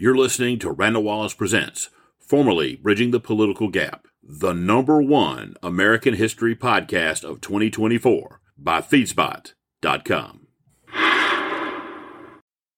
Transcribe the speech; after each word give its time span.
You're 0.00 0.16
listening 0.16 0.60
to 0.60 0.70
Randall 0.70 1.02
Wallace 1.02 1.34
Presents, 1.34 1.90
formerly 2.20 2.76
Bridging 2.76 3.10
the 3.10 3.18
Political 3.18 3.66
Gap, 3.70 4.06
the 4.22 4.52
number 4.52 5.02
one 5.02 5.56
American 5.60 6.14
history 6.14 6.54
podcast 6.54 7.24
of 7.24 7.40
2024 7.40 8.40
by 8.56 8.80
Feedspot.com. 8.80 10.46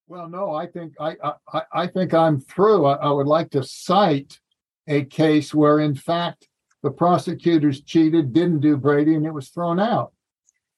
Well, 0.09 0.31
no, 0.31 0.55
I 0.55 0.67
think 0.67 0.95
I 0.99 1.15
I, 1.53 1.63
I 1.75 1.87
think 1.89 2.15
I'm 2.15 2.41
through. 2.41 2.87
I, 2.87 2.95
I 2.95 3.11
would 3.11 3.27
like 3.27 3.51
to 3.51 3.63
cite 3.65 4.41
a 4.89 5.05
case 5.05 5.53
where, 5.53 5.81
in 5.81 5.95
fact, 5.95 6.49
the 6.83 6.91
prosecutors 6.91 7.83
cheated, 7.83 8.33
didn't 8.33 8.61
do 8.61 8.79
Brady, 8.79 9.15
and 9.15 9.27
it 9.27 9.35
was 9.35 9.51
thrown 9.51 9.79
out. 9.79 10.15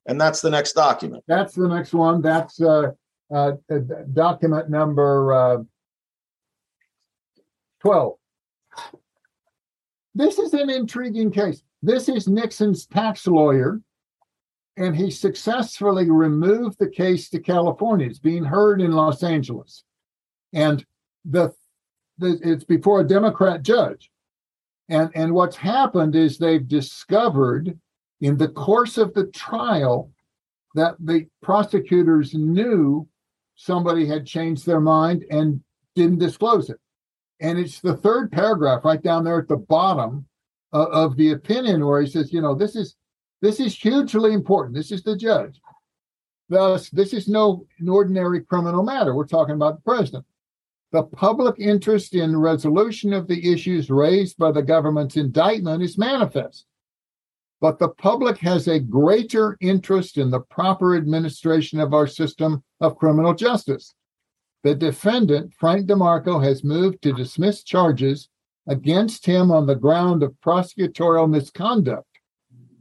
And 0.06 0.20
that's 0.20 0.40
the 0.40 0.50
next 0.50 0.72
document. 0.72 1.22
That's 1.28 1.54
the 1.54 1.68
next 1.68 1.94
one. 1.94 2.20
That's 2.20 2.60
uh, 2.60 2.90
uh, 3.32 3.52
uh, 3.70 3.78
document 4.12 4.70
number 4.70 5.32
uh, 5.32 5.58
12. 7.82 8.14
This 10.14 10.38
is 10.38 10.54
an 10.54 10.70
intriguing 10.70 11.30
case. 11.30 11.62
This 11.82 12.08
is 12.08 12.28
Nixon's 12.28 12.86
tax 12.86 13.26
lawyer, 13.26 13.80
and 14.76 14.96
he 14.96 15.10
successfully 15.10 16.10
removed 16.10 16.78
the 16.78 16.88
case 16.88 17.28
to 17.30 17.40
California. 17.40 18.06
It's 18.06 18.18
being 18.18 18.44
heard 18.44 18.80
in 18.80 18.92
Los 18.92 19.22
Angeles. 19.22 19.84
And 20.52 20.84
the, 21.24 21.52
the 22.18 22.38
it's 22.42 22.64
before 22.64 23.00
a 23.00 23.08
Democrat 23.08 23.62
judge. 23.62 24.10
And, 24.88 25.10
and 25.14 25.32
what's 25.32 25.56
happened 25.56 26.14
is 26.14 26.38
they've 26.38 26.66
discovered 26.66 27.78
in 28.20 28.36
the 28.36 28.48
course 28.48 28.98
of 28.98 29.12
the 29.14 29.26
trial 29.28 30.12
that 30.74 30.94
the 31.00 31.26
prosecutors 31.42 32.34
knew 32.34 33.08
somebody 33.56 34.06
had 34.06 34.26
changed 34.26 34.66
their 34.66 34.80
mind 34.80 35.24
and 35.30 35.62
didn't 35.94 36.18
disclose 36.18 36.70
it. 36.70 36.78
And 37.42 37.58
it's 37.58 37.80
the 37.80 37.96
third 37.96 38.30
paragraph 38.30 38.84
right 38.84 39.02
down 39.02 39.24
there 39.24 39.40
at 39.40 39.48
the 39.48 39.56
bottom 39.56 40.26
of 40.72 41.16
the 41.16 41.32
opinion 41.32 41.84
where 41.84 42.00
he 42.00 42.08
says, 42.08 42.32
you 42.32 42.40
know, 42.40 42.54
this 42.54 42.76
is 42.76 42.96
this 43.42 43.58
is 43.58 43.76
hugely 43.76 44.32
important. 44.32 44.76
This 44.76 44.92
is 44.92 45.02
the 45.02 45.16
judge. 45.16 45.60
Thus, 46.48 46.88
this 46.90 47.12
is 47.12 47.28
no 47.28 47.66
an 47.80 47.88
ordinary 47.88 48.42
criminal 48.44 48.84
matter. 48.84 49.14
We're 49.14 49.26
talking 49.26 49.56
about 49.56 49.76
the 49.76 49.90
president. 49.90 50.24
The 50.92 51.02
public 51.02 51.58
interest 51.58 52.14
in 52.14 52.36
resolution 52.36 53.12
of 53.12 53.26
the 53.26 53.52
issues 53.52 53.90
raised 53.90 54.38
by 54.38 54.52
the 54.52 54.62
government's 54.62 55.16
indictment 55.16 55.82
is 55.82 55.98
manifest. 55.98 56.66
But 57.60 57.78
the 57.78 57.88
public 57.88 58.38
has 58.38 58.68
a 58.68 58.78
greater 58.78 59.56
interest 59.60 60.16
in 60.16 60.30
the 60.30 60.40
proper 60.40 60.94
administration 60.96 61.80
of 61.80 61.92
our 61.92 62.06
system 62.06 62.62
of 62.80 62.98
criminal 62.98 63.34
justice. 63.34 63.94
The 64.62 64.74
defendant, 64.74 65.52
Frank 65.58 65.86
DeMarco, 65.86 66.42
has 66.42 66.62
moved 66.62 67.02
to 67.02 67.12
dismiss 67.12 67.64
charges 67.64 68.28
against 68.68 69.26
him 69.26 69.50
on 69.50 69.66
the 69.66 69.74
ground 69.74 70.22
of 70.22 70.36
prosecutorial 70.44 71.28
misconduct, 71.28 72.06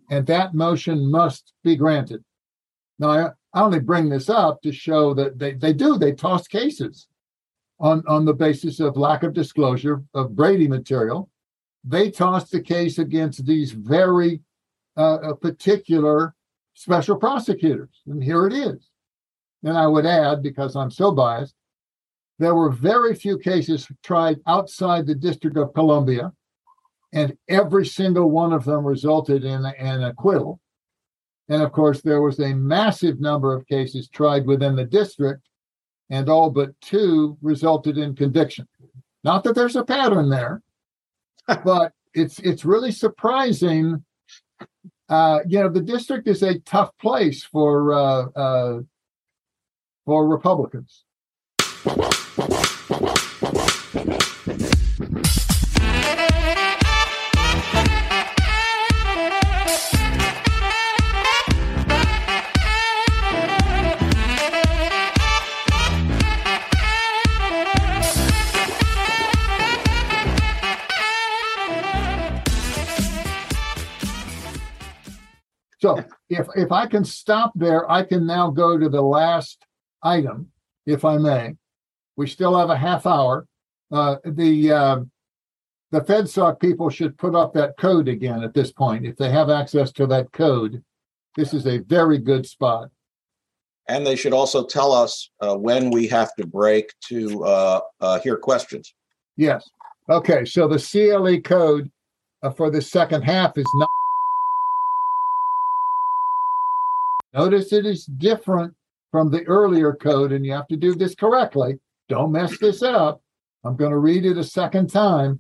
and 0.10 0.28
that 0.28 0.54
motion 0.54 1.10
must 1.10 1.54
be 1.64 1.76
granted. 1.76 2.24
Now, 3.00 3.10
I, 3.10 3.30
only 3.64 3.80
bring 3.80 4.10
this 4.10 4.30
up 4.30 4.62
to 4.62 4.72
show 4.72 5.14
that 5.16 5.40
they, 5.40 5.54
they 5.54 5.74
do, 5.74 5.98
they 5.98 6.14
toss 6.14 6.48
cases 6.48 7.08
on, 7.80 8.04
on 8.08 8.26
the 8.26 8.34
basis 8.34 8.80
of 8.80 8.96
lack 8.96 9.24
of 9.24 9.34
disclosure 9.34 10.04
of 10.14 10.36
Brady 10.36 10.68
material. 10.68 11.30
They 11.84 12.12
tossed 12.12 12.52
the 12.52 12.62
case 12.62 13.00
against 13.00 13.46
these 13.46 13.72
very 13.72 14.42
uh, 14.96 15.34
particular 15.42 16.36
special 16.76 17.18
prosecutors, 17.18 18.02
and 18.06 18.24
here 18.24 18.46
it 18.46 18.54
is. 18.54 18.88
And 19.64 19.76
I 19.78 19.88
would 19.88 20.06
add, 20.06 20.44
because 20.44 20.76
I'm 20.76 20.92
so 20.92 21.12
biased, 21.12 21.56
there 22.42 22.56
were 22.56 22.72
very 22.72 23.14
few 23.14 23.38
cases 23.38 23.88
tried 24.02 24.40
outside 24.48 25.06
the 25.06 25.14
District 25.14 25.56
of 25.58 25.76
Columbia, 25.76 26.34
and 27.14 27.38
every 27.48 27.86
single 27.86 28.32
one 28.32 28.52
of 28.52 28.66
them 28.66 28.84
resulted 28.84 29.44
in 29.44 29.64
an 29.64 30.04
acquittal. 30.04 30.60
And 31.50 31.62
of 31.62 31.72
course, 31.72 32.02
there 32.02 32.20
was 32.20 32.40
a 32.40 32.56
massive 32.56 33.20
number 33.20 33.54
of 33.54 33.68
cases 33.68 34.10
tried 34.10 34.48
within 34.48 34.76
the 34.76 34.86
district, 34.86 35.44
and 36.10 36.30
all 36.30 36.50
but 36.50 36.72
two 36.82 37.38
resulted 37.44 38.00
in 38.00 38.16
conviction. 38.16 38.68
Not 39.24 39.44
that 39.44 39.54
there's 39.54 39.76
a 39.76 39.86
pattern 39.86 40.28
there, 40.28 40.64
but 41.64 41.94
it's 42.16 42.40
it's 42.40 42.66
really 42.66 42.92
surprising. 42.92 44.04
Uh, 45.10 45.42
you 45.48 45.60
know, 45.60 45.70
the 45.70 45.80
district 45.80 46.28
is 46.28 46.42
a 46.42 46.58
tough 46.62 46.90
place 46.98 47.44
for 47.44 47.94
uh, 47.94 48.26
uh, 48.36 48.80
for 50.06 50.28
Republicans. 50.28 51.04
So 75.82 76.04
if 76.30 76.48
if 76.56 76.72
I 76.72 76.86
can 76.86 77.04
stop 77.04 77.52
there, 77.56 77.90
I 77.90 78.04
can 78.04 78.26
now 78.28 78.52
go 78.52 78.78
to 78.78 78.88
the 78.88 79.02
last 79.02 79.66
item, 80.04 80.52
if 80.86 81.04
I 81.04 81.18
may. 81.18 81.56
We 82.18 82.28
still 82.28 82.56
have 82.58 82.70
a 82.70 82.78
half 82.78 83.08
hour. 83.08 83.48
Uh, 83.92 84.18
the 84.24 84.72
uh, 84.72 85.00
the 85.92 86.02
FedSoc 86.02 86.60
people 86.60 86.90
should 86.90 87.18
put 87.18 87.36
up 87.36 87.54
that 87.54 87.78
code 87.78 88.08
again 88.08 88.44
at 88.44 88.54
this 88.54 88.72
point 88.72 89.06
if 89.06 89.18
they 89.18 89.30
have 89.30 89.50
access 89.50 89.92
to 89.94 90.06
that 90.08 90.32
code. 90.32 90.84
This 91.36 91.54
is 91.54 91.66
a 91.66 91.80
very 91.80 92.20
good 92.20 92.46
spot. 92.46 92.90
And 93.88 94.06
they 94.06 94.16
should 94.16 94.34
also 94.34 94.66
tell 94.66 94.92
us 94.94 95.32
uh, 95.42 95.58
when 95.58 95.90
we 95.90 96.08
have 96.08 96.34
to 96.36 96.46
break 96.46 96.94
to 97.10 97.44
uh, 97.44 97.80
uh, 98.00 98.20
hear 98.20 98.38
questions. 98.38 98.94
Yes. 99.36 99.70
Okay. 100.10 100.46
So 100.46 100.68
the 100.68 100.78
CLE 100.78 101.42
code 101.42 101.92
uh, 102.44 102.52
for 102.52 102.70
the 102.70 102.82
second 102.82 103.24
half 103.24 103.58
is 103.58 103.66
not. 103.76 103.90
Notice 107.34 107.72
it 107.72 107.86
is 107.86 108.06
different 108.06 108.74
from 109.10 109.32
the 109.32 109.44
earlier 109.44 109.94
code, 109.94 110.32
and 110.32 110.46
you 110.46 110.52
have 110.54 110.68
to 110.68 110.76
do 110.76 110.96
this 110.96 111.16
correctly. 111.16 111.80
Don't 112.10 112.32
mess 112.32 112.58
this 112.58 112.84
up. 112.84 113.22
I'm 113.64 113.76
going 113.78 113.92
to 113.92 113.98
read 113.98 114.26
it 114.26 114.38
a 114.38 114.44
second 114.44 114.90
time. 114.90 115.40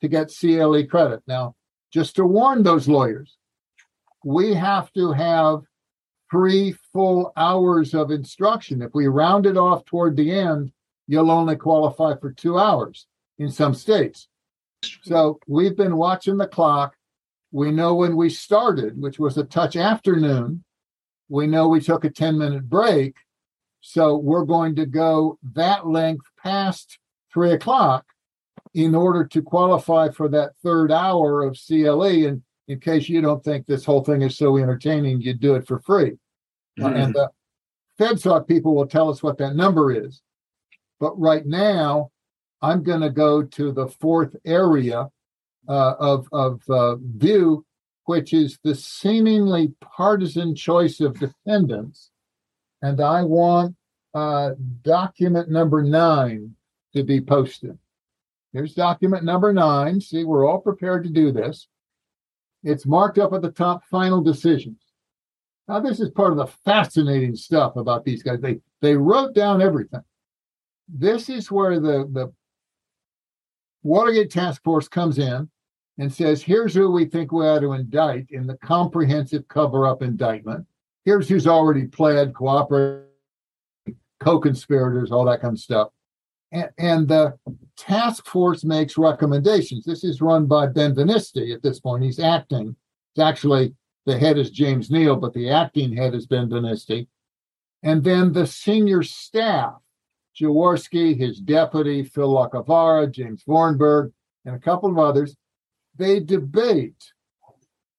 To 0.00 0.08
get 0.08 0.32
CLE 0.32 0.86
credit. 0.86 1.22
Now, 1.26 1.54
just 1.92 2.16
to 2.16 2.24
warn 2.24 2.62
those 2.62 2.88
lawyers, 2.88 3.36
we 4.24 4.54
have 4.54 4.92
to 4.92 5.12
have 5.12 5.62
three 6.30 6.74
full 6.92 7.32
hours 7.36 7.94
of 7.94 8.10
instruction. 8.10 8.80
If 8.80 8.94
we 8.94 9.08
round 9.08 9.46
it 9.46 9.56
off 9.56 9.84
toward 9.84 10.16
the 10.16 10.30
end, 10.30 10.70
you'll 11.08 11.30
only 11.30 11.56
qualify 11.56 12.14
for 12.16 12.30
two 12.30 12.58
hours 12.58 13.06
in 13.38 13.50
some 13.50 13.74
states. 13.74 14.28
So 15.02 15.38
we've 15.46 15.76
been 15.76 15.96
watching 15.96 16.36
the 16.36 16.46
clock. 16.46 16.94
We 17.52 17.70
know 17.70 17.94
when 17.94 18.16
we 18.16 18.30
started, 18.30 19.00
which 19.00 19.18
was 19.18 19.36
a 19.36 19.44
touch 19.44 19.76
afternoon. 19.76 20.64
We 21.28 21.46
know 21.46 21.68
we 21.68 21.80
took 21.80 22.04
a 22.04 22.10
10 22.10 22.38
minute 22.38 22.68
break. 22.68 23.16
So 23.80 24.16
we're 24.16 24.44
going 24.44 24.76
to 24.76 24.86
go 24.86 25.38
that 25.54 25.86
length 25.86 26.26
past 26.42 26.98
three 27.32 27.52
o'clock 27.52 28.04
in 28.74 28.94
order 28.94 29.24
to 29.24 29.42
qualify 29.42 30.10
for 30.10 30.28
that 30.28 30.52
third 30.62 30.92
hour 30.92 31.42
of 31.42 31.58
CLE. 31.66 32.26
And 32.26 32.42
in 32.68 32.78
case 32.78 33.08
you 33.08 33.20
don't 33.20 33.42
think 33.42 33.66
this 33.66 33.84
whole 33.84 34.04
thing 34.04 34.22
is 34.22 34.36
so 34.36 34.56
entertaining, 34.58 35.20
you 35.20 35.34
do 35.34 35.54
it 35.54 35.66
for 35.66 35.80
free. 35.80 36.12
Mm-hmm. 36.78 36.84
Uh, 36.84 36.90
and 36.90 37.14
the 37.14 37.30
FedSoc 37.98 38.46
people 38.46 38.74
will 38.74 38.86
tell 38.86 39.10
us 39.10 39.22
what 39.22 39.38
that 39.38 39.56
number 39.56 39.92
is. 39.92 40.22
But 41.00 41.18
right 41.18 41.46
now, 41.46 42.10
I'm 42.62 42.82
going 42.82 43.00
to 43.00 43.10
go 43.10 43.42
to 43.42 43.72
the 43.72 43.88
fourth 43.88 44.36
area 44.44 45.08
uh, 45.68 45.94
of, 45.98 46.28
of 46.32 46.62
uh, 46.68 46.96
view, 46.96 47.64
which 48.04 48.32
is 48.32 48.58
the 48.62 48.74
seemingly 48.74 49.72
partisan 49.80 50.54
choice 50.54 51.00
of 51.00 51.18
defendants. 51.18 52.10
And 52.82 53.00
I 53.00 53.22
want 53.22 53.76
uh, 54.14 54.52
document 54.82 55.50
number 55.50 55.82
nine 55.82 56.54
to 56.94 57.04
be 57.04 57.20
posted. 57.20 57.78
Here's 58.52 58.74
document 58.74 59.24
number 59.24 59.52
nine. 59.52 60.00
See, 60.00 60.24
we're 60.24 60.46
all 60.46 60.60
prepared 60.60 61.04
to 61.04 61.10
do 61.10 61.30
this. 61.30 61.68
It's 62.64 62.84
marked 62.84 63.18
up 63.18 63.32
at 63.32 63.42
the 63.42 63.52
top 63.52 63.84
final 63.90 64.20
decisions. 64.20 64.78
Now, 65.68 65.78
this 65.78 66.00
is 66.00 66.10
part 66.10 66.32
of 66.32 66.36
the 66.36 66.48
fascinating 66.64 67.36
stuff 67.36 67.76
about 67.76 68.04
these 68.04 68.22
guys. 68.22 68.40
They 68.40 68.58
they 68.80 68.96
wrote 68.96 69.34
down 69.34 69.62
everything. 69.62 70.02
This 70.88 71.28
is 71.28 71.50
where 71.50 71.78
the, 71.78 72.08
the 72.12 72.32
Watergate 73.82 74.30
Task 74.30 74.62
Force 74.62 74.88
comes 74.88 75.18
in 75.18 75.48
and 75.98 76.12
says, 76.12 76.42
here's 76.42 76.74
who 76.74 76.90
we 76.90 77.04
think 77.04 77.32
we 77.32 77.46
ought 77.46 77.60
to 77.60 77.72
indict 77.72 78.26
in 78.30 78.46
the 78.46 78.56
comprehensive 78.58 79.46
cover 79.48 79.86
up 79.86 80.02
indictment. 80.02 80.66
here's 81.04 81.28
who's 81.28 81.46
already 81.46 81.86
pled, 81.86 82.34
cooperated, 82.34 83.06
co-conspirators, 84.20 85.10
all 85.10 85.24
that 85.24 85.40
kind 85.40 85.54
of 85.54 85.60
stuff. 85.60 85.88
And, 86.52 86.70
and 86.78 87.08
the 87.08 87.38
task 87.76 88.26
force 88.26 88.64
makes 88.64 88.98
recommendations. 88.98 89.84
This 89.84 90.04
is 90.04 90.20
run 90.20 90.46
by 90.46 90.66
Ben-Veniste 90.66 91.54
at 91.54 91.62
this 91.62 91.80
point. 91.80 92.04
He's 92.04 92.20
acting. 92.20 92.76
It's 93.14 93.22
actually 93.22 93.74
the 94.06 94.18
head 94.18 94.38
is 94.38 94.50
James 94.50 94.90
Neal, 94.90 95.16
but 95.16 95.32
the 95.32 95.50
acting 95.50 95.96
head 95.96 96.14
is 96.14 96.26
Ben-Veniste. 96.26 97.06
And 97.82 98.04
then 98.04 98.32
the 98.32 98.46
senior 98.46 99.02
staff, 99.02 99.76
Jaworski, 100.40 101.16
his 101.16 101.40
deputy, 101.40 102.02
Phil 102.02 102.32
Lacovara, 102.32 103.10
James 103.10 103.44
Vorenberg, 103.44 104.12
and 104.44 104.56
a 104.56 104.60
couple 104.60 104.90
of 104.90 104.98
others, 104.98 105.36
they 105.96 106.20
debate 106.20 107.12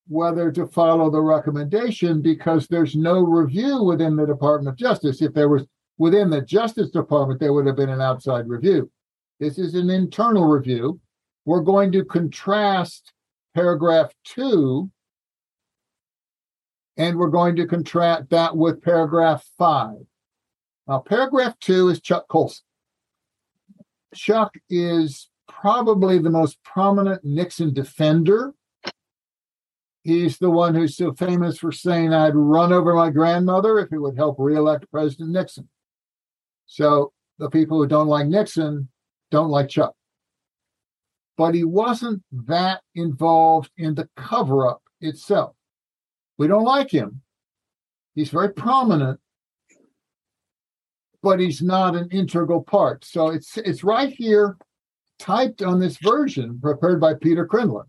whether 0.08 0.52
to 0.52 0.68
follow 0.68 1.10
the 1.10 1.22
recommendation 1.22 2.22
because 2.22 2.68
there's 2.68 2.96
no 2.96 3.22
review 3.22 3.84
within 3.84 4.16
the 4.16 4.26
Department 4.26 4.70
of 4.70 4.78
Justice. 4.78 5.22
If 5.22 5.34
there 5.34 5.50
was 5.50 5.66
within 5.98 6.30
the 6.30 6.42
Justice 6.42 6.90
Department, 6.90 7.40
there 7.40 7.54
would 7.54 7.68
have 7.68 7.76
been 7.76 7.90
an 7.90 8.02
outside 8.02 8.50
review. 8.50 8.92
This 9.40 9.58
is 9.58 9.76
an 9.76 9.90
internal 9.90 10.46
review. 10.46 11.00
We're 11.46 11.62
going 11.62 11.92
to 11.94 12.04
contrast 12.04 13.14
paragraph 13.56 14.12
two, 14.24 14.92
and 16.98 17.18
we're 17.18 17.30
going 17.30 17.56
to 17.56 17.66
contrast 17.66 18.30
that 18.30 18.56
with 18.56 18.82
paragraph 18.82 19.46
five. 19.58 20.06
Now, 20.92 21.00
paragraph 21.00 21.58
two 21.62 21.88
is 21.88 22.02
Chuck 22.02 22.28
Colson. 22.28 22.66
Chuck 24.14 24.54
is 24.70 25.30
probably 25.48 26.18
the 26.18 26.30
most 26.30 26.62
prominent 26.66 27.24
Nixon 27.24 27.74
defender. 27.74 28.54
He's 30.04 30.38
the 30.38 30.50
one 30.50 30.76
who's 30.76 30.98
so 30.98 31.14
famous 31.14 31.60
for 31.60 31.72
saying, 31.72 32.14
I'd 32.14 32.36
run 32.36 32.74
over 32.74 32.94
my 32.94 33.10
grandmother 33.10 33.80
if 33.80 33.94
it 33.94 34.00
would 34.00 34.18
help 34.18 34.36
reelect 34.38 34.92
President 34.92 35.30
Nixon. 35.30 35.70
So 36.66 37.14
the 37.40 37.50
people 37.50 37.78
who 37.78 37.88
don't 37.88 38.08
like 38.08 38.28
Nixon 38.28 38.90
don't 39.30 39.50
like 39.50 39.70
Chuck. 39.70 39.96
But 41.38 41.56
he 41.56 41.64
wasn't 41.64 42.22
that 42.34 42.82
involved 42.96 43.72
in 43.78 43.96
the 43.96 44.10
cover 44.18 44.68
up 44.68 44.82
itself. 45.00 45.56
We 46.38 46.48
don't 46.48 46.66
like 46.66 46.92
him. 46.92 47.22
He's 48.14 48.30
very 48.30 48.52
prominent, 48.52 49.21
but 51.24 51.40
he's 51.40 51.62
not 51.62 51.96
an 51.96 52.10
integral 52.12 52.64
part. 52.64 53.06
So 53.06 53.30
it's 53.30 53.58
it's 53.58 53.84
right 53.84 54.12
here 54.12 54.58
typed 55.20 55.62
on 55.62 55.80
this 55.80 55.98
version 55.98 56.60
prepared 56.60 57.00
by 57.00 57.14
Peter 57.14 57.48
Kreindler. 57.48 57.86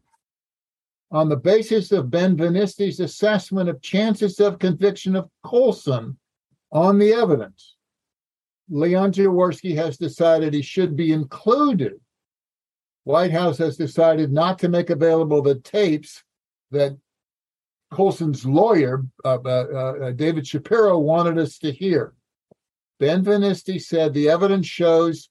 On 1.11 1.29
the 1.29 1.37
basis 1.37 1.93
of 1.93 2.11
Ben-Veniste's 2.11 3.01
assessment 3.01 3.69
of 3.69 3.83
chances 3.83 4.41
of 4.41 4.59
conviction 4.59 5.15
of 5.15 5.29
Colson 5.45 6.19
on 6.71 6.99
the 6.99 7.13
evidence, 7.13 7.77
Leon 8.71 9.13
Jaworski 9.13 9.75
has 9.77 9.99
decided 9.99 10.55
he 10.55 10.63
should 10.63 10.97
be 10.97 11.13
included. 11.13 12.01
White 13.05 13.33
House 13.33 13.59
has 13.59 13.77
decided 13.77 14.33
not 14.33 14.59
to 14.61 14.69
make 14.69 14.89
available 14.89 15.43
the 15.43 15.57
tapes 15.57 16.23
that 16.71 16.97
Colson's 17.91 18.47
lawyer, 18.47 19.05
uh, 19.25 19.39
uh, 19.45 19.49
uh, 19.49 20.11
David 20.13 20.47
Shapiro, 20.47 20.99
wanted 20.99 21.39
us 21.39 21.59
to 21.59 21.71
hear. 21.71 22.15
Ben-Veniste 23.03 23.83
said 23.83 24.15
the 24.15 24.29
evidence 24.29 24.69
shows 24.69 25.29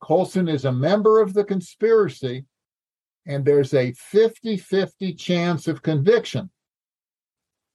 Colson 0.00 0.48
is 0.48 0.64
a 0.64 0.72
member 0.72 1.20
of 1.20 1.34
the 1.34 1.44
conspiracy 1.44 2.46
and 3.26 3.44
there's 3.44 3.74
a 3.74 3.92
50 3.92 4.56
50 4.56 5.12
chance 5.12 5.68
of 5.68 5.82
conviction. 5.82 6.48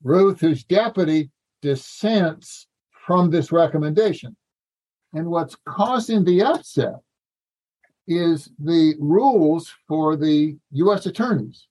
Ruth, 0.02 0.42
who's 0.42 0.64
deputy, 0.64 1.30
dissents 1.62 2.66
from 3.06 3.30
this 3.30 3.52
recommendation. 3.52 4.36
And 5.14 5.28
what's 5.28 5.56
causing 5.70 6.24
the 6.24 6.42
upset 6.42 7.02
is 8.08 8.50
the 8.58 8.96
rules 8.98 9.72
for 9.88 10.16
the 10.16 10.58
U.S. 10.72 11.06
attorneys 11.06 11.68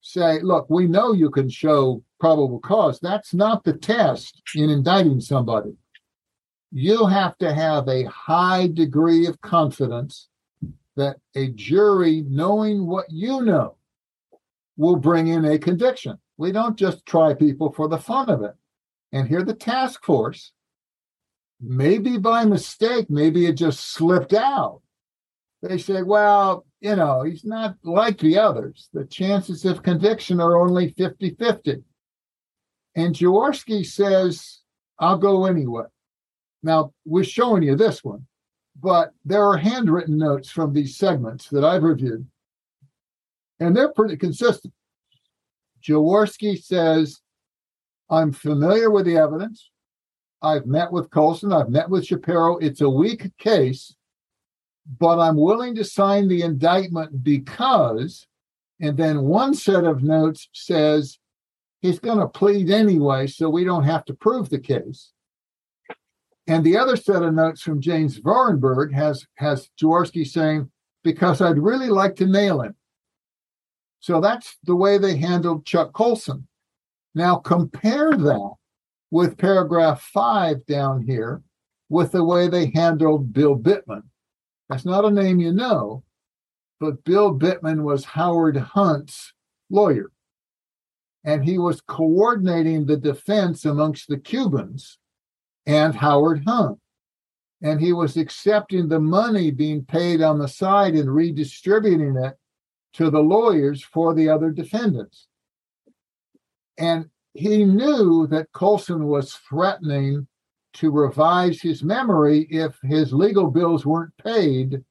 say, 0.00 0.40
look, 0.42 0.70
we 0.70 0.86
know 0.86 1.10
you 1.10 1.30
can 1.30 1.48
show 1.48 2.04
probable 2.20 2.60
cause. 2.60 3.00
That's 3.00 3.34
not 3.34 3.64
the 3.64 3.72
test 3.72 4.40
in 4.54 4.70
indicting 4.70 5.20
somebody 5.20 5.76
you 6.76 7.06
have 7.06 7.38
to 7.38 7.54
have 7.54 7.86
a 7.86 8.02
high 8.06 8.66
degree 8.66 9.26
of 9.26 9.40
confidence 9.40 10.28
that 10.96 11.18
a 11.36 11.48
jury, 11.50 12.24
knowing 12.28 12.84
what 12.84 13.06
you 13.08 13.42
know, 13.42 13.76
will 14.76 14.96
bring 14.96 15.28
in 15.28 15.44
a 15.44 15.56
conviction. 15.56 16.18
We 16.36 16.50
don't 16.50 16.76
just 16.76 17.06
try 17.06 17.32
people 17.32 17.72
for 17.72 17.86
the 17.86 17.98
fun 17.98 18.28
of 18.28 18.42
it. 18.42 18.54
And 19.12 19.28
here, 19.28 19.44
the 19.44 19.54
task 19.54 20.04
force, 20.04 20.50
maybe 21.60 22.18
by 22.18 22.44
mistake, 22.44 23.08
maybe 23.08 23.46
it 23.46 23.52
just 23.52 23.92
slipped 23.92 24.34
out. 24.34 24.80
They 25.62 25.78
say, 25.78 26.02
well, 26.02 26.66
you 26.80 26.96
know, 26.96 27.22
he's 27.22 27.44
not 27.44 27.76
like 27.84 28.18
the 28.18 28.36
others. 28.38 28.88
The 28.92 29.04
chances 29.04 29.64
of 29.64 29.84
conviction 29.84 30.40
are 30.40 30.60
only 30.60 30.90
50 30.90 31.36
50. 31.36 31.84
And 32.96 33.14
Jaworski 33.14 33.86
says, 33.86 34.62
I'll 34.98 35.18
go 35.18 35.46
anyway. 35.46 35.84
Now, 36.64 36.94
we're 37.04 37.24
showing 37.24 37.62
you 37.62 37.76
this 37.76 38.02
one, 38.02 38.26
but 38.80 39.12
there 39.22 39.44
are 39.44 39.58
handwritten 39.58 40.16
notes 40.16 40.50
from 40.50 40.72
these 40.72 40.96
segments 40.96 41.50
that 41.50 41.62
I've 41.62 41.82
reviewed, 41.82 42.26
and 43.60 43.76
they're 43.76 43.92
pretty 43.92 44.16
consistent. 44.16 44.72
Jaworski 45.82 46.60
says, 46.60 47.20
I'm 48.08 48.32
familiar 48.32 48.90
with 48.90 49.04
the 49.04 49.18
evidence. 49.18 49.70
I've 50.40 50.64
met 50.64 50.90
with 50.90 51.10
Colson, 51.10 51.52
I've 51.52 51.68
met 51.68 51.90
with 51.90 52.06
Shapiro. 52.06 52.56
It's 52.56 52.80
a 52.80 52.88
weak 52.88 53.30
case, 53.36 53.94
but 54.98 55.18
I'm 55.18 55.36
willing 55.36 55.74
to 55.74 55.84
sign 55.84 56.28
the 56.28 56.40
indictment 56.40 57.22
because, 57.22 58.26
and 58.80 58.96
then 58.96 59.24
one 59.24 59.52
set 59.52 59.84
of 59.84 60.02
notes 60.02 60.48
says 60.54 61.18
he's 61.82 61.98
going 61.98 62.20
to 62.20 62.26
plead 62.26 62.70
anyway, 62.70 63.26
so 63.26 63.50
we 63.50 63.64
don't 63.64 63.84
have 63.84 64.06
to 64.06 64.14
prove 64.14 64.48
the 64.48 64.58
case. 64.58 65.10
And 66.46 66.62
the 66.62 66.76
other 66.76 66.96
set 66.96 67.22
of 67.22 67.34
notes 67.34 67.62
from 67.62 67.80
James 67.80 68.20
Vorenberg 68.20 68.92
has 68.92 69.26
has 69.36 69.70
Jaworski 69.80 70.26
saying, 70.26 70.70
because 71.02 71.40
I'd 71.40 71.58
really 71.58 71.88
like 71.88 72.16
to 72.16 72.26
nail 72.26 72.60
him. 72.60 72.74
So 74.00 74.20
that's 74.20 74.58
the 74.64 74.76
way 74.76 74.98
they 74.98 75.16
handled 75.16 75.64
Chuck 75.64 75.92
Colson. 75.94 76.46
Now 77.14 77.36
compare 77.36 78.10
that 78.10 78.54
with 79.10 79.38
paragraph 79.38 80.02
five 80.02 80.66
down 80.66 81.02
here 81.02 81.42
with 81.88 82.12
the 82.12 82.24
way 82.24 82.48
they 82.48 82.70
handled 82.74 83.32
Bill 83.32 83.56
Bittman. 83.56 84.02
That's 84.68 84.84
not 84.84 85.04
a 85.04 85.10
name 85.10 85.40
you 85.40 85.52
know, 85.52 86.02
but 86.80 87.04
Bill 87.04 87.38
Bittman 87.38 87.82
was 87.82 88.04
Howard 88.04 88.56
Hunt's 88.56 89.32
lawyer. 89.70 90.10
And 91.24 91.44
he 91.44 91.56
was 91.56 91.80
coordinating 91.80 92.84
the 92.84 92.96
defense 92.96 93.64
amongst 93.64 94.08
the 94.08 94.18
Cubans 94.18 94.98
and 95.66 95.94
Howard 95.94 96.44
Hunt. 96.46 96.78
And 97.62 97.80
he 97.80 97.92
was 97.92 98.16
accepting 98.16 98.88
the 98.88 99.00
money 99.00 99.50
being 99.50 99.84
paid 99.84 100.20
on 100.20 100.38
the 100.38 100.48
side 100.48 100.94
and 100.94 101.12
redistributing 101.12 102.16
it 102.16 102.36
to 102.94 103.10
the 103.10 103.20
lawyers 103.20 103.82
for 103.82 104.14
the 104.14 104.28
other 104.28 104.50
defendants. 104.50 105.28
And 106.76 107.08
he 107.32 107.64
knew 107.64 108.26
that 108.28 108.52
Colson 108.52 109.06
was 109.06 109.34
threatening 109.34 110.26
to 110.74 110.90
revise 110.90 111.60
his 111.60 111.82
memory 111.82 112.46
if 112.50 112.78
his 112.82 113.12
legal 113.12 113.50
bills 113.50 113.86
weren't 113.86 114.16
paid, 114.16 114.84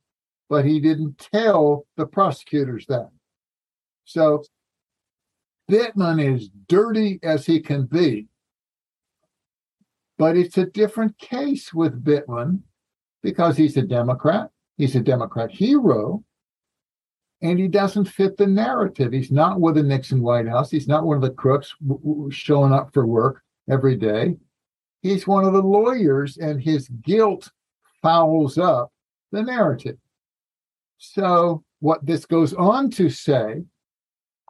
but 0.50 0.66
he 0.66 0.80
didn't 0.80 1.18
tell 1.18 1.86
the 1.98 2.06
prosecutors 2.06 2.86
that. 2.88 3.10
So 4.06 4.44
Bittman 5.70 6.36
is 6.36 6.50
dirty 6.68 7.20
as 7.24 7.46
he 7.46 7.60
can 7.60 7.86
be. 7.86 8.28
But 10.24 10.38
it's 10.38 10.58
a 10.58 10.68
different 10.68 11.18
case 11.18 11.74
with 11.74 12.02
Bittman 12.02 12.62
because 13.24 13.58
he's 13.58 13.76
a 13.76 13.82
Democrat. 13.82 14.52
He's 14.78 14.96
a 14.96 15.02
Democrat 15.02 15.52
hero. 15.52 16.24
And 17.42 17.60
he 17.60 17.68
doesn't 17.68 18.06
fit 18.06 18.38
the 18.38 18.48
narrative. 18.48 19.12
He's 19.12 19.34
not 19.34 19.60
with 19.60 19.76
the 19.76 19.84
Nixon 19.84 20.22
White 20.22 20.48
House. 20.48 20.72
He's 20.72 20.88
not 20.88 21.04
one 21.04 21.18
of 21.18 21.24
the 21.24 21.32
crooks 21.32 21.76
showing 22.30 22.72
up 22.72 22.94
for 22.94 23.06
work 23.06 23.44
every 23.70 23.98
day. 23.98 24.38
He's 25.02 25.28
one 25.28 25.44
of 25.44 25.52
the 25.52 25.62
lawyers, 25.62 26.38
and 26.38 26.64
his 26.64 26.88
guilt 26.88 27.52
fouls 28.02 28.58
up 28.58 28.94
the 29.34 29.44
narrative. 29.44 29.98
So, 31.00 31.66
what 31.82 32.06
this 32.06 32.26
goes 32.26 32.54
on 32.54 32.92
to 32.92 33.10
say 33.10 33.66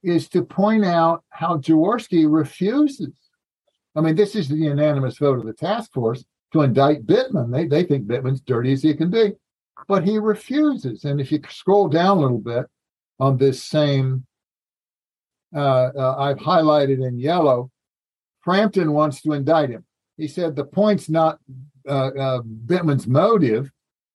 is 0.04 0.30
to 0.30 0.44
point 0.44 0.86
out 0.86 1.24
how 1.30 1.58
Jaworski 1.58 2.32
refuses 2.32 3.23
I 3.96 4.02
mean, 4.02 4.16
this 4.16 4.36
is 4.36 4.50
the 4.50 4.56
unanimous 4.56 5.18
vote 5.18 5.40
of 5.40 5.46
the 5.46 5.54
task 5.54 5.92
force 5.94 6.24
to 6.52 6.62
indict 6.62 7.06
Bittman. 7.06 7.52
They, 7.52 7.68
they 7.68 7.84
think 7.84 8.08
Bittman's 8.08 8.42
dirty 8.42 8.74
as 8.74 8.84
he 8.84 8.94
can 8.94 9.10
be, 9.10 9.34
but 9.88 10.04
he 10.04 10.18
refuses. 10.18 11.04
And 11.04 11.22
if 11.22 11.32
you 11.32 11.40
scroll 11.50 11.88
down 11.88 12.18
a 12.18 12.22
little 12.22 12.40
bit 12.40 12.66
on 13.20 13.38
this 13.38 13.64
same, 13.64 14.26
uh, 15.56 15.92
uh, 15.96 16.16
I've 16.18 16.38
highlighted 16.38 17.06
in 17.06 17.20
yellow 17.20 17.72
Frampton 18.44 18.92
wants 18.92 19.22
to 19.22 19.34
indict 19.34 19.70
him. 19.70 19.86
He 20.18 20.28
said 20.28 20.56
the 20.56 20.66
point's 20.66 21.10
not 21.10 21.40
uh, 21.88 22.08
uh, 22.08 22.42
Bittman's 22.42 23.08
motive 23.08 23.72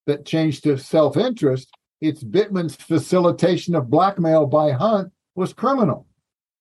that 0.07 0.25
changed 0.25 0.65
to 0.65 0.79
self 0.79 1.17
interest, 1.17 1.71
it's 2.01 2.23
Bittman's 2.23 2.77
facilitation 2.77 3.75
of 3.75 3.91
blackmail 3.91 4.47
by 4.47 4.73
Hunt 4.73 5.13
was 5.35 5.53
criminal. 5.53 6.07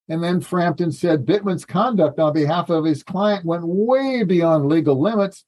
And 0.10 0.24
then 0.24 0.40
Frampton 0.40 0.92
said 0.92 1.26
Bittman's 1.26 1.66
conduct 1.66 2.20
on 2.20 2.34
behalf 2.34 2.70
of 2.70 2.86
his 2.86 3.04
client 3.04 3.46
went 3.46 3.68
way 3.68 4.24
beyond 4.24 4.70
legal 4.70 5.00
limits, 5.00 5.44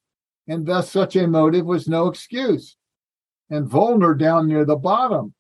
and 0.48 0.66
thus 0.66 0.92
such 0.92 1.16
a 1.16 1.28
motive 1.28 1.66
was 1.66 1.88
no 1.88 2.08
excuse. 2.08 2.76
And 3.50 3.70
Volner 3.70 4.18
down 4.18 4.48
near 4.48 4.66
the 4.66 4.76
bottom 4.76 5.34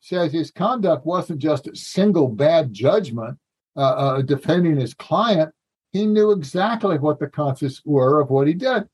says 0.00 0.32
his 0.32 0.50
conduct 0.50 1.06
wasn't 1.06 1.38
just 1.38 1.66
a 1.66 1.74
single 1.74 2.28
bad 2.28 2.72
judgment 2.72 3.38
uh, 3.76 3.80
uh, 3.80 4.22
defending 4.22 4.78
his 4.78 4.94
client. 4.94 5.52
He 5.90 6.06
knew 6.06 6.30
exactly 6.30 6.98
what 6.98 7.18
the 7.18 7.26
consequences 7.26 7.82
were 7.84 8.20
of 8.20 8.30
what 8.30 8.46
he 8.46 8.54
did. 8.54 8.84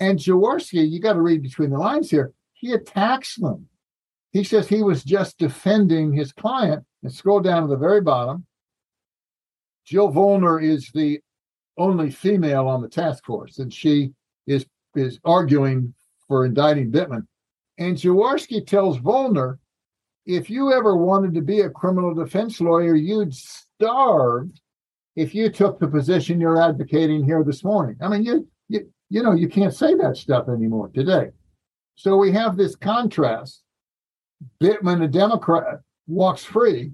And 0.00 0.18
Jaworski, 0.18 0.88
you 0.88 1.00
got 1.00 1.14
to 1.14 1.20
read 1.20 1.42
between 1.42 1.70
the 1.70 1.78
lines 1.78 2.10
here, 2.10 2.32
he 2.54 2.72
attacks 2.72 3.36
them. 3.36 3.68
He 4.32 4.44
says 4.44 4.68
he 4.68 4.82
was 4.82 5.04
just 5.04 5.38
defending 5.38 6.12
his 6.12 6.32
client. 6.32 6.84
And 7.02 7.12
scroll 7.12 7.40
down 7.40 7.62
to 7.62 7.68
the 7.68 7.76
very 7.76 8.00
bottom. 8.00 8.44
Jill 9.84 10.12
Volner 10.12 10.62
is 10.62 10.90
the 10.92 11.20
only 11.78 12.10
female 12.10 12.66
on 12.66 12.82
the 12.82 12.88
task 12.88 13.24
force, 13.24 13.58
and 13.58 13.72
she 13.72 14.12
is 14.46 14.66
is 14.94 15.20
arguing 15.24 15.94
for 16.26 16.44
indicting 16.44 16.90
Bittman. 16.90 17.26
And 17.78 17.96
Jaworski 17.96 18.66
tells 18.66 18.98
Volner, 18.98 19.58
if 20.26 20.50
you 20.50 20.72
ever 20.72 20.96
wanted 20.96 21.34
to 21.34 21.40
be 21.40 21.60
a 21.60 21.70
criminal 21.70 22.12
defense 22.14 22.60
lawyer, 22.60 22.94
you'd 22.94 23.34
starve 23.34 24.50
if 25.16 25.34
you 25.34 25.50
took 25.50 25.78
the 25.78 25.88
position 25.88 26.40
you're 26.40 26.60
advocating 26.60 27.24
here 27.24 27.42
this 27.44 27.64
morning. 27.64 27.96
I 28.02 28.08
mean, 28.08 28.24
you 28.24 28.46
you 28.68 28.92
you 29.08 29.22
know 29.22 29.32
you 29.32 29.48
can't 29.48 29.74
say 29.74 29.94
that 29.94 30.16
stuff 30.16 30.48
anymore 30.48 30.90
today. 30.92 31.30
So 31.94 32.16
we 32.16 32.30
have 32.32 32.56
this 32.56 32.76
contrast. 32.76 33.62
Bittman, 34.62 35.02
a 35.02 35.08
Democrat, 35.08 35.80
walks 36.08 36.42
free. 36.42 36.92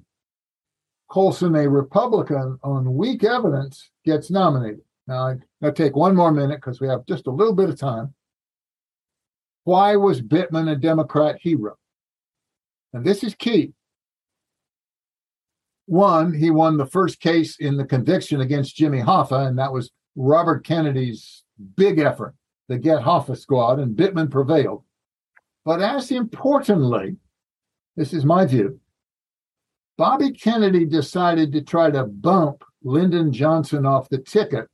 Colson, 1.09 1.55
a 1.55 1.69
Republican, 1.69 2.59
on 2.63 2.95
weak 2.95 3.25
evidence, 3.25 3.91
gets 4.05 4.31
nominated. 4.31 4.81
Now, 5.07 5.37
I'll 5.63 5.73
take 5.73 5.97
one 5.97 6.17
more 6.17 6.33
minute 6.33 6.57
because 6.57 6.81
we 6.81 6.89
have 6.89 7.07
just 7.07 7.27
a 7.27 7.31
little 7.31 7.55
bit 7.55 7.71
of 7.71 7.79
time. 7.79 8.15
Why 9.65 9.97
was 9.97 10.21
Bittman 10.21 10.71
a 10.71 10.77
Democrat 10.77 11.37
hero? 11.41 11.77
And 12.93 13.05
this 13.05 13.23
is 13.23 13.35
key. 13.35 13.73
One, 15.87 16.33
he 16.33 16.51
won 16.51 16.77
the 16.77 16.87
first 16.87 17.21
case 17.21 17.57
in 17.59 17.77
the 17.77 17.85
conviction 17.85 18.41
against 18.41 18.77
Jimmy 18.77 19.01
Hoffa, 19.01 19.47
and 19.47 19.59
that 19.59 19.73
was 19.73 19.91
Robert 20.17 20.65
Kennedy's 20.65 21.45
big 21.77 21.99
effort, 21.99 22.35
the 22.69 22.79
Get 22.79 23.03
Hoffa 23.03 23.37
Squad, 23.37 23.79
and 23.79 23.97
Bittman 23.97 24.31
prevailed. 24.31 24.85
But 25.65 25.83
as 25.83 26.11
importantly, 26.11 27.17
this 27.97 28.13
is 28.13 28.25
my 28.25 28.47
view, 28.47 28.81
Bobby 29.97 30.33
Kennedy 30.33 30.85
decided 30.85 31.53
to 31.53 31.63
try 31.63 31.91
to 31.91 32.05
bump 32.05 32.65
Lyndon 32.83 33.33
Johnson 33.33 33.87
off 33.87 34.09
the 34.09 34.19
ticket 34.19 34.69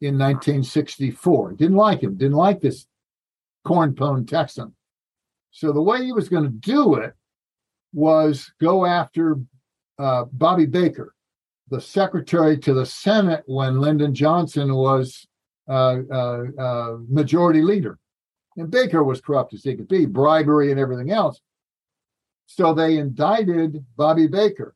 in 0.00 0.18
1964. 0.18 1.52
Didn't 1.52 1.76
like 1.76 2.02
him, 2.02 2.16
didn't 2.16 2.36
like 2.36 2.60
this 2.60 2.86
cornpone 3.66 4.26
Texan. 4.26 4.74
So 5.50 5.72
the 5.72 5.82
way 5.82 6.04
he 6.04 6.12
was 6.12 6.28
going 6.28 6.44
to 6.44 6.50
do 6.50 6.94
it 6.94 7.14
was 7.92 8.52
go 8.60 8.84
after 8.84 9.38
uh, 9.98 10.24
Bobby 10.32 10.66
Baker, 10.66 11.14
the 11.68 11.80
secretary 11.80 12.58
to 12.58 12.74
the 12.74 12.86
Senate 12.86 13.42
when 13.46 13.80
Lyndon 13.80 14.14
Johnson 14.14 14.74
was 14.74 15.26
uh, 15.68 15.98
uh, 16.10 16.44
uh, 16.58 16.96
majority 17.08 17.62
leader. 17.62 17.98
And 18.56 18.70
Baker 18.70 19.04
was 19.04 19.20
corrupt 19.20 19.54
as 19.54 19.62
he 19.62 19.76
could 19.76 19.88
be, 19.88 20.06
bribery 20.06 20.70
and 20.70 20.80
everything 20.80 21.10
else. 21.10 21.40
So 22.48 22.72
they 22.72 22.96
indicted 22.96 23.84
Bobby 23.96 24.26
Baker. 24.26 24.74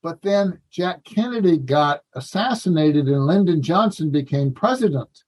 But 0.00 0.22
then 0.22 0.60
Jack 0.70 1.04
Kennedy 1.04 1.58
got 1.58 2.02
assassinated 2.14 3.08
and 3.08 3.26
Lyndon 3.26 3.60
Johnson 3.60 4.10
became 4.10 4.54
president. 4.54 5.24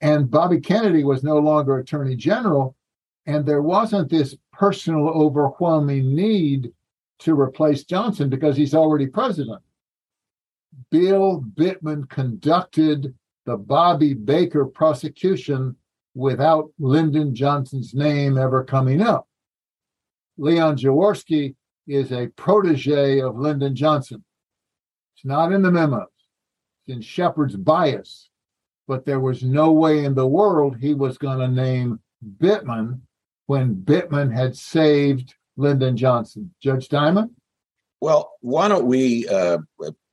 And 0.00 0.28
Bobby 0.28 0.60
Kennedy 0.60 1.04
was 1.04 1.22
no 1.22 1.38
longer 1.38 1.78
attorney 1.78 2.16
general. 2.16 2.74
And 3.26 3.46
there 3.46 3.62
wasn't 3.62 4.10
this 4.10 4.36
personal 4.52 5.08
overwhelming 5.08 6.14
need 6.14 6.72
to 7.20 7.40
replace 7.40 7.84
Johnson 7.84 8.28
because 8.28 8.56
he's 8.56 8.74
already 8.74 9.06
president. 9.06 9.62
Bill 10.90 11.44
Bittman 11.54 12.08
conducted 12.10 13.14
the 13.46 13.56
Bobby 13.56 14.14
Baker 14.14 14.66
prosecution 14.66 15.76
without 16.16 16.70
Lyndon 16.80 17.36
Johnson's 17.36 17.94
name 17.94 18.36
ever 18.36 18.64
coming 18.64 19.00
up. 19.00 19.28
Leon 20.36 20.76
Jaworski 20.76 21.54
is 21.86 22.12
a 22.12 22.28
protege 22.28 23.20
of 23.20 23.36
Lyndon 23.38 23.74
Johnson. 23.74 24.24
It's 25.14 25.24
not 25.24 25.52
in 25.52 25.62
the 25.62 25.70
memos, 25.70 26.08
it's 26.86 26.96
in 26.96 27.00
Shepard's 27.00 27.56
bias, 27.56 28.30
but 28.88 29.04
there 29.04 29.20
was 29.20 29.42
no 29.42 29.72
way 29.72 30.04
in 30.04 30.14
the 30.14 30.26
world 30.26 30.76
he 30.76 30.94
was 30.94 31.18
going 31.18 31.38
to 31.38 31.48
name 31.48 32.00
Bittman 32.38 33.00
when 33.46 33.76
Bittman 33.76 34.34
had 34.34 34.56
saved 34.56 35.34
Lyndon 35.56 35.96
Johnson. 35.96 36.52
Judge 36.60 36.88
Diamond? 36.88 37.30
Well, 38.00 38.32
why 38.40 38.68
don't 38.68 38.86
we 38.86 39.28
uh, 39.28 39.58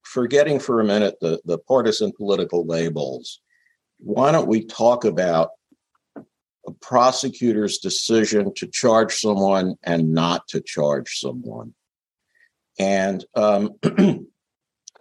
forgetting 0.04 0.60
for 0.60 0.80
a 0.80 0.84
minute 0.84 1.16
the, 1.22 1.42
the 1.46 1.58
partisan 1.58 2.12
political 2.12 2.66
labels, 2.66 3.42
why 3.98 4.32
don't 4.32 4.48
we 4.48 4.66
talk 4.66 5.06
about 5.06 5.52
a 6.72 6.86
prosecutor's 6.86 7.78
decision 7.80 8.54
to 8.56 8.68
charge 8.68 9.16
someone 9.16 9.76
and 9.84 10.14
not 10.14 10.48
to 10.50 10.62
charge 10.62 11.20
someone? 11.20 11.74
And 12.80 13.26
um, 13.36 13.72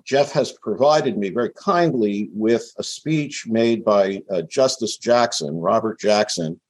Jeff 0.05 0.33
has 0.33 0.53
provided 0.53 1.17
me 1.17 1.31
very 1.31 1.51
kindly 1.51 2.31
with 2.33 2.73
a 2.79 2.83
speech 2.83 3.47
made 3.47 3.85
by 3.85 4.23
uh, 4.31 4.43
Justice 4.43 4.97
Jackson, 4.97 5.57
Robert 5.57 6.01
Jackson, 6.01 6.61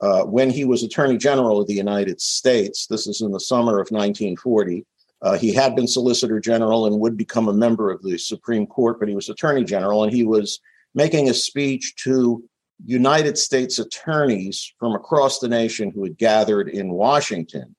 uh, 0.00 0.24
when 0.24 0.50
he 0.50 0.64
was 0.64 0.82
Attorney 0.82 1.16
General 1.16 1.60
of 1.60 1.66
the 1.66 1.74
United 1.74 2.20
States. 2.20 2.86
This 2.86 3.06
is 3.06 3.20
in 3.20 3.32
the 3.32 3.40
summer 3.40 3.74
of 3.74 3.90
1940. 3.90 4.84
Uh, 5.22 5.36
he 5.36 5.52
had 5.52 5.76
been 5.76 5.86
Solicitor 5.86 6.40
General 6.40 6.86
and 6.86 6.98
would 6.98 7.16
become 7.16 7.48
a 7.48 7.52
member 7.52 7.90
of 7.90 8.02
the 8.02 8.16
Supreme 8.16 8.66
Court, 8.66 8.98
but 8.98 9.08
he 9.08 9.14
was 9.14 9.28
Attorney 9.28 9.64
General, 9.64 10.02
and 10.02 10.12
he 10.12 10.24
was 10.24 10.60
making 10.94 11.28
a 11.28 11.34
speech 11.34 11.94
to 12.04 12.42
United 12.84 13.38
States 13.38 13.78
attorneys 13.78 14.72
from 14.78 14.94
across 14.94 15.38
the 15.38 15.48
nation 15.48 15.90
who 15.90 16.04
had 16.04 16.18
gathered 16.18 16.68
in 16.68 16.92
Washington. 16.92 17.74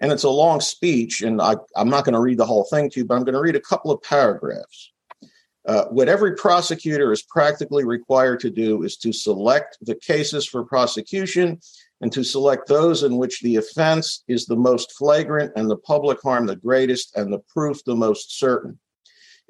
And 0.00 0.12
it's 0.12 0.24
a 0.24 0.30
long 0.30 0.60
speech, 0.60 1.20
and 1.22 1.40
I, 1.42 1.56
am 1.76 1.88
not 1.88 2.04
going 2.04 2.14
to 2.14 2.20
read 2.20 2.38
the 2.38 2.46
whole 2.46 2.64
thing 2.64 2.88
to 2.90 3.00
you, 3.00 3.06
but 3.06 3.16
I'm 3.16 3.24
going 3.24 3.34
to 3.34 3.40
read 3.40 3.56
a 3.56 3.60
couple 3.60 3.90
of 3.90 4.02
paragraphs. 4.02 4.92
Uh, 5.66 5.84
what 5.86 6.08
every 6.08 6.34
prosecutor 6.36 7.12
is 7.12 7.22
practically 7.22 7.84
required 7.84 8.40
to 8.40 8.50
do 8.50 8.82
is 8.82 8.96
to 8.96 9.12
select 9.12 9.76
the 9.82 9.94
cases 9.94 10.46
for 10.46 10.64
prosecution 10.64 11.60
and 12.00 12.10
to 12.12 12.24
select 12.24 12.66
those 12.66 13.02
in 13.02 13.18
which 13.18 13.40
the 13.40 13.56
offense 13.56 14.24
is 14.26 14.46
the 14.46 14.56
most 14.56 14.92
flagrant 14.96 15.52
and 15.56 15.70
the 15.70 15.76
public 15.76 16.18
harm 16.22 16.46
the 16.46 16.56
greatest 16.56 17.14
and 17.16 17.32
the 17.32 17.40
proof 17.52 17.84
the 17.84 17.94
most 17.94 18.38
certain. 18.38 18.78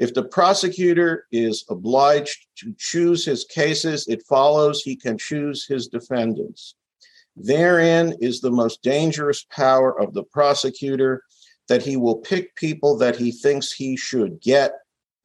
If 0.01 0.15
the 0.15 0.25
prosecutor 0.25 1.27
is 1.31 1.67
obliged 1.69 2.47
to 2.57 2.75
choose 2.79 3.23
his 3.23 3.45
cases, 3.45 4.09
it 4.09 4.23
follows 4.27 4.81
he 4.81 4.97
can 4.97 5.19
choose 5.19 5.67
his 5.67 5.89
defendants. 5.89 6.75
Therein 7.37 8.15
is 8.19 8.41
the 8.41 8.51
most 8.51 8.83
dangerous 8.83 9.45
power 9.45 10.01
of 10.01 10.15
the 10.15 10.25
prosecutor 10.25 11.23
that 11.69 11.83
he 11.83 11.99
will 11.99 12.17
pick 12.17 12.57
people 12.57 12.97
that 12.97 13.15
he 13.15 13.31
thinks 13.31 13.73
he 13.73 13.95
should 13.95 14.41
get 14.41 14.73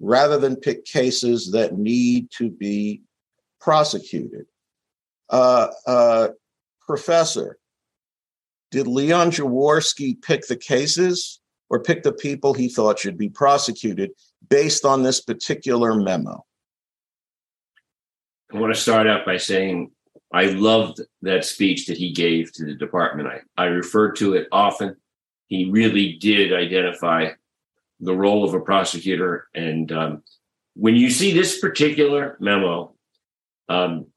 rather 0.01 0.37
than 0.37 0.57
pick 0.57 0.83
cases 0.83 1.51
that 1.53 1.77
need 1.77 2.29
to 2.31 2.49
be 2.49 3.01
prosecuted. 3.61 4.45
Uh, 5.29 5.69
uh, 5.87 6.27
professor, 6.85 7.57
did 8.71 8.87
Leon 8.87 9.31
Jaworski 9.31 10.21
pick 10.21 10.45
the 10.47 10.57
cases 10.57 11.39
or 11.69 11.81
pick 11.81 12.03
the 12.03 12.11
people 12.11 12.53
he 12.53 12.67
thought 12.67 12.99
should 12.99 13.17
be 13.17 13.29
prosecuted 13.29 14.11
based 14.49 14.85
on 14.85 15.03
this 15.03 15.21
particular 15.21 15.95
memo? 15.95 16.45
I 18.53 18.59
want 18.59 18.73
to 18.73 18.79
start 18.79 19.07
out 19.07 19.25
by 19.25 19.37
saying 19.37 19.91
I 20.33 20.45
loved 20.45 21.01
that 21.21 21.45
speech 21.45 21.87
that 21.87 21.97
he 21.97 22.11
gave 22.11 22.51
to 22.53 22.65
the 22.65 22.75
department. 22.75 23.27
I, 23.27 23.41
I 23.61 23.65
refer 23.65 24.11
to 24.13 24.33
it 24.33 24.47
often. 24.51 24.95
He 25.47 25.69
really 25.69 26.13
did 26.13 26.53
identify 26.53 27.29
the 27.99 28.15
role 28.15 28.43
of 28.43 28.53
a 28.53 28.59
prosecutor. 28.59 29.47
And 29.53 29.91
um, 29.91 30.23
when 30.75 30.95
you 30.95 31.09
see 31.09 31.31
this 31.31 31.59
particular 31.59 32.37
memo, 32.39 32.95
um, 33.69 34.07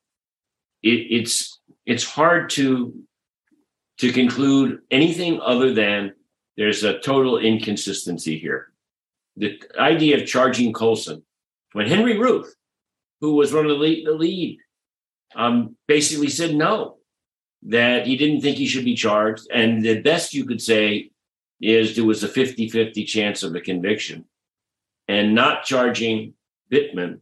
it, 0.82 1.06
it's 1.10 1.60
it's 1.86 2.04
hard 2.04 2.50
to 2.50 2.94
to 3.98 4.12
conclude 4.12 4.80
anything 4.90 5.40
other 5.40 5.72
than 5.74 6.12
there's 6.56 6.84
a 6.84 6.98
total 6.98 7.38
inconsistency 7.38 8.38
here. 8.38 8.72
The 9.38 9.60
idea 9.78 10.16
of 10.20 10.26
charging 10.26 10.72
Colson 10.72 11.22
when 11.72 11.86
Henry 11.86 12.18
Ruth, 12.18 12.54
who 13.20 13.34
was 13.34 13.52
one 13.52 13.64
of 13.64 13.70
the 13.70 13.76
lead, 13.76 14.06
the 14.06 14.12
lead 14.12 14.58
um, 15.34 15.76
basically 15.86 16.28
said 16.28 16.54
no, 16.54 16.96
that 17.62 18.06
he 18.06 18.16
didn't 18.16 18.40
think 18.40 18.56
he 18.56 18.66
should 18.66 18.84
be 18.84 18.94
charged. 18.94 19.46
And 19.52 19.84
the 19.84 20.00
best 20.00 20.34
you 20.34 20.44
could 20.44 20.60
say 20.60 21.10
is 21.60 21.94
there 21.94 22.04
was 22.04 22.22
a 22.22 22.28
50 22.28 22.68
50 22.68 23.04
chance 23.04 23.42
of 23.42 23.54
a 23.54 23.60
conviction. 23.60 24.24
And 25.08 25.34
not 25.34 25.64
charging 25.64 26.34
Bittman 26.70 27.20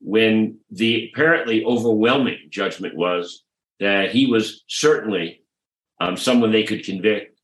when 0.00 0.58
the 0.70 1.10
apparently 1.10 1.64
overwhelming 1.64 2.48
judgment 2.50 2.94
was 2.94 3.42
that 3.80 4.10
he 4.10 4.26
was 4.26 4.64
certainly 4.68 5.42
um, 6.00 6.16
someone 6.16 6.52
they 6.52 6.62
could 6.62 6.84
convict 6.84 7.40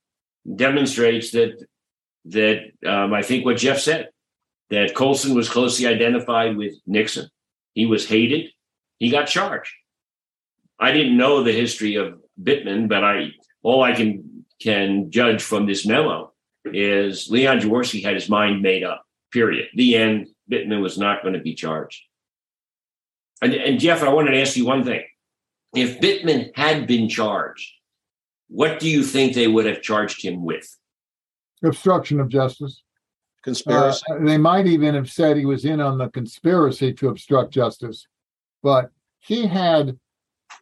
demonstrates 0.57 1.31
that 1.33 1.67
that 2.27 2.71
um, 2.87 3.13
I 3.13 3.23
think 3.23 3.45
what 3.45 3.57
Jeff 3.57 3.79
said 3.79 4.11
that 4.71 4.95
Colson 4.95 5.35
was 5.35 5.49
closely 5.49 5.87
identified 5.87 6.57
with 6.57 6.75
Nixon. 6.87 7.29
He 7.75 7.87
was 7.87 8.09
hated. 8.09 8.51
He 8.99 9.11
got 9.11 9.27
charged. 9.27 9.73
I 10.79 10.93
didn't 10.93 11.17
know 11.17 11.43
the 11.43 11.53
history 11.53 11.97
of 11.97 12.21
Bittman, 12.43 12.89
but 12.89 13.05
I 13.05 13.29
all 13.63 13.83
I 13.83 13.93
can 13.93 14.45
can 14.61 15.11
judge 15.11 15.43
from 15.43 15.67
this 15.67 15.87
memo 15.87 16.33
is 16.65 17.31
Leon 17.31 17.61
Jaworski 17.61 18.03
had 18.03 18.15
his 18.15 18.29
mind 18.29 18.63
made 18.63 18.85
up. 18.85 19.05
Period. 19.33 19.69
The 19.75 19.97
end. 19.97 20.29
Bittman 20.51 20.83
was 20.83 20.99
not 20.99 21.23
going 21.23 21.35
to 21.35 21.41
be 21.41 21.55
charged. 21.55 22.03
And, 23.41 23.55
and 23.55 23.81
Jeff, 23.81 24.03
I 24.03 24.09
wanted 24.09 24.33
to 24.33 24.41
ask 24.41 24.57
you 24.57 24.67
one 24.67 24.85
thing. 24.85 25.05
If 25.75 26.01
Bittman 26.01 26.51
had 26.57 26.89
been 26.89 27.09
charged, 27.09 27.71
what 28.49 28.81
do 28.81 28.91
you 28.91 29.05
think 29.05 29.35
they 29.35 29.47
would 29.47 29.67
have 29.67 29.81
charged 29.81 30.23
him 30.23 30.45
with? 30.45 30.77
Obstruction 31.63 32.21
of 32.21 32.29
justice. 32.29 32.83
Conspiracy. 33.43 34.03
Uh, 34.11 34.19
they 34.25 34.39
might 34.39 34.67
even 34.67 34.95
have 34.95 35.11
said 35.11 35.37
he 35.37 35.47
was 35.47 35.65
in 35.65 35.81
on 35.81 35.99
the 35.99 36.09
conspiracy 36.09 36.93
to 36.95 37.09
obstruct 37.09 37.53
justice, 37.53 38.07
but 38.63 38.91
he 39.19 39.47
had 39.47 39.99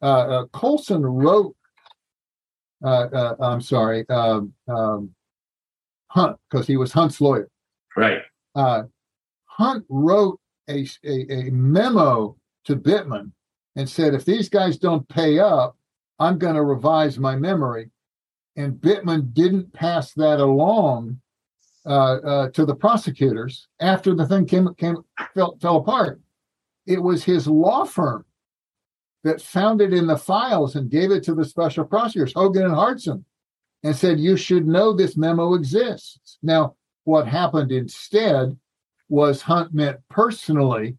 uh, 0.02 0.04
uh, 0.04 0.46
Colson 0.46 1.04
wrote. 1.04 1.54
Uh, 2.84 3.08
uh, 3.12 3.34
I'm 3.40 3.60
sorry, 3.60 4.08
um, 4.08 4.52
um, 4.68 5.12
Hunt, 6.10 6.36
because 6.48 6.68
he 6.68 6.76
was 6.76 6.92
Hunt's 6.92 7.20
lawyer. 7.20 7.48
Right. 7.96 8.22
Uh, 8.54 8.84
Hunt 9.46 9.84
wrote 9.88 10.38
a, 10.68 10.86
a, 11.04 11.48
a 11.48 11.50
memo 11.50 12.36
to 12.66 12.76
Bittman 12.76 13.32
and 13.74 13.88
said, 13.88 14.14
if 14.14 14.24
these 14.24 14.48
guys 14.48 14.78
don't 14.78 15.08
pay 15.08 15.40
up, 15.40 15.76
I'm 16.20 16.38
going 16.38 16.54
to 16.54 16.62
revise 16.62 17.18
my 17.18 17.34
memory. 17.34 17.90
And 18.58 18.74
Bittman 18.74 19.32
didn't 19.32 19.72
pass 19.72 20.12
that 20.14 20.40
along 20.40 21.20
uh, 21.86 22.16
uh, 22.16 22.50
to 22.50 22.66
the 22.66 22.74
prosecutors 22.74 23.68
after 23.78 24.16
the 24.16 24.26
thing 24.26 24.46
came 24.46 24.74
came 24.74 24.96
fell, 25.32 25.56
fell 25.62 25.76
apart. 25.76 26.20
It 26.84 27.00
was 27.00 27.22
his 27.22 27.46
law 27.46 27.84
firm 27.84 28.24
that 29.22 29.40
found 29.40 29.80
it 29.80 29.94
in 29.94 30.08
the 30.08 30.16
files 30.16 30.74
and 30.74 30.90
gave 30.90 31.12
it 31.12 31.22
to 31.24 31.34
the 31.36 31.44
special 31.44 31.84
prosecutors, 31.84 32.32
Hogan 32.34 32.64
and 32.64 32.74
Hartson, 32.74 33.24
and 33.84 33.94
said, 33.94 34.18
You 34.18 34.36
should 34.36 34.66
know 34.66 34.92
this 34.92 35.16
memo 35.16 35.54
exists. 35.54 36.38
Now, 36.42 36.74
what 37.04 37.28
happened 37.28 37.70
instead 37.70 38.58
was 39.08 39.40
Hunt 39.40 39.72
met 39.72 40.00
personally 40.10 40.98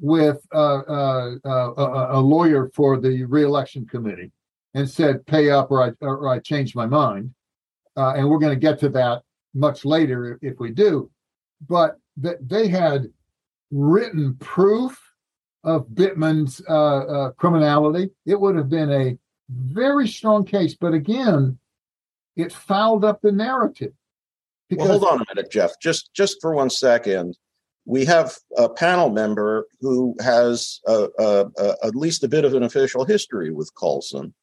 with 0.00 0.38
uh, 0.50 0.78
uh, 0.88 1.34
uh, 1.44 1.72
a, 1.76 2.18
a, 2.18 2.20
lawyer 2.20 2.70
for 2.74 2.98
the 2.98 3.24
reelection 3.24 3.86
committee 3.86 4.32
and 4.76 4.88
said, 4.88 5.26
Pay 5.26 5.50
up 5.50 5.70
or 5.70 5.82
I, 5.82 5.92
or 6.02 6.28
I 6.28 6.38
changed 6.38 6.76
my 6.76 6.86
mind. 6.86 7.34
Uh, 7.96 8.12
and 8.14 8.28
we're 8.28 8.38
going 8.38 8.52
to 8.52 8.60
get 8.60 8.78
to 8.80 8.90
that 8.90 9.22
much 9.54 9.86
later 9.86 10.38
if 10.42 10.60
we 10.60 10.70
do. 10.70 11.10
But 11.66 11.96
th- 12.22 12.36
they 12.42 12.68
had 12.68 13.06
written 13.70 14.36
proof 14.36 15.02
of 15.64 15.86
Bittman's 15.88 16.60
uh, 16.68 16.98
uh, 16.98 17.30
criminality, 17.32 18.10
it 18.26 18.38
would 18.38 18.54
have 18.56 18.68
been 18.68 18.92
a 18.92 19.18
very 19.48 20.06
strong 20.06 20.44
case. 20.44 20.76
But 20.78 20.92
again, 20.92 21.58
it 22.36 22.52
fouled 22.52 23.04
up 23.04 23.22
the 23.22 23.32
narrative. 23.32 23.92
Because- 24.68 24.88
well, 24.88 24.98
hold 24.98 25.12
on 25.12 25.22
a 25.22 25.34
minute, 25.34 25.50
Jeff. 25.50 25.80
Just 25.80 26.10
just 26.12 26.36
for 26.42 26.54
one 26.54 26.68
second, 26.68 27.38
we 27.86 28.04
have 28.04 28.36
a 28.58 28.68
panel 28.68 29.08
member 29.08 29.66
who 29.80 30.14
has 30.20 30.80
uh, 30.86 31.06
uh, 31.18 31.44
uh, 31.58 31.74
at 31.82 31.96
least 31.96 32.24
a 32.24 32.28
bit 32.28 32.44
of 32.44 32.52
an 32.52 32.62
official 32.62 33.06
history 33.06 33.50
with 33.50 33.74
Colson. 33.74 34.34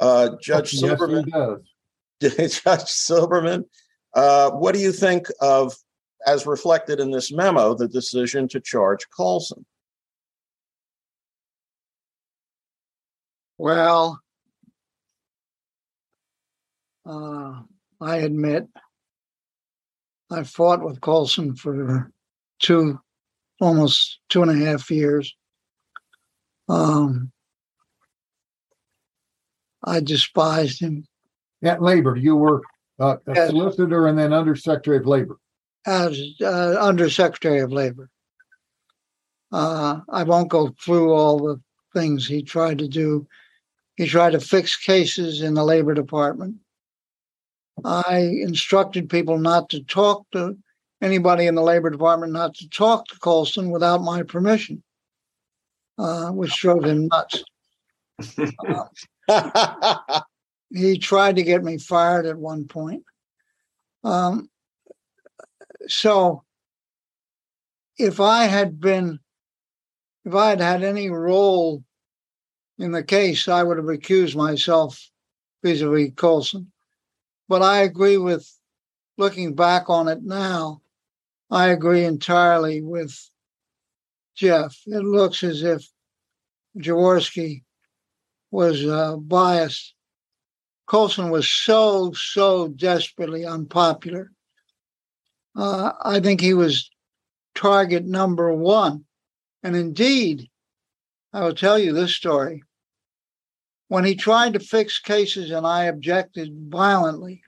Uh, 0.00 0.30
Judge 0.40 0.72
yes, 0.72 0.82
Silberman. 0.82 1.60
Judge 2.20 2.62
Silberman, 2.62 3.64
uh, 4.14 4.50
what 4.50 4.74
do 4.74 4.80
you 4.80 4.92
think 4.92 5.26
of, 5.40 5.76
as 6.26 6.46
reflected 6.46 7.00
in 7.00 7.10
this 7.10 7.30
memo, 7.30 7.74
the 7.74 7.88
decision 7.88 8.48
to 8.48 8.60
charge 8.60 9.06
Colson? 9.14 9.64
Well, 13.58 14.18
uh, 17.04 17.60
I 18.00 18.16
admit 18.16 18.68
I 20.30 20.44
fought 20.44 20.82
with 20.82 21.00
Colson 21.02 21.56
for 21.56 22.10
two, 22.60 22.98
almost 23.60 24.20
two 24.30 24.42
and 24.42 24.50
a 24.50 24.64
half 24.64 24.90
years. 24.90 25.34
Um, 26.68 27.32
I 29.84 30.00
despised 30.00 30.80
him. 30.80 31.04
At 31.62 31.82
labor, 31.82 32.16
you 32.16 32.36
were 32.36 32.62
uh, 32.98 33.16
a 33.26 33.46
solicitor 33.46 34.06
and 34.06 34.18
then 34.18 34.32
undersecretary 34.32 34.98
of 34.98 35.06
labor. 35.06 35.36
As 35.86 36.20
uh, 36.42 36.76
undersecretary 36.78 37.60
of 37.60 37.72
labor. 37.72 38.08
Uh, 39.52 40.00
I 40.08 40.22
won't 40.22 40.48
go 40.48 40.74
through 40.80 41.12
all 41.12 41.38
the 41.38 41.60
things 41.92 42.26
he 42.26 42.42
tried 42.42 42.78
to 42.78 42.88
do 42.88 43.26
he 44.00 44.06
tried 44.06 44.30
to 44.30 44.40
fix 44.40 44.76
cases 44.76 45.42
in 45.42 45.52
the 45.52 45.62
labor 45.62 45.92
department. 45.92 46.56
I 47.84 48.20
instructed 48.20 49.10
people 49.10 49.36
not 49.36 49.68
to 49.70 49.84
talk 49.84 50.24
to 50.32 50.56
anybody 51.02 51.46
in 51.46 51.54
the 51.54 51.60
labor 51.60 51.90
department, 51.90 52.32
not 52.32 52.54
to 52.54 52.68
talk 52.70 53.06
to 53.08 53.18
Colson 53.18 53.70
without 53.70 54.00
my 54.00 54.22
permission, 54.22 54.82
uh, 55.98 56.30
which 56.30 56.58
drove 56.58 56.84
him 56.84 57.08
nuts. 57.08 57.44
Uh, 59.28 60.20
he 60.70 60.98
tried 60.98 61.36
to 61.36 61.42
get 61.42 61.64
me 61.64 61.78
fired 61.78 62.26
at 62.26 62.36
one 62.36 62.66
point. 62.66 63.04
Um, 64.02 64.48
so, 65.88 66.44
if 67.98 68.20
I 68.20 68.44
had 68.44 68.80
been, 68.80 69.18
if 70.24 70.34
I 70.34 70.50
had 70.50 70.60
had 70.60 70.82
any 70.82 71.10
role 71.10 71.84
in 72.78 72.92
the 72.92 73.02
case, 73.02 73.46
I 73.48 73.62
would 73.62 73.76
have 73.76 73.86
recused 73.86 74.36
myself 74.36 75.10
vis 75.62 75.82
a 75.82 75.90
vis 75.90 76.12
Colson. 76.16 76.72
But 77.48 77.62
I 77.62 77.80
agree 77.80 78.16
with 78.16 78.50
looking 79.18 79.54
back 79.54 79.90
on 79.90 80.08
it 80.08 80.22
now, 80.22 80.80
I 81.50 81.68
agree 81.68 82.04
entirely 82.04 82.80
with 82.80 83.14
Jeff. 84.34 84.76
It 84.86 85.04
looks 85.04 85.42
as 85.42 85.62
if 85.62 85.86
Jaworski 86.78 87.62
was 88.50 88.84
uh, 88.84 89.16
biased. 89.16 89.94
Colson 90.86 91.30
was 91.30 91.48
so, 91.48 92.12
so 92.12 92.68
desperately 92.68 93.46
unpopular. 93.46 94.32
Uh, 95.56 95.92
I 96.02 96.20
think 96.20 96.40
he 96.40 96.54
was 96.54 96.90
target 97.54 98.04
number 98.04 98.52
one. 98.52 99.04
And 99.62 99.76
indeed, 99.76 100.48
I 101.32 101.42
will 101.42 101.54
tell 101.54 101.78
you 101.78 101.92
this 101.92 102.16
story. 102.16 102.64
When 103.88 104.04
he 104.04 104.14
tried 104.14 104.54
to 104.54 104.60
fix 104.60 104.98
cases 104.98 105.50
and 105.50 105.66
I 105.66 105.84
objected 105.84 106.52
violently, 106.68 107.42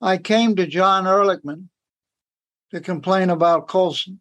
I 0.00 0.18
came 0.18 0.56
to 0.56 0.66
John 0.66 1.04
Ehrlichman 1.04 1.68
to 2.72 2.80
complain 2.80 3.30
about 3.30 3.68
Colson 3.68 4.20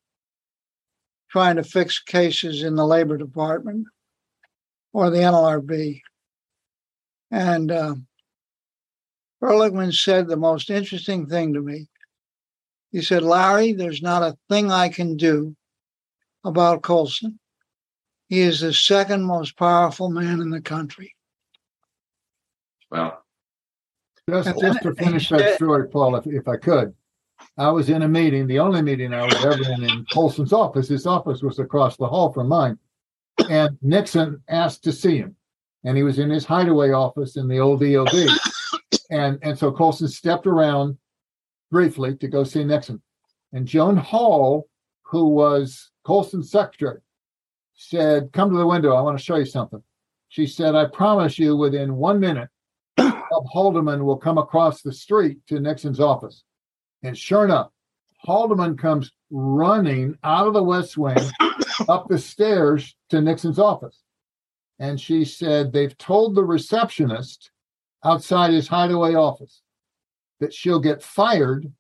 trying 1.29 1.55
to 1.55 1.63
fix 1.63 1.97
cases 1.97 2.61
in 2.61 2.75
the 2.75 2.85
Labor 2.85 3.17
Department 3.17 3.87
or 4.93 5.09
the 5.09 5.19
NLRB. 5.19 6.01
And 7.31 7.71
uh, 7.71 7.95
Ehrlichman 9.41 9.93
said 9.93 10.27
the 10.27 10.37
most 10.37 10.69
interesting 10.69 11.25
thing 11.25 11.53
to 11.53 11.61
me. 11.61 11.87
He 12.91 13.01
said, 13.01 13.23
Larry, 13.23 13.71
there's 13.71 14.01
not 14.01 14.21
a 14.21 14.37
thing 14.49 14.71
I 14.71 14.89
can 14.89 15.15
do 15.15 15.55
about 16.43 16.81
Colson. 16.81 17.39
He 18.27 18.41
is 18.41 18.59
the 18.59 18.73
second 18.73 19.23
most 19.23 19.57
powerful 19.57 20.09
man 20.09 20.41
in 20.41 20.49
the 20.49 20.61
country. 20.61 21.15
Well, 22.89 23.23
just, 24.29 24.59
just 24.59 24.81
to 24.83 24.93
finish 24.95 25.29
that 25.29 25.55
story, 25.55 25.87
Paul, 25.87 26.15
if, 26.17 26.27
if 26.27 26.47
I 26.47 26.57
could. 26.57 26.93
I 27.57 27.69
was 27.69 27.89
in 27.89 28.03
a 28.03 28.07
meeting, 28.07 28.47
the 28.47 28.59
only 28.59 28.81
meeting 28.81 29.13
I 29.13 29.25
was 29.25 29.45
ever 29.45 29.71
in 29.71 29.83
in 29.83 30.05
Colson's 30.13 30.53
office. 30.53 30.87
His 30.89 31.05
office 31.05 31.41
was 31.41 31.59
across 31.59 31.97
the 31.97 32.07
hall 32.07 32.31
from 32.31 32.47
mine. 32.47 32.77
And 33.49 33.77
Nixon 33.81 34.41
asked 34.47 34.83
to 34.83 34.91
see 34.91 35.17
him. 35.17 35.35
And 35.83 35.97
he 35.97 36.03
was 36.03 36.19
in 36.19 36.29
his 36.29 36.45
hideaway 36.45 36.91
office 36.91 37.37
in 37.37 37.47
the 37.47 37.59
old. 37.59 37.81
And, 39.09 39.39
and 39.41 39.57
so 39.57 39.71
Colson 39.71 40.07
stepped 40.07 40.47
around 40.47 40.97
briefly 41.69 42.15
to 42.17 42.27
go 42.27 42.43
see 42.43 42.63
Nixon. 42.63 43.01
And 43.51 43.67
Joan 43.67 43.97
Hall, 43.97 44.67
who 45.03 45.29
was 45.29 45.89
Colson's 46.03 46.51
secretary, 46.51 46.99
said, 47.73 48.31
Come 48.31 48.51
to 48.51 48.57
the 48.57 48.67
window. 48.67 48.93
I 48.93 49.01
want 49.01 49.17
to 49.17 49.23
show 49.23 49.37
you 49.37 49.45
something. 49.45 49.83
She 50.29 50.47
said, 50.47 50.75
I 50.75 50.85
promise 50.85 51.37
you 51.37 51.57
within 51.57 51.95
one 51.95 52.19
minute, 52.19 52.49
Bob 52.95 53.45
Haldeman 53.53 54.05
will 54.05 54.17
come 54.17 54.37
across 54.37 54.81
the 54.81 54.93
street 54.93 55.39
to 55.47 55.59
Nixon's 55.59 55.99
office. 55.99 56.43
And 57.03 57.17
sure 57.17 57.43
enough, 57.43 57.69
Haldeman 58.25 58.77
comes 58.77 59.11
running 59.31 60.15
out 60.23 60.47
of 60.47 60.53
the 60.53 60.63
West 60.63 60.97
Wing 60.97 61.17
up 61.87 62.07
the 62.07 62.19
stairs 62.19 62.95
to 63.09 63.21
Nixon's 63.21 63.59
office. 63.59 64.01
And 64.79 64.99
she 64.99 65.25
said, 65.25 65.71
They've 65.71 65.97
told 65.97 66.35
the 66.35 66.43
receptionist 66.43 67.51
outside 68.03 68.51
his 68.51 68.67
hideaway 68.67 69.13
office 69.13 69.61
that 70.39 70.53
she'll 70.53 70.79
get 70.79 71.03
fired 71.03 71.71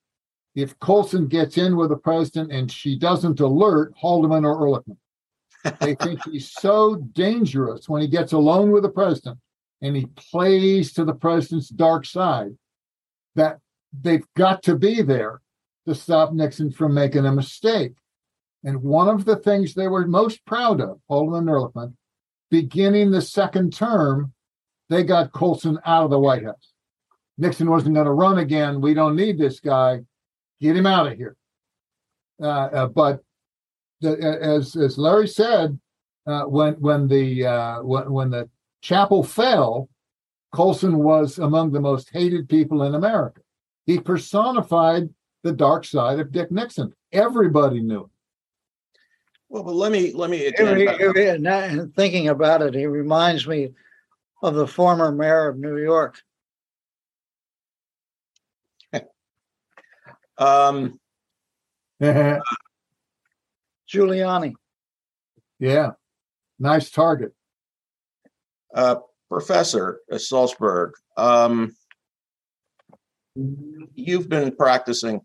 if 0.55 0.77
Colson 0.79 1.27
gets 1.27 1.57
in 1.57 1.75
with 1.75 1.89
the 1.89 1.97
president 1.97 2.51
and 2.51 2.71
she 2.71 2.97
doesn't 2.97 3.39
alert 3.39 3.93
Haldeman 4.01 4.45
or 4.45 4.57
Ehrlichman. 4.57 4.97
They 5.79 5.95
think 5.95 6.19
he's 6.31 6.51
so 6.51 6.95
dangerous 6.95 7.87
when 7.87 8.01
he 8.01 8.07
gets 8.07 8.33
alone 8.33 8.71
with 8.71 8.83
the 8.83 8.89
president 8.89 9.39
and 9.81 9.95
he 9.95 10.05
plays 10.15 10.93
to 10.93 11.05
the 11.05 11.13
president's 11.13 11.69
dark 11.69 12.05
side 12.05 12.55
that 13.35 13.59
they've 13.99 14.25
got 14.35 14.63
to 14.63 14.75
be 14.75 15.01
there 15.01 15.41
to 15.87 15.95
stop 15.95 16.33
Nixon 16.33 16.71
from 16.71 16.93
making 16.93 17.25
a 17.25 17.31
mistake. 17.31 17.93
And 18.63 18.83
one 18.83 19.07
of 19.07 19.25
the 19.25 19.37
things 19.37 19.73
they 19.73 19.87
were 19.87 20.05
most 20.05 20.45
proud 20.45 20.81
of, 20.81 20.99
Haldeman 21.09 21.39
and 21.39 21.49
Ehrlichman, 21.49 21.93
beginning 22.49 23.11
the 23.11 23.21
second 23.21 23.73
term, 23.73 24.33
they 24.89 25.03
got 25.03 25.31
Colson 25.31 25.79
out 25.85 26.03
of 26.03 26.11
the 26.11 26.19
White 26.19 26.43
House. 26.43 26.73
Nixon 27.37 27.69
wasn't 27.69 27.95
going 27.95 28.05
to 28.05 28.11
run 28.11 28.37
again. 28.37 28.81
We 28.81 28.93
don't 28.93 29.15
need 29.15 29.39
this 29.39 29.59
guy. 29.59 30.01
Get 30.59 30.75
him 30.75 30.85
out 30.85 31.07
of 31.07 31.17
here. 31.17 31.35
Uh, 32.41 32.45
uh, 32.45 32.87
but 32.87 33.21
the, 34.01 34.17
as 34.41 34.75
as 34.75 34.97
Larry 34.97 35.27
said, 35.27 35.79
uh, 36.27 36.43
when 36.43 36.73
when 36.75 37.07
the 37.07 37.45
uh, 37.45 37.83
when, 37.83 38.11
when 38.11 38.29
the 38.29 38.49
chapel 38.81 39.23
fell, 39.23 39.89
Colson 40.51 40.99
was 40.99 41.39
among 41.39 41.71
the 41.71 41.79
most 41.79 42.09
hated 42.11 42.49
people 42.49 42.83
in 42.83 42.95
America. 42.95 43.41
He 43.85 43.99
personified 43.99 45.09
the 45.43 45.51
dark 45.51 45.85
side 45.85 46.19
of 46.19 46.31
Dick 46.31 46.51
Nixon. 46.51 46.93
Everybody 47.11 47.81
knew 47.81 48.01
it. 48.01 48.09
Well, 49.51 49.63
but 49.63 49.73
let 49.73 49.91
me 49.91 50.13
let 50.13 50.29
me 50.29 50.45
again. 50.45 50.65
every- 50.67 51.27
and 51.27 51.45
that- 51.45 51.71
and 51.71 51.93
thinking 51.93 52.29
about 52.29 52.61
it, 52.61 52.73
he 52.73 52.85
reminds 52.85 53.45
me 53.45 53.73
of 54.41 54.55
the 54.55 54.65
former 54.65 55.11
mayor 55.11 55.49
of 55.49 55.57
New 55.57 55.77
York. 55.77 56.21
Um, 60.37 60.99
Giuliani. 63.93 64.53
yeah, 65.59 65.91
nice 66.57 66.89
target. 66.89 67.33
uh, 68.73 68.95
Professor 69.29 69.99
Saltzburg, 70.17 70.93
um, 71.17 71.75
you've 73.93 74.29
been 74.29 74.55
practicing 74.55 75.21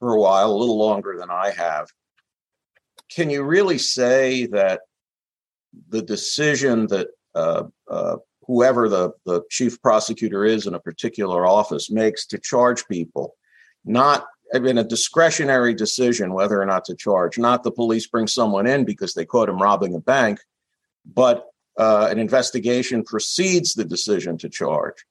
for 0.00 0.14
a 0.14 0.20
while, 0.20 0.50
a 0.50 0.56
little 0.56 0.78
longer 0.78 1.16
than 1.18 1.30
I 1.30 1.50
have. 1.50 1.88
Can 3.14 3.30
you 3.30 3.42
really 3.42 3.78
say 3.78 4.46
that 4.46 4.80
the 5.88 6.02
decision 6.02 6.86
that 6.88 7.08
uh, 7.34 7.64
uh, 7.88 8.16
whoever 8.46 8.88
the, 8.88 9.12
the 9.24 9.42
chief 9.50 9.80
prosecutor 9.82 10.44
is 10.44 10.66
in 10.66 10.74
a 10.74 10.80
particular 10.80 11.46
office 11.46 11.90
makes 11.90 12.26
to 12.26 12.38
charge 12.38 12.86
people, 12.88 13.34
not 13.84 14.26
I 14.54 14.58
mean, 14.60 14.78
a 14.78 14.84
discretionary 14.84 15.74
decision 15.74 16.32
whether 16.32 16.60
or 16.60 16.66
not 16.66 16.84
to 16.86 16.94
charge, 16.94 17.38
not 17.38 17.64
the 17.64 17.72
police 17.72 18.06
bring 18.06 18.28
someone 18.28 18.66
in 18.66 18.84
because 18.84 19.14
they 19.14 19.24
caught 19.24 19.48
him 19.48 19.60
robbing 19.60 19.94
a 19.94 20.00
bank, 20.00 20.38
but 21.04 21.46
uh, 21.78 22.08
an 22.10 22.18
investigation 22.18 23.02
precedes 23.02 23.74
the 23.74 23.84
decision 23.84 24.38
to 24.38 24.48
charge. 24.48 25.04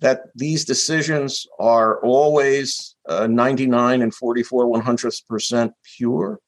That 0.00 0.24
these 0.34 0.64
decisions 0.64 1.46
are 1.58 1.98
always 2.04 2.94
uh, 3.08 3.26
99 3.26 4.02
and 4.02 4.14
44 4.14 4.66
one 4.66 4.80
hundredths 4.82 5.20
percent 5.20 5.72
pure. 5.96 6.38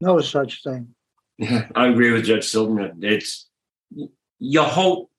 No 0.00 0.20
such 0.20 0.62
thing. 0.62 0.94
I 1.74 1.88
agree 1.88 2.12
with 2.12 2.24
Judge 2.24 2.46
Silberman. 2.46 3.02
It's 3.02 3.48
you 4.38 4.62
hope. 4.62 5.10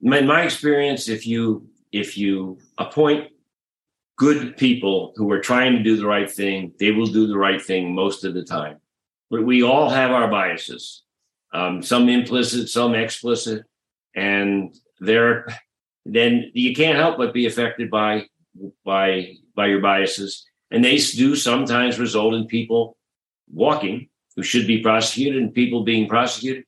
In 0.00 0.26
my 0.26 0.42
experience, 0.42 1.08
if 1.08 1.26
you 1.26 1.68
if 1.92 2.16
you 2.16 2.58
appoint 2.76 3.30
good 4.16 4.56
people 4.56 5.12
who 5.16 5.30
are 5.32 5.40
trying 5.40 5.72
to 5.72 5.82
do 5.82 5.96
the 5.96 6.06
right 6.06 6.30
thing, 6.30 6.72
they 6.78 6.90
will 6.90 7.06
do 7.06 7.26
the 7.26 7.38
right 7.38 7.62
thing 7.62 7.94
most 7.94 8.24
of 8.24 8.34
the 8.34 8.44
time. 8.44 8.78
But 9.30 9.44
we 9.44 9.62
all 9.62 9.88
have 9.88 10.10
our 10.10 10.28
biases, 10.28 11.02
um, 11.52 11.82
some 11.82 12.08
implicit, 12.08 12.68
some 12.68 12.94
explicit, 12.94 13.64
and 14.14 14.74
there, 15.00 15.46
then 16.04 16.50
you 16.52 16.74
can't 16.74 16.98
help 16.98 17.16
but 17.16 17.32
be 17.32 17.46
affected 17.46 17.90
by 17.90 18.26
by 18.84 19.34
by 19.54 19.66
your 19.66 19.80
biases, 19.80 20.44
and 20.70 20.84
they 20.84 20.98
do 20.98 21.34
sometimes 21.34 21.98
result 21.98 22.34
in 22.34 22.46
people 22.46 22.97
walking 23.52 24.08
who 24.36 24.42
should 24.42 24.66
be 24.66 24.82
prosecuted 24.82 25.42
and 25.42 25.54
people 25.54 25.84
being 25.84 26.08
prosecuted 26.08 26.64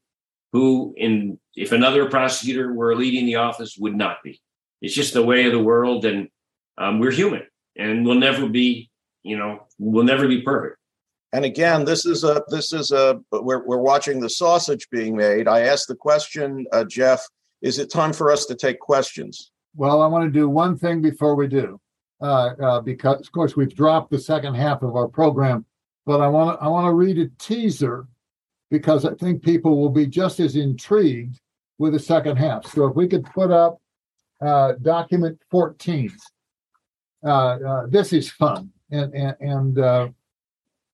who 0.52 0.94
in 0.96 1.38
if 1.56 1.72
another 1.72 2.08
prosecutor 2.08 2.72
were 2.72 2.94
leading 2.96 3.26
the 3.26 3.36
office 3.36 3.76
would 3.78 3.94
not 3.94 4.22
be 4.22 4.40
it's 4.80 4.94
just 4.94 5.14
the 5.14 5.22
way 5.22 5.46
of 5.46 5.52
the 5.52 5.62
world 5.62 6.04
and 6.04 6.28
um, 6.78 6.98
we're 6.98 7.10
human 7.10 7.42
and 7.76 8.04
we'll 8.04 8.18
never 8.18 8.48
be 8.48 8.90
you 9.22 9.36
know 9.36 9.66
we'll 9.78 10.04
never 10.04 10.26
be 10.28 10.42
perfect 10.42 10.76
And 11.32 11.44
again, 11.44 11.84
this 11.84 12.04
is 12.06 12.24
a 12.24 12.42
this 12.48 12.72
is 12.72 12.90
a 12.90 13.20
we're 13.30 13.64
we're 13.64 13.78
watching 13.78 14.20
the 14.20 14.28
sausage 14.30 14.88
being 14.90 15.16
made. 15.16 15.46
I 15.46 15.60
asked 15.60 15.88
the 15.88 15.94
question, 15.94 16.66
uh, 16.72 16.84
Jeff. 16.84 17.24
Is 17.62 17.78
it 17.78 17.90
time 17.90 18.12
for 18.12 18.32
us 18.32 18.46
to 18.46 18.54
take 18.54 18.80
questions? 18.80 19.52
Well, 19.76 20.02
I 20.02 20.06
want 20.08 20.24
to 20.24 20.30
do 20.30 20.48
one 20.48 20.76
thing 20.76 21.02
before 21.02 21.36
we 21.36 21.46
do, 21.46 21.78
uh, 22.20 22.54
uh, 22.60 22.80
because 22.80 23.20
of 23.20 23.30
course 23.30 23.54
we've 23.54 23.74
dropped 23.74 24.10
the 24.10 24.18
second 24.18 24.54
half 24.54 24.82
of 24.82 24.96
our 24.96 25.06
program, 25.06 25.64
but 26.06 26.20
I 26.20 26.28
want 26.28 26.58
to 26.58 26.64
I 26.64 26.68
want 26.68 26.86
to 26.86 26.92
read 26.92 27.18
a 27.18 27.28
teaser 27.38 28.06
because 28.70 29.04
I 29.04 29.14
think 29.14 29.42
people 29.42 29.78
will 29.78 29.90
be 29.90 30.06
just 30.06 30.40
as 30.40 30.56
intrigued 30.56 31.40
with 31.78 31.92
the 31.92 31.98
second 31.98 32.36
half. 32.36 32.66
So 32.66 32.86
if 32.86 32.94
we 32.94 33.08
could 33.08 33.24
put 33.24 33.50
up 33.50 33.80
uh, 34.40 34.74
document 34.82 35.40
14, 35.50 36.10
uh, 37.24 37.28
uh, 37.28 37.86
this 37.88 38.12
is 38.12 38.30
fun, 38.30 38.70
and 38.90 39.14
and, 39.14 39.36
and 39.40 39.78
uh, 39.78 40.08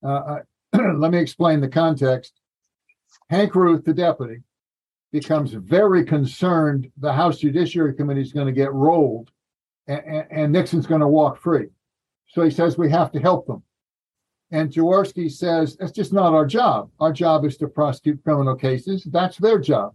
uh, 0.03 0.39
let 0.73 1.11
me 1.11 1.19
explain 1.19 1.61
the 1.61 1.69
context. 1.69 2.33
Hank 3.31 3.55
Ruth, 3.55 3.85
the 3.85 3.95
deputy, 3.95 4.43
becomes 5.13 5.53
very 5.53 6.05
concerned 6.05 6.91
the 6.99 7.13
House 7.13 7.39
Judiciary 7.39 7.95
Committee 7.95 8.21
is 8.21 8.33
going 8.33 8.47
to 8.47 8.53
get 8.53 8.73
rolled 8.73 9.31
and, 9.87 10.27
and 10.31 10.53
Nixon's 10.53 10.87
going 10.87 11.01
to 11.01 11.09
walk 11.09 11.41
free. 11.41 11.69
So 12.29 12.43
he 12.43 12.51
says 12.51 12.77
we 12.77 12.91
have 12.91 13.13
to 13.13 13.21
help 13.21 13.47
them. 13.47 13.63
And 14.53 14.71
Jaworski 14.71 15.31
says 15.31 15.77
that's 15.77 15.93
just 15.93 16.13
not 16.13 16.33
our 16.33 16.47
job. 16.47 16.91
Our 17.01 17.13
job 17.13 17.45
is 17.45 17.57
to 17.59 17.69
prosecute 17.69 18.23
criminal 18.23 18.55
cases. 18.55 19.05
That's 19.11 19.37
their 19.39 19.59
job. 19.59 19.95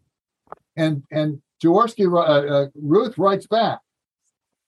And 0.76 1.04
and 1.12 1.42
Jaworski 1.64 2.12
uh, 2.12 2.18
uh, 2.18 2.68
Ruth 2.76 3.18
writes 3.18 3.48
back 3.48 3.80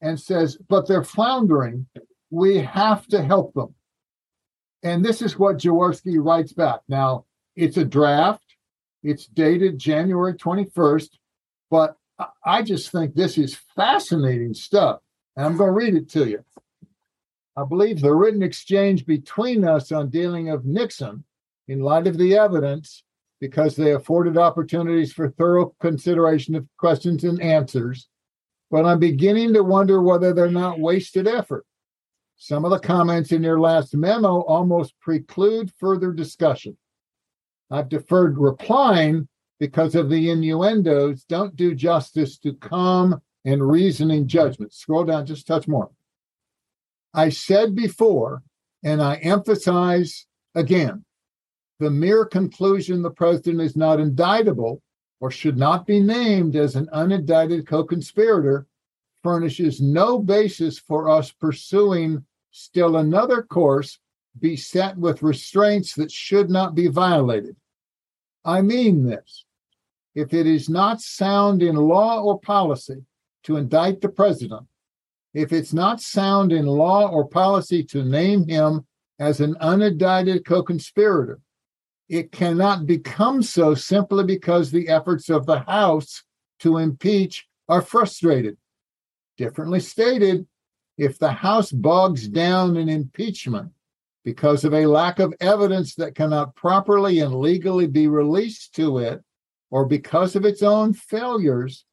and 0.01 0.19
says, 0.19 0.57
but 0.69 0.87
they're 0.87 1.03
floundering. 1.03 1.87
We 2.29 2.57
have 2.59 3.07
to 3.07 3.21
help 3.21 3.53
them. 3.53 3.73
And 4.83 5.03
this 5.03 5.21
is 5.21 5.39
what 5.39 5.57
Jaworski 5.57 6.23
writes 6.23 6.53
back. 6.53 6.81
Now 6.87 7.25
it's 7.55 7.77
a 7.77 7.85
draft. 7.85 8.43
It's 9.03 9.27
dated 9.27 9.79
January 9.79 10.33
21st, 10.33 11.09
but 11.69 11.97
I- 12.19 12.27
I 12.45 12.61
just 12.61 12.91
think 12.91 13.15
this 13.15 13.37
is 13.37 13.55
fascinating 13.75 14.53
stuff. 14.53 15.01
And 15.35 15.45
I'm 15.45 15.57
going 15.57 15.69
to 15.69 15.73
read 15.73 15.95
it 15.95 16.09
to 16.11 16.29
you. 16.29 16.43
I 17.55 17.63
believe 17.65 18.01
the 18.01 18.13
written 18.13 18.41
exchange 18.41 19.05
between 19.05 19.63
us 19.63 19.91
on 19.91 20.09
dealing 20.09 20.49
of 20.49 20.65
Nixon, 20.65 21.23
in 21.67 21.81
light 21.81 22.07
of 22.07 22.17
the 22.17 22.35
evidence, 22.35 23.03
because 23.39 23.75
they 23.75 23.93
afforded 23.93 24.37
opportunities 24.37 25.13
for 25.13 25.29
thorough 25.29 25.75
consideration 25.79 26.55
of 26.55 26.67
questions 26.77 27.23
and 27.23 27.41
answers. 27.41 28.07
But 28.71 28.85
I'm 28.85 28.99
beginning 28.99 29.53
to 29.53 29.63
wonder 29.63 30.01
whether 30.01 30.33
they're 30.33 30.49
not 30.49 30.79
wasted 30.79 31.27
effort. 31.27 31.65
Some 32.37 32.65
of 32.65 32.71
the 32.71 32.79
comments 32.79 33.31
in 33.31 33.43
your 33.43 33.59
last 33.59 33.95
memo 33.95 34.41
almost 34.41 34.99
preclude 34.99 35.71
further 35.77 36.11
discussion. 36.11 36.77
I've 37.69 37.89
deferred 37.89 38.37
replying 38.37 39.27
because 39.59 39.95
of 39.95 40.09
the 40.09 40.29
innuendos 40.29 41.23
don't 41.25 41.55
do 41.55 41.75
justice 41.75 42.37
to 42.39 42.53
calm 42.53 43.21
and 43.45 43.65
reasoning 43.65 44.27
judgment. 44.27 44.73
Scroll 44.73 45.05
down 45.05 45.25
just 45.25 45.45
touch 45.45 45.67
more. 45.67 45.91
I 47.13 47.29
said 47.29 47.75
before, 47.75 48.43
and 48.83 49.01
I 49.01 49.15
emphasize 49.15 50.25
again, 50.55 51.05
the 51.79 51.89
mere 51.89 52.25
conclusion 52.25 53.01
the 53.01 53.11
president 53.11 53.61
is 53.61 53.75
not 53.75 53.99
indictable 53.99 54.81
or 55.19 55.31
should 55.31 55.57
not 55.57 55.85
be 55.85 55.99
named 55.99 56.55
as 56.55 56.75
an 56.75 56.87
unindicted 56.93 57.67
co 57.67 57.83
conspirator 57.83 58.67
furnishes 59.23 59.81
no 59.81 60.19
basis 60.19 60.77
for 60.77 61.09
us 61.09 61.31
pursuing 61.31 62.25
still 62.51 62.97
another 62.97 63.41
course 63.41 63.99
beset 64.39 64.97
with 64.97 65.23
restraints 65.23 65.95
that 65.95 66.11
should 66.11 66.49
not 66.49 66.75
be 66.75 66.87
violated. 66.87 67.55
I 68.43 68.61
mean 68.61 69.05
this. 69.05 69.45
If 70.15 70.33
it 70.33 70.45
is 70.45 70.69
not 70.69 71.01
sound 71.01 71.63
in 71.63 71.75
law 71.75 72.21
or 72.21 72.39
policy 72.39 73.03
to 73.43 73.57
indict 73.57 74.01
the 74.01 74.09
president, 74.09 74.67
if 75.33 75.51
it's 75.51 75.73
not 75.73 76.01
sound 76.01 76.51
in 76.51 76.65
law 76.65 77.07
or 77.07 77.27
policy 77.27 77.83
to 77.85 78.03
name 78.03 78.47
him 78.47 78.85
as 79.19 79.39
an 79.39 79.55
unindicted 79.55 80.45
co 80.45 80.61
conspirator, 80.61 81.39
it 82.09 82.31
cannot 82.31 82.85
become 82.85 83.41
so 83.41 83.73
simply 83.73 84.23
because 84.23 84.69
the 84.69 84.89
efforts 84.89 85.29
of 85.29 85.45
the 85.45 85.59
House 85.59 86.23
to 86.59 86.77
impeach 86.77 87.47
are 87.67 87.81
frustrated. 87.81 88.57
Differently 89.37 89.79
stated, 89.79 90.45
if 90.97 91.17
the 91.17 91.31
House 91.31 91.71
bogs 91.71 92.27
down 92.27 92.77
in 92.77 92.87
impeachment 92.87 93.71
because 94.23 94.63
of 94.63 94.73
a 94.73 94.85
lack 94.85 95.19
of 95.19 95.33
evidence 95.39 95.95
that 95.95 96.15
cannot 96.15 96.55
properly 96.55 97.19
and 97.19 97.35
legally 97.35 97.87
be 97.87 98.07
released 98.07 98.75
to 98.75 98.99
it, 98.99 99.21
or 99.71 99.85
because 99.85 100.35
of 100.35 100.45
its 100.45 100.61
own 100.61 100.93
failures, 100.93 101.85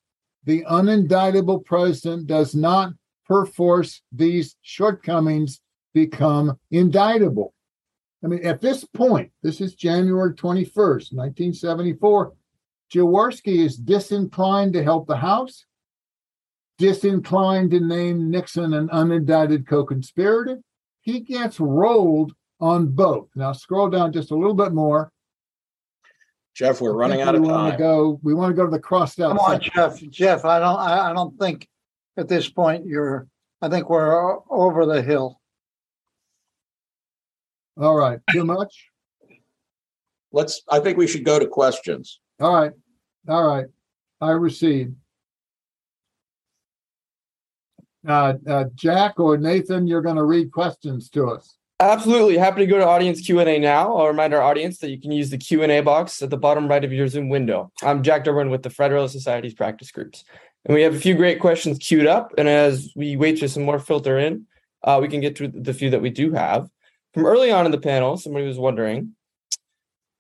the 0.44 0.62
unindictable 0.64 1.64
president 1.64 2.26
does 2.26 2.54
not 2.54 2.92
perforce 3.30 4.02
these 4.10 4.56
shortcomings 4.62 5.60
become 5.94 6.58
indictable. 6.72 7.54
I 8.24 8.26
mean, 8.26 8.44
at 8.44 8.60
this 8.60 8.84
point, 8.84 9.30
this 9.44 9.60
is 9.60 9.76
January 9.76 10.34
21st, 10.34 11.14
1974, 11.14 12.32
Jaworski 12.92 13.64
is 13.64 13.76
disinclined 13.76 14.72
to 14.72 14.82
help 14.82 15.06
the 15.06 15.16
House, 15.16 15.64
disinclined 16.78 17.70
to 17.70 17.78
name 17.78 18.32
Nixon 18.32 18.74
an 18.74 18.88
unindicted 18.88 19.64
co 19.64 19.84
conspirator. 19.84 20.58
He 21.02 21.20
gets 21.20 21.60
rolled 21.60 22.32
on 22.60 22.88
both. 22.88 23.28
Now, 23.36 23.52
scroll 23.52 23.90
down 23.90 24.12
just 24.12 24.32
a 24.32 24.36
little 24.36 24.54
bit 24.54 24.72
more. 24.72 25.12
Jeff, 26.52 26.80
we're 26.80 26.94
running 26.94 27.20
out 27.20 27.36
of 27.36 27.42
we 27.42 27.48
want 27.48 27.66
to 27.66 27.70
time. 27.70 27.78
go. 27.78 28.20
We 28.24 28.34
want 28.34 28.50
to 28.50 28.56
go 28.56 28.64
to 28.64 28.70
the 28.72 28.80
crossed 28.80 29.20
out. 29.20 29.28
Come 29.28 29.38
on, 29.38 29.62
section. 29.62 29.72
Jeff. 29.72 30.10
Jeff, 30.10 30.44
I 30.44 30.58
don't, 30.58 30.76
I, 30.76 31.10
I 31.10 31.12
don't 31.12 31.38
think 31.38 31.68
at 32.16 32.28
this 32.28 32.48
point 32.48 32.86
you're, 32.86 33.26
I 33.62 33.68
think 33.68 33.90
we're 33.90 34.38
over 34.50 34.86
the 34.86 35.02
hill. 35.02 35.40
All 37.80 37.96
right, 37.96 38.18
too 38.30 38.44
much. 38.44 38.88
Let's, 40.32 40.62
I 40.68 40.80
think 40.80 40.98
we 40.98 41.06
should 41.06 41.24
go 41.24 41.38
to 41.38 41.46
questions. 41.46 42.20
All 42.40 42.54
right, 42.54 42.72
all 43.28 43.46
right. 43.46 43.66
I 44.20 44.32
recede. 44.32 44.94
Uh, 48.06 48.34
uh, 48.46 48.64
Jack 48.74 49.18
or 49.18 49.36
Nathan, 49.36 49.86
you're 49.86 50.02
going 50.02 50.16
to 50.16 50.24
read 50.24 50.52
questions 50.52 51.08
to 51.10 51.28
us. 51.28 51.56
Absolutely. 51.80 52.36
Happy 52.36 52.60
to 52.60 52.66
go 52.66 52.76
to 52.76 52.86
audience 52.86 53.22
Q&A 53.22 53.58
now. 53.58 53.96
I'll 53.96 54.08
remind 54.08 54.34
our 54.34 54.42
audience 54.42 54.78
that 54.78 54.90
you 54.90 55.00
can 55.00 55.12
use 55.12 55.30
the 55.30 55.38
Q&A 55.38 55.80
box 55.80 56.20
at 56.20 56.28
the 56.28 56.36
bottom 56.36 56.68
right 56.68 56.84
of 56.84 56.92
your 56.92 57.08
Zoom 57.08 57.30
window. 57.30 57.72
I'm 57.82 58.02
Jack 58.02 58.24
Derwin 58.24 58.50
with 58.50 58.62
the 58.62 58.68
Federalist 58.68 59.14
Society's 59.14 59.54
practice 59.54 59.90
groups. 59.90 60.24
And 60.64 60.74
we 60.74 60.82
have 60.82 60.94
a 60.94 61.00
few 61.00 61.14
great 61.14 61.40
questions 61.40 61.78
queued 61.78 62.06
up. 62.06 62.34
And 62.36 62.48
as 62.48 62.92
we 62.94 63.16
wait 63.16 63.38
for 63.38 63.48
some 63.48 63.62
more 63.62 63.78
filter 63.78 64.18
in, 64.18 64.46
uh, 64.82 64.98
we 65.00 65.08
can 65.08 65.20
get 65.20 65.36
to 65.36 65.48
the 65.48 65.74
few 65.74 65.90
that 65.90 66.02
we 66.02 66.10
do 66.10 66.32
have. 66.32 66.68
From 67.14 67.26
early 67.26 67.50
on 67.50 67.66
in 67.66 67.72
the 67.72 67.78
panel, 67.78 68.16
somebody 68.16 68.46
was 68.46 68.58
wondering, 68.58 69.14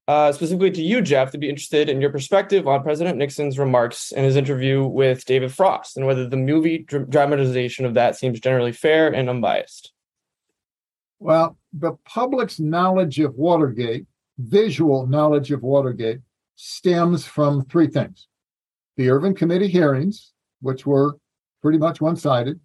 uh, 0.08 0.32
specifically 0.32 0.72
to 0.72 0.82
you, 0.82 1.00
Jeff, 1.00 1.30
to 1.30 1.38
be 1.38 1.48
interested 1.48 1.88
in 1.88 2.00
your 2.00 2.10
perspective 2.10 2.66
on 2.66 2.82
President 2.82 3.16
Nixon's 3.16 3.58
remarks 3.58 4.10
in 4.10 4.24
his 4.24 4.34
interview 4.34 4.84
with 4.84 5.24
David 5.24 5.52
Frost 5.52 5.96
and 5.96 6.06
whether 6.06 6.28
the 6.28 6.36
movie 6.36 6.78
dr- 6.78 7.08
dramatization 7.08 7.84
of 7.84 7.94
that 7.94 8.16
seems 8.16 8.40
generally 8.40 8.72
fair 8.72 9.12
and 9.12 9.30
unbiased. 9.30 9.92
Well, 11.20 11.58
the 11.72 11.92
public's 12.04 12.58
knowledge 12.58 13.20
of 13.20 13.36
Watergate, 13.36 14.06
visual 14.38 15.06
knowledge 15.06 15.52
of 15.52 15.62
Watergate, 15.62 16.20
stems 16.56 17.24
from 17.24 17.64
three 17.66 17.86
things 17.86 18.26
the 19.00 19.08
Ervin 19.08 19.34
Committee 19.34 19.66
hearings, 19.66 20.34
which 20.60 20.84
were 20.84 21.16
pretty 21.62 21.78
much 21.78 22.02
one 22.02 22.16
sided, 22.16 22.60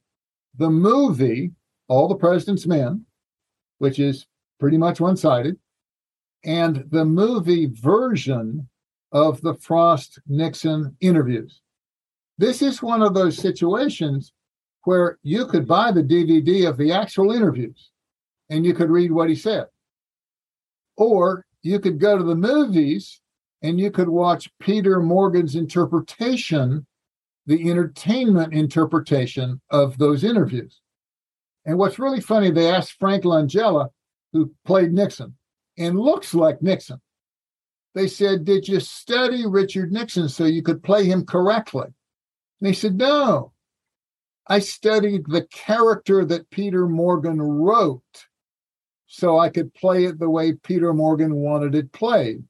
the 0.57 0.69
movie, 0.69 1.53
All 1.87 2.09
the 2.09 2.15
President's 2.15 2.67
Men, 2.67 3.05
which 3.77 3.99
is 3.99 4.27
pretty 4.59 4.77
much 4.77 4.99
one 4.99 5.15
sided, 5.15 5.57
and 6.43 6.83
the 6.89 7.05
movie 7.05 7.67
version 7.67 8.67
of 9.13 9.39
the 9.43 9.53
Frost 9.53 10.19
Nixon 10.27 10.97
interviews. 10.99 11.61
This 12.37 12.61
is 12.61 12.83
one 12.83 13.01
of 13.01 13.13
those 13.13 13.37
situations 13.37 14.33
where 14.83 15.17
you 15.23 15.45
could 15.45 15.65
buy 15.65 15.93
the 15.93 16.03
DVD 16.03 16.67
of 16.67 16.75
the 16.75 16.91
actual 16.91 17.31
interviews 17.31 17.91
and 18.49 18.65
you 18.65 18.73
could 18.73 18.89
read 18.89 19.09
what 19.09 19.29
he 19.29 19.35
said. 19.35 19.67
Or 20.97 21.45
you 21.61 21.79
could 21.79 21.97
go 21.97 22.17
to 22.17 22.25
the 22.25 22.35
movies 22.35 23.21
and 23.65 23.79
you 23.79 23.89
could 23.89 24.09
watch 24.09 24.51
Peter 24.59 24.99
Morgan's 24.99 25.55
interpretation, 25.55 26.85
the 27.47 27.71
entertainment 27.71 28.53
interpretation 28.53 29.59
of 29.71 29.97
those 29.97 30.23
interviews. 30.23 30.81
And 31.65 31.79
what's 31.79 31.97
really 31.97 32.21
funny, 32.21 32.51
they 32.51 32.69
asked 32.69 32.99
Frank 32.99 33.23
Langella, 33.23 33.89
who 34.33 34.53
played 34.65 34.93
Nixon 34.93 35.35
and 35.79 35.99
looks 35.99 36.35
like 36.35 36.61
Nixon. 36.61 37.01
They 37.95 38.07
said, 38.07 38.45
Did 38.45 38.67
you 38.67 38.79
study 38.79 39.47
Richard 39.47 39.91
Nixon 39.91 40.29
so 40.29 40.45
you 40.45 40.61
could 40.61 40.83
play 40.83 41.05
him 41.05 41.25
correctly? 41.25 41.87
And 42.59 42.67
he 42.67 42.73
said, 42.73 42.95
No. 42.97 43.51
I 44.45 44.59
studied 44.59 45.25
the 45.25 45.47
character 45.51 46.23
that 46.25 46.51
Peter 46.51 46.87
Morgan 46.87 47.41
wrote 47.41 48.27
so 49.07 49.39
I 49.39 49.49
could 49.49 49.73
play 49.73 50.05
it 50.05 50.19
the 50.19 50.29
way 50.29 50.53
Peter 50.53 50.93
Morgan 50.93 51.33
wanted 51.33 51.73
it 51.73 51.91
played. 51.91 52.43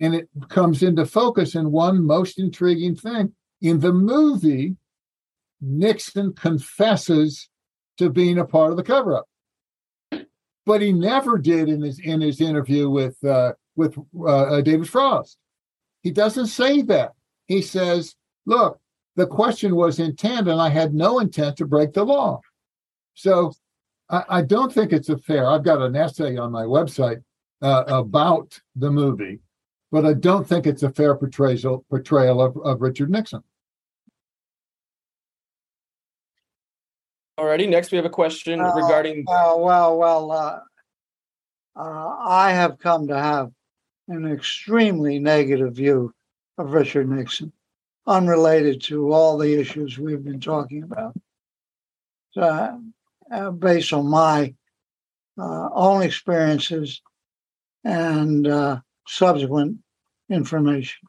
And 0.00 0.14
it 0.14 0.28
comes 0.48 0.82
into 0.82 1.04
focus 1.04 1.54
in 1.54 1.70
one 1.70 2.04
most 2.04 2.38
intriguing 2.38 2.96
thing. 2.96 3.32
In 3.60 3.80
the 3.80 3.92
movie, 3.92 4.76
Nixon 5.60 6.32
confesses 6.32 7.48
to 7.98 8.08
being 8.08 8.38
a 8.38 8.46
part 8.46 8.70
of 8.70 8.76
the 8.76 8.82
cover 8.82 9.16
up. 9.16 9.26
But 10.64 10.80
he 10.80 10.92
never 10.92 11.36
did 11.36 11.68
in 11.68 11.82
his 11.82 11.98
in 11.98 12.20
his 12.20 12.40
interview 12.40 12.88
with 12.88 13.22
uh, 13.24 13.52
with 13.76 13.96
uh, 14.26 14.60
David 14.62 14.88
Frost. 14.88 15.38
He 16.02 16.10
doesn't 16.10 16.46
say 16.46 16.82
that. 16.82 17.12
He 17.46 17.60
says, 17.60 18.14
"Look, 18.46 18.78
the 19.16 19.26
question 19.26 19.74
was 19.74 19.98
intent, 19.98 20.48
and 20.48 20.60
I 20.60 20.68
had 20.68 20.94
no 20.94 21.18
intent 21.18 21.56
to 21.58 21.66
break 21.66 21.92
the 21.92 22.04
law." 22.04 22.40
So 23.14 23.52
I, 24.08 24.24
I 24.28 24.42
don't 24.42 24.72
think 24.72 24.92
it's 24.92 25.08
a 25.08 25.18
fair. 25.18 25.48
I've 25.48 25.64
got 25.64 25.82
an 25.82 25.96
essay 25.96 26.36
on 26.36 26.52
my 26.52 26.64
website 26.64 27.22
uh, 27.62 27.84
about 27.86 28.60
the 28.76 28.90
movie, 28.90 29.40
but 29.90 30.06
I 30.06 30.14
don't 30.14 30.46
think 30.46 30.66
it's 30.66 30.82
a 30.82 30.90
fair 30.90 31.14
portrayal 31.14 31.84
portrayal 31.90 32.40
of, 32.40 32.56
of 32.58 32.80
Richard 32.80 33.10
Nixon. 33.10 33.42
Alrighty, 37.38 37.68
next 37.68 37.90
we 37.90 37.96
have 37.96 38.04
a 38.04 38.10
question 38.10 38.60
Oh, 38.60 38.74
regarding 38.74 39.24
Well, 39.26 39.60
well, 39.60 39.96
well, 39.96 40.30
uh, 40.30 40.60
uh, 41.74 42.16
I 42.18 42.52
have 42.52 42.78
come 42.78 43.08
to 43.08 43.18
have 43.18 43.50
an 44.08 44.30
extremely 44.30 45.18
negative 45.18 45.74
view 45.74 46.12
of 46.58 46.72
Richard 46.72 47.08
Nixon, 47.08 47.52
unrelated 48.06 48.82
to 48.82 49.12
all 49.12 49.38
the 49.38 49.58
issues 49.58 49.98
we've 49.98 50.22
been 50.22 50.40
talking 50.40 50.82
about. 50.82 51.16
So, 52.32 52.82
uh, 53.30 53.50
based 53.52 53.92
on 53.94 54.06
my 54.06 54.54
uh, 55.38 55.68
own 55.72 56.02
experiences 56.02 57.00
and 57.84 58.46
uh, 58.46 58.80
subsequent 59.10 59.76
information. 60.30 61.08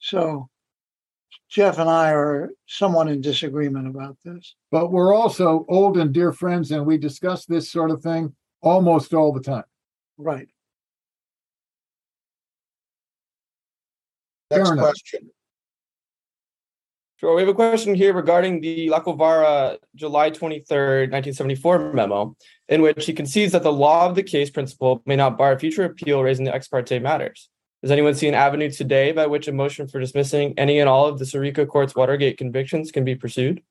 So, 0.00 0.48
Jeff 1.48 1.78
and 1.78 1.88
I 1.88 2.10
are 2.10 2.50
somewhat 2.66 3.08
in 3.08 3.20
disagreement 3.20 3.86
about 3.86 4.16
this. 4.24 4.54
But 4.70 4.90
we're 4.90 5.14
also 5.14 5.64
old 5.68 5.96
and 5.96 6.12
dear 6.12 6.32
friends, 6.32 6.72
and 6.72 6.84
we 6.84 6.98
discuss 6.98 7.46
this 7.46 7.70
sort 7.70 7.90
of 7.90 8.02
thing 8.02 8.34
almost 8.62 9.14
all 9.14 9.32
the 9.32 9.40
time. 9.40 9.64
Right. 10.16 10.48
Next 14.50 14.72
question. 14.72 15.30
Sure. 17.18 17.34
We 17.34 17.42
have 17.42 17.48
a 17.48 17.54
question 17.54 17.96
here 17.96 18.12
regarding 18.12 18.60
the 18.60 18.86
Lacovara 18.90 19.78
July 19.96 20.30
23rd, 20.30 21.10
1974 21.10 21.92
memo, 21.92 22.36
in 22.68 22.80
which 22.80 23.06
he 23.06 23.12
concedes 23.12 23.50
that 23.52 23.64
the 23.64 23.72
law 23.72 24.06
of 24.06 24.14
the 24.14 24.22
case 24.22 24.50
principle 24.50 25.02
may 25.04 25.16
not 25.16 25.36
bar 25.36 25.52
a 25.52 25.58
future 25.58 25.82
appeal 25.82 26.22
raising 26.22 26.44
the 26.44 26.54
ex 26.54 26.68
parte 26.68 26.96
matters. 27.00 27.48
Does 27.82 27.90
anyone 27.90 28.14
see 28.14 28.28
an 28.28 28.34
avenue 28.34 28.70
today 28.70 29.10
by 29.10 29.26
which 29.26 29.48
a 29.48 29.52
motion 29.52 29.88
for 29.88 29.98
dismissing 29.98 30.54
any 30.56 30.78
and 30.78 30.88
all 30.88 31.06
of 31.06 31.18
the 31.18 31.24
Sirica 31.24 31.66
Court's 31.66 31.96
Watergate 31.96 32.38
convictions 32.38 32.92
can 32.92 33.04
be 33.04 33.16
pursued? 33.16 33.62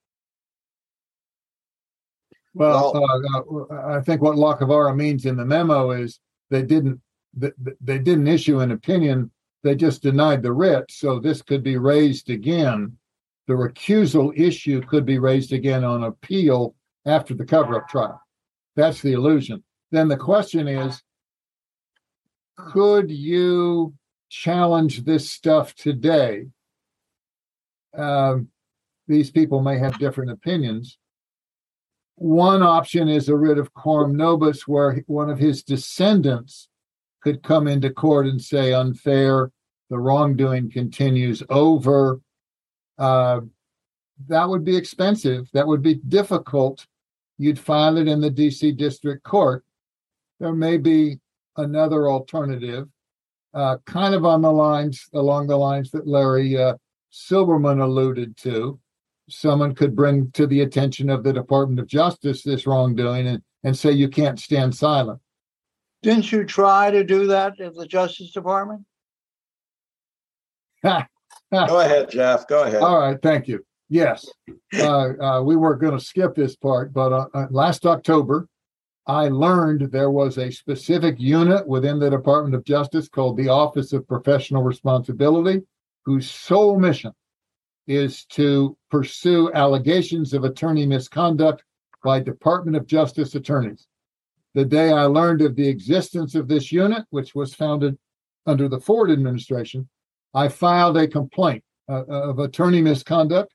Well, 2.53 2.97
uh, 2.97 3.73
uh, 3.73 3.97
I 3.97 4.01
think 4.01 4.21
what 4.21 4.35
Lacovara 4.35 4.93
means 4.93 5.25
in 5.25 5.37
the 5.37 5.45
memo 5.45 5.91
is 5.91 6.19
they 6.49 6.63
didn't 6.63 6.99
th- 7.39 7.53
th- 7.63 7.77
they 7.79 7.99
didn't 7.99 8.27
issue 8.27 8.59
an 8.59 8.71
opinion. 8.71 9.31
They 9.63 9.75
just 9.75 10.03
denied 10.03 10.43
the 10.43 10.51
writ. 10.51 10.91
So 10.91 11.19
this 11.19 11.41
could 11.41 11.63
be 11.63 11.77
raised 11.77 12.29
again. 12.29 12.97
The 13.47 13.53
recusal 13.53 14.37
issue 14.37 14.81
could 14.81 15.05
be 15.05 15.19
raised 15.19 15.53
again 15.53 15.83
on 15.83 16.03
appeal 16.03 16.75
after 17.05 17.33
the 17.33 17.45
cover-up 17.45 17.87
trial. 17.87 18.21
That's 18.75 19.01
the 19.01 19.13
illusion. 19.13 19.63
Then 19.91 20.07
the 20.09 20.17
question 20.17 20.67
is 20.67 21.01
could 22.57 23.09
you 23.09 23.93
challenge 24.29 25.03
this 25.03 25.31
stuff 25.31 25.75
today? 25.75 26.47
Um, 27.95 28.49
these 29.07 29.31
people 29.31 29.61
may 29.61 29.77
have 29.77 29.99
different 29.99 30.31
opinions. 30.31 30.97
One 32.15 32.63
option 32.63 33.07
is 33.07 33.29
a 33.29 33.35
writ 33.35 33.59
of 33.59 33.73
coram 33.73 34.15
nobis, 34.15 34.67
where 34.67 35.03
one 35.05 35.29
of 35.29 35.39
his 35.39 35.63
descendants 35.63 36.67
could 37.21 37.43
come 37.43 37.67
into 37.67 37.91
court 37.91 38.25
and 38.25 38.41
say 38.41 38.73
unfair, 38.73 39.51
the 39.89 39.99
wrongdoing 39.99 40.71
continues 40.71 41.43
over. 41.49 42.19
Uh, 42.97 43.41
that 44.27 44.49
would 44.49 44.63
be 44.63 44.75
expensive. 44.75 45.49
That 45.53 45.67
would 45.67 45.81
be 45.81 45.95
difficult. 45.95 46.85
You'd 47.37 47.59
file 47.59 47.97
it 47.97 48.07
in 48.07 48.19
the 48.19 48.31
DC 48.31 48.75
District 48.77 49.23
Court. 49.23 49.63
There 50.39 50.53
may 50.53 50.77
be 50.77 51.19
another 51.55 52.07
alternative, 52.07 52.87
uh, 53.53 53.77
kind 53.85 54.15
of 54.15 54.25
on 54.25 54.41
the 54.41 54.51
lines 54.51 55.07
along 55.13 55.47
the 55.47 55.57
lines 55.57 55.91
that 55.91 56.07
Larry 56.07 56.57
uh, 56.57 56.75
Silberman 57.11 57.81
alluded 57.81 58.37
to. 58.37 58.79
Someone 59.29 59.75
could 59.75 59.95
bring 59.95 60.31
to 60.31 60.47
the 60.47 60.61
attention 60.61 61.09
of 61.09 61.23
the 61.23 61.33
Department 61.33 61.79
of 61.79 61.87
Justice 61.87 62.43
this 62.43 62.65
wrongdoing 62.65 63.27
and, 63.27 63.41
and 63.63 63.77
say 63.77 63.91
you 63.91 64.07
can't 64.07 64.39
stand 64.39 64.73
silent. 64.75 65.19
Didn't 66.01 66.31
you 66.31 66.45
try 66.45 66.91
to 66.91 67.03
do 67.03 67.27
that 67.27 67.59
at 67.59 67.75
the 67.75 67.87
Justice 67.87 68.31
Department? 68.31 68.85
Go 71.51 71.79
ahead, 71.79 72.09
Jeff. 72.09 72.47
Go 72.47 72.63
ahead. 72.63 72.81
All 72.81 72.99
right, 72.99 73.21
thank 73.21 73.47
you. 73.47 73.65
Yes, 73.89 74.27
uh, 74.77 75.13
uh, 75.21 75.41
we 75.43 75.55
were 75.55 75.75
going 75.75 75.97
to 75.97 76.03
skip 76.03 76.35
this 76.35 76.57
part, 76.57 76.91
but 76.91 77.13
uh, 77.13 77.27
uh, 77.33 77.47
last 77.49 77.85
October, 77.85 78.49
I 79.05 79.29
learned 79.29 79.91
there 79.91 80.11
was 80.11 80.37
a 80.37 80.51
specific 80.51 81.15
unit 81.17 81.65
within 81.65 81.97
the 81.97 82.09
Department 82.09 82.53
of 82.55 82.65
Justice 82.65 83.07
called 83.07 83.37
the 83.37 83.47
Office 83.47 83.93
of 83.93 84.05
Professional 84.05 84.63
Responsibility, 84.63 85.61
whose 86.03 86.29
sole 86.29 86.77
mission 86.77 87.13
is 87.87 88.25
to 88.25 88.77
pursue 88.91 89.49
allegations 89.53 90.33
of 90.33 90.43
attorney 90.43 90.85
misconduct 90.85 91.63
by 92.03 92.19
Department 92.19 92.75
of 92.75 92.85
Justice 92.85 93.35
attorneys. 93.35 93.87
The 94.53 94.65
day 94.65 94.91
I 94.91 95.03
learned 95.03 95.41
of 95.41 95.55
the 95.55 95.67
existence 95.67 96.35
of 96.35 96.49
this 96.49 96.73
unit, 96.73 97.05
which 97.09 97.33
was 97.33 97.53
founded 97.53 97.97
under 98.45 98.67
the 98.67 98.79
Ford 98.81 99.11
administration, 99.11 99.87
I 100.37 100.49
filed 100.49 100.97
a 100.97 101.07
complaint 101.07 101.63
uh, 101.89 102.05
of 102.05 102.37
attorney 102.37 102.79
misconduct. 102.79 103.51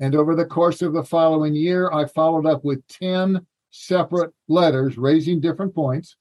And 0.00 0.16
over 0.16 0.34
the 0.34 0.46
course 0.46 0.82
of 0.82 0.92
the 0.92 1.04
following 1.04 1.54
year, 1.54 1.92
I 1.92 2.06
followed 2.06 2.44
up 2.44 2.64
with 2.64 2.84
10 2.88 3.46
separate 3.70 4.32
letters 4.48 4.98
raising 4.98 5.40
different 5.40 5.76
points, 5.76 6.16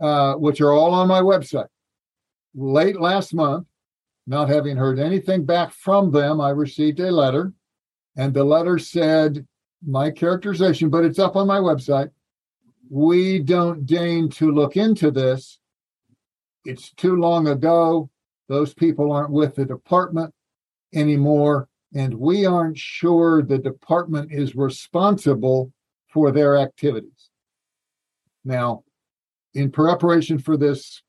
uh, 0.00 0.34
which 0.34 0.60
are 0.60 0.72
all 0.72 0.92
on 0.92 1.06
my 1.06 1.20
website. 1.20 1.68
Late 2.56 3.00
last 3.00 3.32
month, 3.32 3.68
not 4.26 4.48
having 4.48 4.76
heard 4.76 4.98
anything 4.98 5.44
back 5.44 5.72
from 5.72 6.10
them, 6.10 6.40
I 6.40 6.50
received 6.50 6.98
a 6.98 7.12
letter, 7.12 7.52
and 8.16 8.34
the 8.34 8.42
letter 8.42 8.76
said 8.76 9.46
my 9.86 10.10
characterization, 10.10 10.90
but 10.90 11.04
it's 11.04 11.20
up 11.20 11.36
on 11.36 11.46
my 11.46 11.58
website. 11.60 12.10
We 12.90 13.38
don't 13.38 13.86
deign 13.86 14.30
to 14.30 14.50
look 14.50 14.76
into 14.76 15.12
this. 15.12 15.60
It's 16.64 16.90
too 16.90 17.14
long 17.14 17.46
ago. 17.46 18.10
Those 18.48 18.74
people 18.74 19.12
aren't 19.12 19.30
with 19.30 19.54
the 19.54 19.64
department 19.64 20.32
anymore, 20.94 21.68
and 21.94 22.14
we 22.14 22.46
aren't 22.46 22.78
sure 22.78 23.42
the 23.42 23.58
department 23.58 24.32
is 24.32 24.56
responsible 24.56 25.72
for 26.08 26.32
their 26.32 26.56
activities. 26.56 27.30
Now, 28.44 28.84
in 29.54 29.70
preparation 29.70 30.38
for 30.38 30.56
this, 30.56 31.02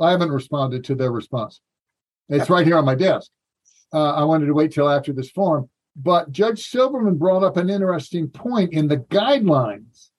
I 0.00 0.10
haven't 0.10 0.30
responded 0.30 0.84
to 0.84 0.94
their 0.94 1.10
response. 1.10 1.60
It's 2.28 2.50
right 2.50 2.66
here 2.66 2.78
on 2.78 2.84
my 2.84 2.94
desk. 2.94 3.30
Uh, 3.92 4.12
I 4.12 4.24
wanted 4.24 4.46
to 4.46 4.54
wait 4.54 4.72
till 4.72 4.88
after 4.88 5.12
this 5.12 5.30
forum, 5.30 5.68
but 5.96 6.30
Judge 6.30 6.70
Silberman 6.70 7.18
brought 7.18 7.44
up 7.44 7.56
an 7.56 7.70
interesting 7.70 8.28
point 8.28 8.72
in 8.72 8.88
the 8.88 8.98
guidelines. 8.98 10.10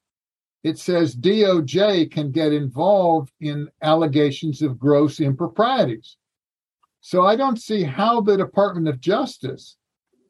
It 0.64 0.80
says 0.80 1.16
DOJ 1.16 2.12
can 2.12 2.32
get 2.32 2.52
involved 2.52 3.32
in 3.40 3.70
allegations 3.82 4.62
of 4.62 4.80
gross 4.80 5.20
improprieties. 5.20 6.18
So 7.02 7.26
I 7.26 7.36
don't 7.36 7.62
see 7.62 7.84
how 7.84 8.22
the 8.22 8.38
Department 8.38 8.88
of 8.88 9.00
Justice 9.00 9.78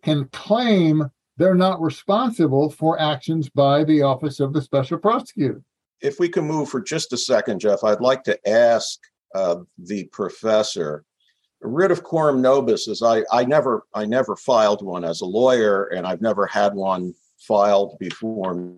can 0.03 0.25
claim 0.31 1.09
they're 1.37 1.55
not 1.55 1.81
responsible 1.81 2.69
for 2.69 2.99
actions 2.99 3.49
by 3.49 3.83
the 3.83 4.01
Office 4.01 4.39
of 4.39 4.53
the 4.53 4.61
Special 4.61 4.97
Prosecutor. 4.97 5.61
If 6.01 6.19
we 6.19 6.29
can 6.29 6.45
move 6.45 6.69
for 6.69 6.81
just 6.81 7.13
a 7.13 7.17
second, 7.17 7.59
Jeff, 7.59 7.83
I'd 7.83 8.01
like 8.01 8.23
to 8.23 8.49
ask 8.49 8.99
uh, 9.33 9.57
the 9.77 10.05
professor. 10.05 11.03
Writ 11.61 11.91
of 11.91 12.03
coram 12.03 12.41
nobis 12.41 12.87
is 12.87 13.01
I, 13.01 13.23
I 13.31 13.43
never 13.43 13.85
I 13.93 14.05
never 14.05 14.35
filed 14.35 14.83
one 14.83 15.03
as 15.03 15.21
a 15.21 15.25
lawyer, 15.25 15.85
and 15.85 16.05
I've 16.05 16.21
never 16.21 16.45
had 16.45 16.75
one 16.75 17.13
filed 17.39 17.97
before 17.99 18.73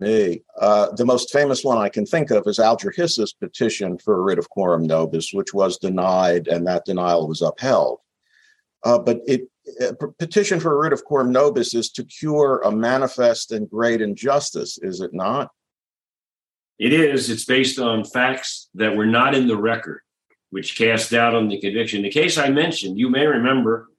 Uh, 0.00 0.90
the 0.96 1.04
most 1.04 1.30
famous 1.30 1.62
one 1.62 1.78
I 1.78 1.88
can 1.88 2.06
think 2.06 2.30
of 2.30 2.46
is 2.46 2.58
Alger 2.58 2.90
Hiss's 2.90 3.32
petition 3.34 3.98
for 3.98 4.18
a 4.18 4.22
writ 4.22 4.38
of 4.38 4.48
coram 4.50 4.86
nobis, 4.86 5.32
which 5.32 5.52
was 5.52 5.78
denied, 5.78 6.48
and 6.48 6.66
that 6.66 6.86
denial 6.86 7.28
was 7.28 7.42
upheld. 7.42 7.98
Uh, 8.82 8.98
but 8.98 9.20
it 9.26 9.42
a 9.80 9.94
petition 9.94 10.58
for 10.58 10.72
a 10.72 10.76
writ 10.76 10.92
of 10.92 11.04
coram 11.04 11.30
nobis 11.30 11.74
is 11.74 11.90
to 11.92 12.04
cure 12.04 12.60
a 12.64 12.72
manifest 12.72 13.52
and 13.52 13.70
great 13.70 14.00
injustice, 14.00 14.78
is 14.78 15.00
it 15.00 15.12
not? 15.12 15.50
It 16.78 16.92
is. 16.92 17.28
It's 17.28 17.44
based 17.44 17.78
on 17.78 18.04
facts 18.04 18.68
that 18.74 18.96
were 18.96 19.06
not 19.06 19.34
in 19.34 19.46
the 19.46 19.56
record, 19.56 20.00
which 20.48 20.76
cast 20.76 21.10
doubt 21.10 21.34
on 21.34 21.48
the 21.48 21.60
conviction. 21.60 22.02
The 22.02 22.10
case 22.10 22.38
I 22.38 22.48
mentioned, 22.48 22.98
you 22.98 23.10
may 23.10 23.26
remember 23.26 23.90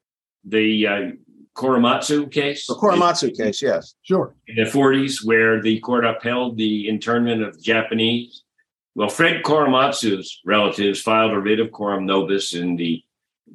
the 0.44 0.88
uh, 0.88 1.00
Korematsu 1.56 2.32
case. 2.32 2.66
The 2.68 2.76
Korematsu 2.76 3.36
case, 3.36 3.62
yes. 3.62 3.96
Sure. 4.04 4.34
In 4.48 4.64
the 4.64 4.70
40s, 4.70 5.26
where 5.26 5.62
the 5.62 5.80
court 5.82 6.06
upheld 6.06 6.58
the 6.58 6.88
internment 6.88 7.44
of 7.44 7.62
Japanese. 7.62 8.44
Well, 8.96 9.10
Fred 9.10 9.44
Korematsu's 9.44 10.42
relatives 10.46 11.02
filed 11.02 11.32
a 11.32 11.40
writ 11.40 11.60
of 11.60 11.72
coram 11.72 12.06
nobis 12.06 12.54
in 12.54 12.76
the 12.76 13.04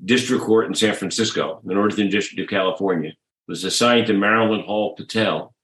district 0.05 0.45
court 0.45 0.67
in 0.67 0.75
San 0.75 0.95
Francisco, 0.95 1.61
the 1.65 1.75
Northern 1.75 2.11
District 2.11 2.41
of 2.41 2.49
California, 2.49 3.13
was 3.49 3.65
assigned 3.65 4.07
to 4.07 4.15
Marilyn 4.15 4.63
Hall 4.63 4.95
Patel. 4.95 5.55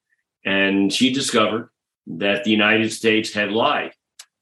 And 0.44 0.92
she 0.92 1.12
discovered 1.12 1.70
that 2.06 2.44
the 2.44 2.50
United 2.50 2.92
States 2.92 3.32
had 3.32 3.52
lied 3.52 3.92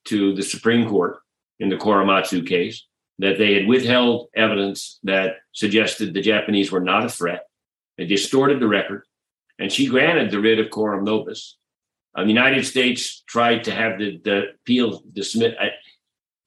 to 0.07 0.35
the 0.35 0.42
Supreme 0.42 0.88
Court 0.88 1.18
in 1.59 1.68
the 1.68 1.76
Korematsu 1.76 2.46
case, 2.46 2.87
that 3.18 3.37
they 3.37 3.55
had 3.55 3.66
withheld 3.66 4.29
evidence 4.35 4.98
that 5.03 5.37
suggested 5.53 6.14
the 6.14 6.22
Japanese 6.22 6.72
were 6.72 6.81
not 6.81 7.05
a 7.05 7.09
threat. 7.09 7.42
Distorted 8.07 8.61
the 8.61 8.69
record, 8.69 9.05
and 9.59 9.71
she 9.71 9.87
granted 9.87 10.31
the 10.31 10.41
writ 10.41 10.59
of 10.59 10.71
coram 10.71 11.05
nobis. 11.05 11.57
Uh, 12.15 12.23
the 12.23 12.29
United 12.29 12.67
States 12.67 13.23
tried 13.29 13.65
to 13.65 13.73
have 13.73 13.99
the, 13.99 14.21
the 14.25 14.51
appeal 14.55 15.03
dismissed, 15.13 15.57
uh, 15.61 15.67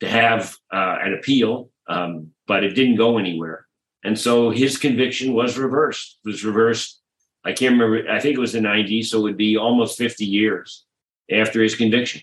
to 0.02 0.10
have 0.10 0.56
uh, 0.74 0.98
an 1.02 1.14
appeal 1.14 1.70
um, 1.88 2.32
but 2.48 2.64
it 2.64 2.76
didn't 2.76 2.96
go 2.96 3.18
anywhere. 3.18 3.68
And 4.04 4.18
so 4.20 4.50
his 4.50 4.78
conviction 4.78 5.34
was 5.34 5.58
reversed. 5.58 6.20
It 6.26 6.30
was 6.30 6.44
reversed. 6.44 7.02
I 7.46 7.54
can't 7.54 7.80
remember. 7.80 8.10
I 8.10 8.20
think 8.20 8.36
it 8.36 8.42
was 8.42 8.54
the 8.54 8.60
90s, 8.60 9.06
so 9.06 9.20
it 9.20 9.24
would 9.24 9.38
be 9.38 9.58
almost 9.58 9.98
50 9.98 10.26
years 10.26 10.86
after 11.32 11.62
his 11.62 11.76
conviction. 11.76 12.22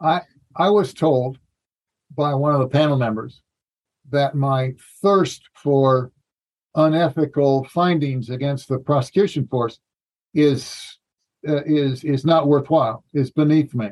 I 0.00 0.22
I 0.56 0.70
was 0.70 0.92
told 0.92 1.38
by 2.14 2.34
one 2.34 2.54
of 2.54 2.60
the 2.60 2.68
panel 2.68 2.96
members 2.96 3.42
that 4.10 4.34
my 4.34 4.74
thirst 5.02 5.42
for 5.54 6.12
unethical 6.74 7.64
findings 7.64 8.30
against 8.30 8.68
the 8.68 8.78
prosecution 8.78 9.46
force 9.46 9.78
is 10.34 10.98
uh, 11.48 11.62
is 11.64 12.04
is 12.04 12.24
not 12.24 12.48
worthwhile. 12.48 13.04
Is 13.12 13.30
beneath 13.30 13.74
me. 13.74 13.90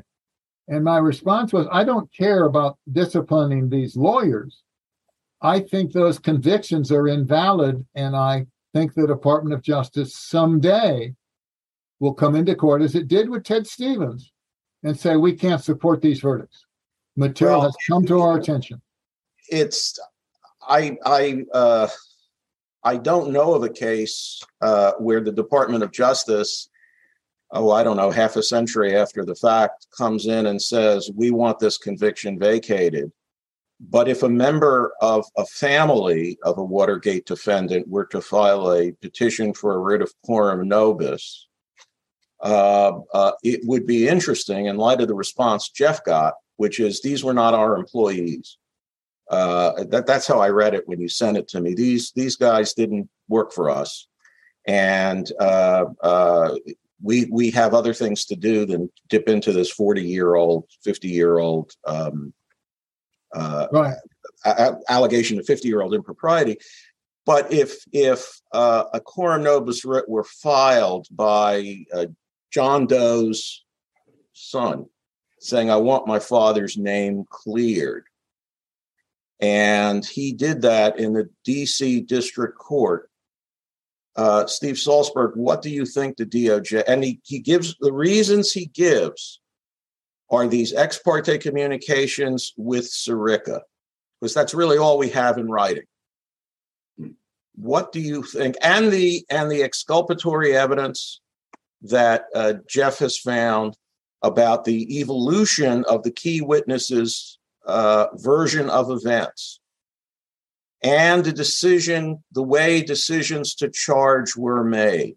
And 0.69 0.85
my 0.85 0.99
response 0.99 1.53
was, 1.53 1.67
I 1.71 1.85
don't 1.85 2.13
care 2.15 2.45
about 2.45 2.79
disciplining 2.91 3.69
these 3.69 3.97
lawyers. 3.97 4.63
I 5.43 5.61
think 5.61 5.93
those 5.93 6.19
convictions 6.19 6.93
are 6.93 7.09
invalid. 7.09 7.85
And 7.95 8.15
I 8.15 8.47
think 8.73 8.95
the 8.95 9.07
Department 9.07 9.55
of 9.55 9.63
Justice 9.63 10.17
someday 10.17 11.15
will 11.99 12.15
come 12.15 12.37
into 12.37 12.55
court, 12.55 12.81
as 12.81 12.95
it 12.95 13.09
did 13.09 13.29
with 13.29 13.45
Ted 13.45 13.67
Stevens, 13.67 14.33
and 14.83 14.99
say, 14.99 15.17
we 15.17 15.33
can't 15.33 15.63
support 15.63 16.01
these 16.01 16.21
verdicts. 16.21 16.65
Material 17.17 17.59
well, 17.59 17.69
has 17.69 17.77
come 17.89 18.07
to 18.07 18.21
our 18.21 18.39
attention. 18.39 18.81
It's, 19.49 19.99
I, 20.67 20.97
I, 21.05 21.45
uh, 21.53 21.89
I 22.85 22.97
don't 22.97 23.33
know 23.33 23.55
of 23.55 23.63
a 23.63 23.69
case 23.69 24.43
uh, 24.61 24.93
where 24.99 25.21
the 25.21 25.33
Department 25.33 25.85
of 25.85 25.93
Justice 25.93 26.69
oh, 27.53 27.71
I 27.71 27.85
don't 27.85 27.97
know, 27.97 28.11
half 28.11 28.37
a 28.37 28.43
century 28.43 28.97
after 28.97 29.25
the 29.25 29.35
fact 29.35 29.87
comes 29.97 30.27
in 30.27 30.47
and 30.47 30.61
says, 30.61 31.11
we 31.15 31.31
want 31.31 31.59
this 31.59 31.79
conviction 31.79 32.39
vacated. 32.39 33.13
But 33.79 34.09
if 34.09 34.23
a 34.23 34.29
member 34.29 34.93
of 35.01 35.27
a 35.37 35.45
family 35.45 36.39
of 36.45 36.59
a 36.59 36.65
Watergate 36.65 37.27
defendant 37.27 37.89
were 37.89 38.07
to 38.07 38.21
file 38.21 38.73
a 38.73 38.93
petition 38.93 39.53
for 39.53 39.75
a 39.75 39.79
writ 39.79 40.03
of 40.03 40.13
coram 40.25 40.67
nobis, 40.67 41.49
uh, 42.41 42.93
uh, 43.13 43.33
it 43.43 43.61
would 43.65 43.87
be 43.87 44.09
interesting 44.09 44.67
in 44.67 44.77
light 44.77 45.01
of 45.01 45.09
the 45.09 45.15
response 45.15 45.69
Jeff 45.69 46.05
got, 46.05 46.35
which 46.57 46.81
is 46.81 47.01
these 47.01 47.23
were 47.23 47.35
not 47.35 47.55
our 47.55 47.77
employees. 47.77 48.57
Uh, 49.33 49.85
that, 49.85 50.07
that's 50.07 50.27
how 50.27 50.39
I 50.41 50.51
read 50.51 50.75
it 50.75 50.87
when 50.87 51.01
you 51.01 51.09
sent 51.09 51.39
it 51.39 51.49
to 51.49 51.61
me. 51.61 51.75
These 51.75 52.13
these 52.13 52.37
guys 52.37 52.75
didn't 52.75 53.09
work 53.29 53.51
for 53.53 53.71
us, 53.71 54.07
and 54.67 55.31
uh, 55.41 55.87
uh, 56.03 56.55
we 57.03 57.25
we 57.33 57.51
have 57.53 57.73
other 57.73 57.95
things 57.95 58.27
to 58.27 58.37
do 58.37 58.67
than 58.67 58.91
dip 59.09 59.29
into 59.31 59.53
this 59.53 59.71
forty 59.71 60.03
year 60.03 60.35
old, 60.35 60.67
fifty 60.85 61.09
year 61.09 61.39
old 61.39 61.73
um, 61.87 62.35
uh, 63.35 63.69
Right. 63.73 63.97
a- 64.45 64.77
allegation 64.91 65.39
of 65.39 65.47
50 65.47 65.67
year 65.67 65.81
old 65.81 65.95
impropriety. 65.95 66.59
But 67.25 67.53
if 67.53 67.85
if 67.93 68.41
uh, 68.53 68.85
a 68.93 69.01
coram 69.01 69.45
nobis 69.45 69.85
writ 69.85 70.09
were 70.09 70.25
filed 70.25 71.07
by 71.11 71.85
uh, 71.95 72.07
John 72.53 72.87
Doe's 72.87 73.65
son, 74.35 74.87
saying, 75.41 75.71
"I 75.71 75.77
want 75.77 76.07
my 76.07 76.19
father's 76.19 76.77
name 76.77 77.25
cleared," 77.31 78.05
and 79.43 80.07
he 80.07 80.33
did 80.33 80.63
that 80.63 81.01
in 81.01 81.13
the 81.13 81.29
D.C. 81.45 82.03
District 82.03 82.57
Court. 82.57 83.11
Uh, 84.15 84.47
Steve 84.47 84.79
Saltzburg, 84.79 85.33
what 85.35 85.63
do 85.63 85.71
you 85.71 85.85
think 85.85 86.17
the 86.17 86.25
DOJ? 86.25 86.85
And 86.87 87.03
he, 87.03 87.21
he 87.25 87.41
gives 87.41 87.75
the 87.81 87.93
reasons 87.93 88.53
he 88.53 88.67
gives 88.67 89.41
are 90.31 90.47
these 90.47 90.73
ex 90.73 90.99
parte 90.99 91.39
communications 91.39 92.55
with 92.57 92.85
Sirica, 92.85 93.61
because 94.21 94.33
that's 94.33 94.55
really 94.55 94.79
all 94.79 94.97
we 94.97 95.09
have 95.11 95.39
in 95.39 95.49
writing. 95.49 95.85
What 97.55 97.93
do 97.93 98.01
you 98.01 98.23
think? 98.23 98.57
And 98.63 98.91
the 98.93 99.27
and 99.29 99.51
the 99.51 99.63
exculpatory 99.63 100.57
evidence 100.57 101.21
that 101.83 102.27
uh, 102.35 102.55
Jeff 102.69 102.99
has 103.01 103.19
found 103.19 103.77
about 104.23 104.65
the 104.65 105.01
evolution 105.01 105.85
of 105.89 106.03
the 106.03 106.13
key 106.13 106.41
witnesses' 106.41 107.39
uh, 107.67 108.07
version 108.17 108.69
of 108.71 108.91
events, 108.91 109.61
and 110.83 111.25
the 111.25 111.33
decision, 111.33 112.23
the 112.33 112.43
way 112.43 112.83
decisions 112.83 113.55
to 113.57 113.71
charge 113.71 114.37
were 114.37 114.65
made. 114.65 115.17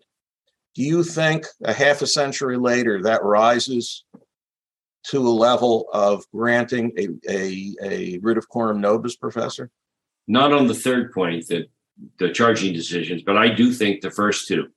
Do 0.76 0.84
you 0.84 1.04
think 1.04 1.46
a 1.64 1.74
half 1.74 2.02
a 2.02 2.08
century 2.08 2.58
later 2.58 3.02
that 3.04 3.24
rises 3.24 4.04
to 5.06 5.20
a 5.20 5.30
level 5.30 5.88
of 5.94 6.26
granting 6.32 6.92
a, 6.98 7.08
a, 7.30 7.76
a 7.82 8.18
writ 8.20 8.38
of 8.38 8.50
coram 8.50 8.82
nobis, 8.82 9.16
Professor? 9.16 9.70
Not 10.28 10.52
on 10.52 10.68
the 10.68 10.74
third 10.74 11.14
point, 11.14 11.48
that 11.48 11.70
the 12.20 12.32
charging 12.32 12.74
decisions, 12.74 13.24
but 13.24 13.38
I 13.38 13.50
do 13.50 13.72
think 13.72 14.02
the 14.02 14.12
first 14.12 14.48
two, 14.48 14.68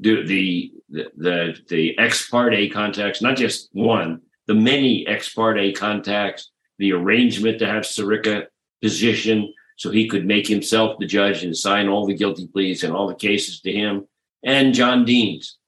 do 0.00 0.26
the 0.26 0.72
the 0.88 1.04
the, 1.16 1.56
the 1.68 1.98
ex 1.98 2.28
parte 2.28 2.70
contacts, 2.70 3.20
not 3.20 3.36
just 3.36 3.68
one, 3.72 4.20
the 4.46 4.54
many 4.54 5.06
ex 5.06 5.32
parte 5.34 5.72
contacts, 5.72 6.50
the 6.78 6.92
arrangement 6.92 7.58
to 7.58 7.66
have 7.66 7.84
Sirica 7.84 8.46
position 8.82 9.52
so 9.76 9.90
he 9.90 10.08
could 10.08 10.26
make 10.26 10.46
himself 10.46 10.98
the 10.98 11.06
judge 11.06 11.44
and 11.44 11.56
sign 11.56 11.88
all 11.88 12.06
the 12.06 12.14
guilty 12.14 12.46
pleas 12.46 12.82
and 12.82 12.94
all 12.94 13.06
the 13.06 13.14
cases 13.14 13.60
to 13.60 13.72
him, 13.72 14.06
and 14.44 14.74
John 14.74 15.04
Dean's. 15.04 15.58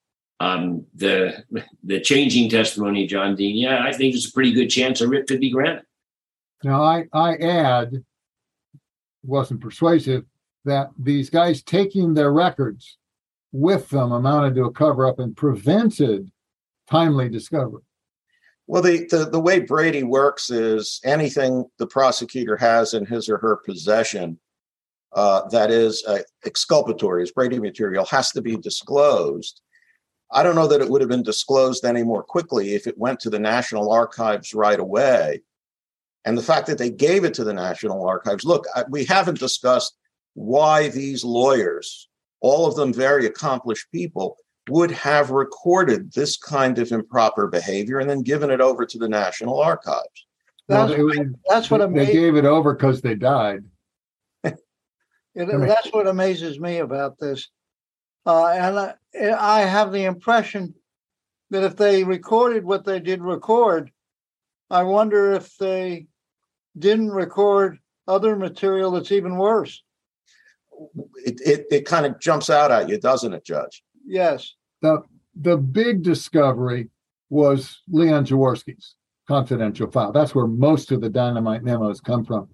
Um, 0.41 0.87
the 0.95 1.43
the 1.83 2.01
changing 2.01 2.49
testimony 2.49 3.03
of 3.03 3.11
John 3.11 3.35
Dean, 3.35 3.57
yeah, 3.57 3.83
I 3.83 3.93
think 3.93 4.15
there's 4.15 4.29
a 4.29 4.33
pretty 4.33 4.53
good 4.53 4.69
chance 4.69 5.01
a 5.01 5.09
writ 5.09 5.27
could 5.27 5.41
be 5.41 5.51
granted. 5.51 5.85
Now, 6.63 6.83
I, 6.83 7.07
I 7.13 7.35
add, 7.37 8.05
wasn't 9.25 9.61
persuasive, 9.61 10.25
that 10.65 10.91
these 10.99 11.29
guys 11.29 11.63
taking 11.63 12.15
their 12.15 12.33
records 12.33 12.99
with 13.53 13.89
them 13.91 14.13
amounted 14.13 14.55
to 14.57 14.65
a 14.65 14.73
cover 14.73 15.07
up 15.07 15.19
and 15.19 15.37
prevented 15.37 16.31
timely 16.89 17.29
discovery. 17.29 17.83
Well, 18.69 18.83
the, 18.83 19.07
the, 19.11 19.25
the 19.25 19.41
way 19.41 19.61
Brady 19.61 20.03
works 20.03 20.51
is 20.51 21.01
anything 21.03 21.65
the 21.79 21.87
prosecutor 21.87 22.55
has 22.59 22.93
in 22.93 23.07
his 23.07 23.31
or 23.31 23.39
her 23.39 23.57
possession 23.57 24.39
uh, 25.15 25.49
that 25.49 25.71
is 25.71 26.05
uh, 26.07 26.19
exculpatory, 26.45 27.23
is 27.23 27.33
Brady 27.33 27.59
material, 27.59 28.05
has 28.05 28.31
to 28.33 28.43
be 28.43 28.59
disclosed. 28.59 29.63
I 30.31 30.43
don't 30.43 30.55
know 30.55 30.67
that 30.67 30.83
it 30.83 30.91
would 30.91 31.01
have 31.01 31.09
been 31.09 31.23
disclosed 31.23 31.87
any 31.87 32.03
more 32.03 32.23
quickly 32.23 32.75
if 32.75 32.87
it 32.87 32.99
went 32.99 33.21
to 33.21 33.31
the 33.31 33.39
National 33.39 33.91
Archives 33.91 34.53
right 34.53 34.79
away. 34.79 35.41
And 36.27 36.37
the 36.37 36.43
fact 36.43 36.67
that 36.67 36.77
they 36.77 36.91
gave 36.91 37.25
it 37.25 37.33
to 37.35 37.45
the 37.45 37.55
National 37.55 38.07
Archives, 38.07 38.45
look, 38.45 38.67
I, 38.77 38.85
we 38.91 39.07
haven't 39.07 39.39
discussed 39.39 39.97
why 40.35 40.89
these 40.89 41.25
lawyers, 41.25 42.07
all 42.43 42.67
of 42.67 42.77
them 42.77 42.93
very 42.93 43.25
accomplished 43.25 43.87
people, 43.91 44.37
would 44.69 44.91
have 44.91 45.31
recorded 45.31 46.13
this 46.13 46.37
kind 46.37 46.79
of 46.79 46.93
improper 46.93 47.47
behavior 47.47 47.99
and 47.99 48.09
then 48.09 48.23
given 48.23 48.51
it 48.51 48.61
over 48.61 48.85
to 48.87 48.99
the 48.99 49.09
National 49.09 49.61
Archives. 49.61 50.27
Well, 50.69 50.87
That's, 50.89 51.17
they, 51.17 51.25
that's 51.49 51.71
what 51.71 51.79
they 51.79 51.85
amazes, 51.85 52.15
gave 52.15 52.37
it 52.37 52.45
over 52.45 52.75
because 52.75 53.01
they 53.01 53.15
died. 53.15 53.65
it- 54.45 54.59
mean- 55.35 55.67
that's 55.67 55.93
what 55.93 56.07
amazes 56.07 56.59
me 56.61 56.79
about 56.79 57.19
this. 57.19 57.49
Uh, 58.27 58.47
and 58.49 58.79
I, 58.79 58.95
I 59.39 59.61
have 59.61 59.91
the 59.93 60.05
impression 60.05 60.75
that 61.51 61.65
if 61.65 61.77
they 61.77 62.05
recorded 62.05 62.65
what 62.65 62.85
they 62.85 63.01
did 63.01 63.23
record, 63.23 63.91
I 64.69 64.83
wonder 64.83 65.33
if 65.33 65.57
they 65.57 66.09
didn't 66.79 67.11
record 67.11 67.79
other 68.07 68.37
material 68.37 68.91
that's 68.91 69.13
even 69.13 69.37
worse. 69.37 69.83
It, 71.25 71.41
it, 71.41 71.67
it 71.71 71.87
kind 71.87 72.05
of 72.05 72.21
jumps 72.21 72.51
out 72.51 72.71
at 72.71 72.89
you, 72.91 72.99
doesn't 73.01 73.33
it, 73.33 73.45
Judge? 73.47 73.83
Yes. 74.07 74.55
The, 74.83 75.03
the 75.35 75.57
big 75.57 76.03
discovery 76.03 76.89
was 77.31 77.83
Leon 77.89 78.27
Jaworski's 78.27 78.95
confidential 79.27 79.91
file. 79.91 80.13
That's 80.13 80.35
where 80.35 80.47
most 80.47 80.91
of 80.91 81.01
the 81.01 81.11
dynamite 81.11 81.63
memos 81.63 82.01
come 82.01 82.25
from. 82.25 82.49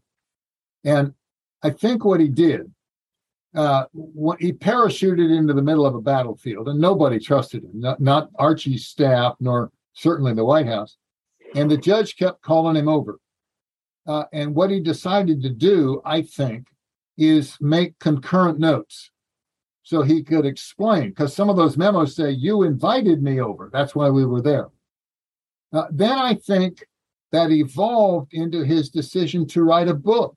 And 0.85 1.15
I 1.63 1.71
think 1.71 2.05
what 2.05 2.21
he 2.21 2.29
did, 2.29 2.71
uh, 3.55 3.85
he 4.41 4.53
parachuted 4.53 5.37
into 5.37 5.55
the 5.55 5.63
middle 5.63 5.87
of 5.87 5.95
a 5.95 6.01
battlefield, 6.01 6.69
and 6.69 6.81
nobody 6.81 7.19
trusted 7.19 7.63
him, 7.63 7.71
not, 7.75 8.01
not 8.01 8.31
Archie's 8.37 8.87
staff, 8.87 9.37
nor 9.39 9.71
certainly 9.93 10.35
the 10.35 10.45
White 10.45 10.67
House. 10.67 10.97
And 11.55 11.71
the 11.71 11.77
judge 11.79 12.17
kept 12.17 12.43
calling 12.43 12.77
him 12.77 12.89
over. 12.89 13.19
Uh, 14.07 14.25
and 14.33 14.55
what 14.55 14.71
he 14.71 14.81
decided 14.81 15.41
to 15.43 15.51
do, 15.51 16.03
I 16.05 16.23
think, 16.23 16.67
is 17.17 17.57
make 17.61 17.99
concurrent 18.01 18.59
notes 18.59 19.11
so 19.85 20.03
he 20.03 20.23
could 20.23 20.45
explain 20.45 21.11
because 21.11 21.35
some 21.35 21.49
of 21.49 21.57
those 21.57 21.77
memos 21.77 22.17
say 22.17 22.31
you 22.31 22.65
invited 22.65 23.23
me 23.23 23.41
over. 23.41 23.71
That's 23.73 23.95
why 23.95 24.11
we 24.11 24.27
were 24.27 24.43
there. 24.43 24.69
Uh, 25.73 25.87
then 25.91 26.19
i 26.19 26.35
think 26.35 26.85
that 27.33 27.51
evolved 27.51 28.33
into 28.33 28.65
his 28.65 28.91
decision 28.91 29.47
to 29.49 29.65
write 29.65 29.89
a 29.89 29.95
book. 29.95 30.37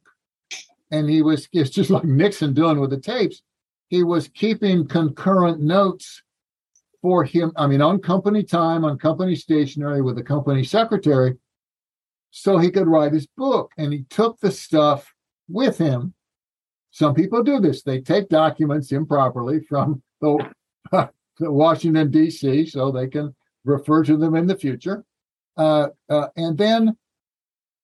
And 0.92 1.10
he 1.10 1.22
was 1.22 1.48
it's 1.54 1.72
just 1.72 1.90
like 1.90 2.04
nixon 2.04 2.54
doing 2.54 2.80
with 2.80 2.92
the 2.92 3.00
tapes. 3.00 3.42
He 3.90 4.04
was 4.04 4.28
keeping 4.28 4.88
concurrent 4.88 5.62
notes 5.62 6.22
for 7.02 7.24
him 7.24 7.52
i 7.56 7.68
mean 7.68 7.82
on 7.82 8.00
company 8.00 8.44
time 8.44 8.84
on 8.84 8.98
company 8.98 9.36
stationery 9.36 10.02
with 10.02 10.16
the 10.16 10.24
company 10.24 10.64
secretary 10.64 11.38
so 12.32 12.58
he 12.58 12.70
could 12.70 12.88
write 12.88 13.14
his 13.14 13.28
book. 13.28 13.72
And 13.78 13.92
he 13.92 14.04
took 14.10 14.40
the 14.40 14.52
stuff 14.52 15.14
with 15.48 15.78
him 15.78 16.14
some 16.98 17.14
people 17.14 17.44
do 17.44 17.60
this. 17.60 17.84
They 17.84 18.02
take 18.02 18.28
documents 18.28 18.92
improperly 18.92 19.60
from 19.60 20.02
the, 20.20 20.50
Washington, 21.40 22.10
D.C., 22.10 22.66
so 22.66 22.90
they 22.90 23.06
can 23.08 23.36
refer 23.66 24.04
to 24.04 24.18
them 24.18 24.34
in 24.34 24.48
the 24.48 24.56
future. 24.56 25.06
Uh, 25.56 25.90
uh, 26.10 26.30
and 26.36 26.58
then 26.58 26.98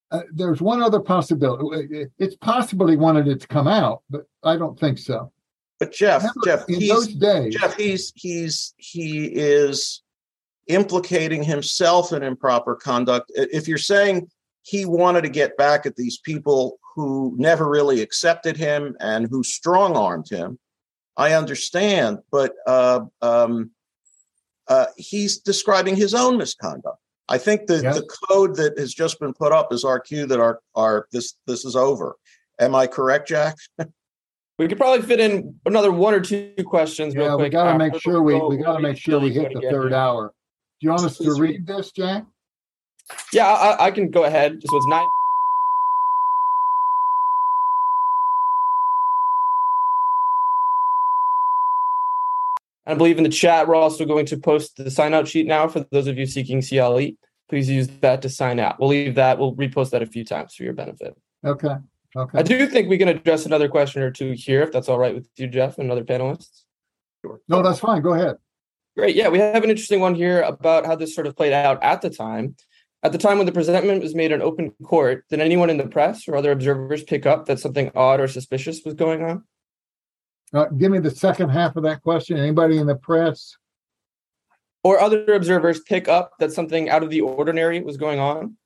uh, 0.10 0.22
there's 0.34 0.64
one 0.64 0.82
other 0.82 1.00
possibility. 1.00 2.08
It's 2.18 2.36
possible 2.38 2.88
he 2.88 2.96
wanted 2.96 3.28
it 3.28 3.40
to 3.42 3.48
come 3.48 3.68
out, 3.68 4.02
but 4.10 4.24
I 4.42 4.58
don't 4.58 4.80
think 4.80 4.98
so. 4.98 5.32
But 5.78 5.92
Jeff, 5.92 6.22
Remember, 6.22 6.42
Jeff, 6.44 6.68
in 6.68 6.80
he's, 6.80 6.90
those 6.90 7.08
days, 7.14 7.56
Jeff, 7.56 7.76
he's 7.76 8.12
he's 8.16 8.74
he 8.78 9.26
is 9.26 10.02
implicating 10.66 11.44
himself 11.44 12.14
in 12.14 12.24
improper 12.24 12.74
conduct. 12.74 13.32
If 13.36 13.68
you're 13.68 13.78
saying 13.78 14.32
he 14.64 14.86
wanted 14.86 15.22
to 15.22 15.30
get 15.30 15.56
back 15.56 15.86
at 15.86 15.98
these 15.98 16.18
people 16.18 16.80
who 16.96 17.34
never 17.38 17.68
really 17.70 18.02
accepted 18.02 18.58
him 18.58 18.96
and 19.00 19.28
who 19.30 19.44
strong 19.44 19.96
armed 19.98 20.30
him, 20.30 20.60
I 21.18 21.34
understand, 21.34 22.20
but 22.32 22.54
uh, 22.68 23.02
um, 23.22 23.72
uh, 24.68 24.88
he's 24.98 25.38
describing 25.40 25.96
his 25.96 26.14
own 26.14 26.38
misconduct. 26.38 26.98
I 27.30 27.38
think 27.38 27.68
the, 27.68 27.82
Yeah. 27.82 27.94
the 27.94 28.08
code 28.30 28.56
that 28.58 28.78
has 28.78 28.94
just 28.94 29.20
been 29.20 29.34
put 29.34 29.52
up 29.52 29.72
is 29.72 29.84
our 29.84 30.00
cue 30.00 30.26
that 30.28 30.40
our 30.40 30.60
our 30.76 31.08
this 31.12 31.36
this 31.48 31.66
is 31.66 31.76
over. 31.76 32.16
Am 32.60 32.76
I 32.76 32.88
correct, 32.88 33.28
Jack? 33.28 33.56
We 34.60 34.68
could 34.68 34.78
probably 34.78 35.04
fit 35.04 35.20
in 35.20 35.60
another 35.66 35.92
one 35.92 36.14
or 36.14 36.20
two 36.20 36.54
questions. 36.64 37.16
real 37.16 37.26
yeah, 37.26 37.36
we 37.36 37.50
got 37.50 37.72
to 37.72 37.78
make 37.78 38.00
sure 38.00 38.22
we 38.22 38.40
we 38.40 38.58
got 38.58 38.74
to 38.76 38.80
make 38.84 38.98
sure 38.98 39.20
we 39.20 39.34
hit 39.34 39.52
the 39.52 39.62
third 39.62 39.94
hour. 39.94 40.32
Do 40.80 40.86
you 40.86 40.92
want 40.92 41.06
us 41.06 41.18
to 41.18 41.34
read 41.34 41.66
this, 41.66 41.92
Jack? 41.92 42.26
Yeah, 43.34 43.48
I, 43.48 43.86
I 43.86 43.92
can 43.92 44.12
go 44.12 44.26
ahead. 44.26 44.62
So 44.64 44.78
it's 44.78 44.86
nine. 44.86 45.08
I 52.86 52.96
believe 52.96 53.18
in 53.18 53.24
the 53.24 53.30
chat, 53.30 53.68
we're 53.68 53.76
also 53.76 54.06
going 54.06 54.26
to 54.28 54.38
post 54.38 54.78
the 54.78 54.92
sign 54.92 55.14
out 55.14 55.28
sheet 55.28 55.48
now 55.48 55.68
for 55.68 55.86
those 55.92 56.08
of 56.08 56.18
you 56.18 56.26
seeking 56.26 56.62
CLE. 56.62 57.12
Please 57.50 57.70
use 57.70 57.88
that 58.02 58.22
to 58.24 58.30
sign 58.30 58.60
out. 58.60 58.80
We'll 58.80 58.90
leave 58.90 59.16
that, 59.16 59.40
we'll 59.40 59.56
repost 59.56 59.92
that 59.92 60.02
a 60.02 60.06
few 60.06 60.26
times 60.26 60.56
for 60.56 60.64
your 60.64 60.74
benefit. 60.74 61.16
Okay. 61.46 61.76
Okay. 62.16 62.38
I 62.38 62.44
do 62.44 62.68
think 62.68 62.90
we 62.90 62.98
can 62.98 63.08
address 63.08 63.46
another 63.46 63.68
question 63.68 64.02
or 64.04 64.12
two 64.12 64.34
here, 64.34 64.62
if 64.62 64.72
that's 64.72 64.88
all 64.88 65.00
right 65.00 65.16
with 65.16 65.28
you, 65.36 65.48
Jeff, 65.48 65.78
and 65.78 65.92
other 65.92 66.04
panelists. 66.04 66.64
Sure. 67.22 67.40
No, 67.48 67.64
that's 67.64 67.80
fine. 67.80 68.02
Go 68.02 68.14
ahead. 68.14 68.38
Great. 68.96 69.16
Yeah, 69.16 69.30
we 69.30 69.40
have 69.40 69.64
an 69.64 69.72
interesting 69.72 70.00
one 70.00 70.14
here 70.14 70.42
about 70.42 70.86
how 70.86 70.96
this 70.96 71.16
sort 71.16 71.26
of 71.26 71.36
played 71.36 71.54
out 71.54 71.82
at 71.82 72.02
the 72.02 72.10
time. 72.10 72.56
At 73.02 73.12
the 73.12 73.18
time 73.18 73.38
when 73.38 73.48
the 73.48 73.52
presentment 73.52 74.04
was 74.04 74.14
made 74.14 74.32
in 74.32 74.42
open 74.42 74.72
court, 74.84 75.26
did 75.30 75.42
anyone 75.42 75.70
in 75.70 75.78
the 75.78 75.88
press 75.88 76.28
or 76.28 76.36
other 76.36 76.52
observers 76.52 77.04
pick 77.04 77.26
up 77.26 77.48
that 77.48 77.60
something 77.60 77.92
odd 77.96 78.20
or 78.20 78.28
suspicious 78.28 78.82
was 78.86 78.94
going 78.94 79.24
on? 79.24 79.44
Uh, 80.54 80.66
give 80.66 80.92
me 80.92 81.00
the 81.00 81.12
second 81.12 81.50
half 81.50 81.76
of 81.76 81.84
that 81.84 82.02
question. 82.02 82.38
Anybody 82.38 82.78
in 82.78 82.88
the 82.88 82.96
press? 82.96 83.58
Or 84.84 85.00
other 85.00 85.26
observers 85.34 85.80
pick 85.80 86.08
up 86.08 86.34
that 86.40 86.52
something 86.52 86.90
out 86.90 87.04
of 87.04 87.10
the 87.10 87.22
ordinary 87.22 87.82
was 87.82 87.98
going 87.98 88.20
on? 88.20 88.58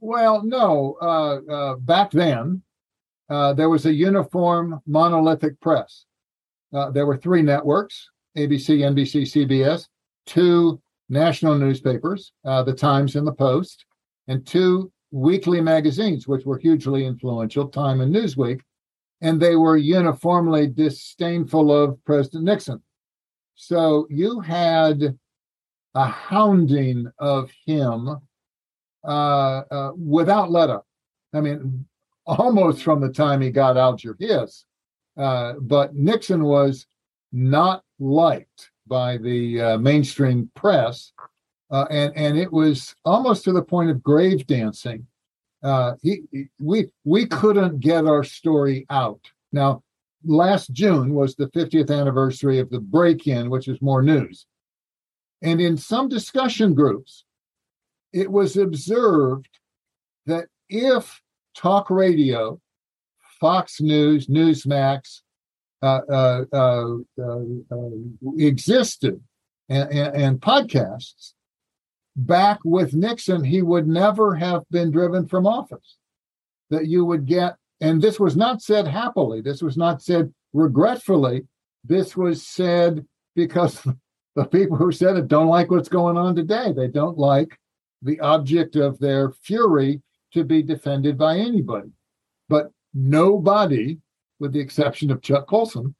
Well, 0.00 0.42
no. 0.42 0.96
Uh, 1.00 1.40
uh, 1.50 1.76
back 1.76 2.10
then, 2.10 2.62
uh, 3.30 3.52
there 3.52 3.68
was 3.68 3.86
a 3.86 3.92
uniform 3.92 4.80
monolithic 4.86 5.60
press. 5.60 6.06
Uh, 6.72 6.90
there 6.90 7.06
were 7.06 7.16
three 7.16 7.42
networks 7.42 8.08
ABC, 8.36 8.80
NBC, 8.80 9.22
CBS, 9.22 9.86
two 10.26 10.80
national 11.08 11.56
newspapers, 11.56 12.32
uh, 12.44 12.62
the 12.62 12.72
Times 12.72 13.14
and 13.16 13.26
the 13.26 13.32
Post, 13.32 13.84
and 14.26 14.44
two 14.46 14.90
weekly 15.12 15.60
magazines, 15.60 16.26
which 16.26 16.44
were 16.44 16.58
hugely 16.58 17.06
influential, 17.06 17.68
Time 17.68 18.00
and 18.00 18.12
Newsweek, 18.12 18.60
and 19.24 19.40
they 19.40 19.56
were 19.56 19.78
uniformly 19.78 20.66
disdainful 20.66 21.72
of 21.72 22.04
President 22.04 22.44
Nixon. 22.44 22.82
So 23.54 24.06
you 24.10 24.40
had 24.40 25.18
a 25.94 26.04
hounding 26.06 27.10
of 27.18 27.50
him 27.64 28.18
uh, 29.02 29.08
uh, 29.08 29.92
without 29.96 30.50
let 30.50 30.68
up. 30.68 30.86
I 31.32 31.40
mean, 31.40 31.86
almost 32.26 32.82
from 32.82 33.00
the 33.00 33.08
time 33.08 33.40
he 33.40 33.50
got 33.50 33.78
Alger 33.78 34.14
Hiss. 34.20 34.66
Uh, 35.16 35.54
but 35.58 35.94
Nixon 35.94 36.44
was 36.44 36.86
not 37.32 37.82
liked 37.98 38.70
by 38.86 39.16
the 39.16 39.60
uh, 39.60 39.78
mainstream 39.78 40.50
press, 40.54 41.12
uh, 41.70 41.86
and 41.88 42.12
and 42.14 42.36
it 42.36 42.52
was 42.52 42.94
almost 43.04 43.44
to 43.44 43.52
the 43.52 43.62
point 43.62 43.90
of 43.90 44.02
grave 44.02 44.46
dancing. 44.46 45.06
Uh, 45.64 45.94
he, 46.02 46.22
he, 46.30 46.46
we 46.60 46.88
we 47.04 47.26
couldn't 47.26 47.80
get 47.80 48.06
our 48.06 48.22
story 48.22 48.86
out. 48.90 49.20
Now, 49.52 49.82
last 50.24 50.72
June 50.72 51.14
was 51.14 51.34
the 51.34 51.46
50th 51.48 51.90
anniversary 51.90 52.58
of 52.58 52.70
the 52.70 52.80
break-in, 52.80 53.50
which 53.50 53.66
is 53.66 53.80
more 53.80 54.02
news, 54.02 54.46
and 55.42 55.60
in 55.60 55.76
some 55.76 56.08
discussion 56.08 56.74
groups, 56.74 57.24
it 58.12 58.30
was 58.30 58.56
observed 58.56 59.48
that 60.26 60.46
if 60.68 61.20
talk 61.56 61.90
radio, 61.90 62.60
Fox 63.40 63.80
News, 63.80 64.26
Newsmax, 64.26 65.22
uh, 65.82 66.00
uh, 66.10 66.44
uh, 66.52 66.94
uh, 67.20 67.90
existed 68.38 69.20
and, 69.68 69.92
and, 69.92 70.16
and, 70.16 70.40
podcasts, 70.40 71.34
back 72.16 72.58
with 72.64 72.94
Nixon, 72.94 73.44
he 73.44 73.62
would 73.62 73.86
never 73.86 74.34
have 74.34 74.62
been 74.70 74.90
driven 74.90 75.26
from 75.26 75.46
office. 75.46 75.96
That 76.70 76.86
you 76.86 77.04
would 77.04 77.26
get, 77.26 77.56
and 77.80 78.00
this 78.00 78.18
was 78.18 78.36
not 78.36 78.62
said 78.62 78.86
happily, 78.86 79.40
this 79.40 79.62
was 79.62 79.76
not 79.76 80.02
said 80.02 80.32
regretfully, 80.52 81.46
this 81.84 82.16
was 82.16 82.46
said 82.46 83.04
because 83.34 83.86
the 84.36 84.44
people 84.44 84.76
who 84.76 84.92
said 84.92 85.16
it 85.16 85.28
don't 85.28 85.48
like 85.48 85.70
what's 85.70 85.88
going 85.88 86.16
on 86.16 86.34
today. 86.34 86.72
They 86.72 86.88
don't 86.88 87.18
like 87.18 87.58
the 88.02 88.20
object 88.20 88.76
of 88.76 88.98
their 88.98 89.30
fury 89.30 90.02
to 90.32 90.44
be 90.44 90.62
defended 90.62 91.16
by 91.16 91.38
anybody. 91.38 91.90
But 92.48 92.70
nobody 92.92 93.98
with 94.38 94.52
the 94.52 94.60
exception 94.60 95.10
of 95.10 95.22
Chuck 95.22 95.46
Colson, 95.46 95.94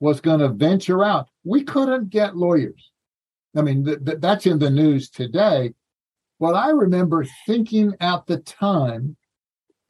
was 0.00 0.20
going 0.20 0.40
to 0.40 0.48
venture 0.48 1.04
out. 1.04 1.28
We 1.44 1.64
couldn't 1.64 2.10
get 2.10 2.36
lawyers. 2.36 2.90
I 3.56 3.62
mean, 3.62 3.84
th- 3.84 4.04
th- 4.04 4.18
that's 4.20 4.46
in 4.46 4.58
the 4.58 4.70
news 4.70 5.10
today. 5.10 5.72
But 6.40 6.54
I 6.54 6.70
remember 6.70 7.24
thinking 7.46 7.94
at 8.00 8.26
the 8.26 8.38
time 8.38 9.16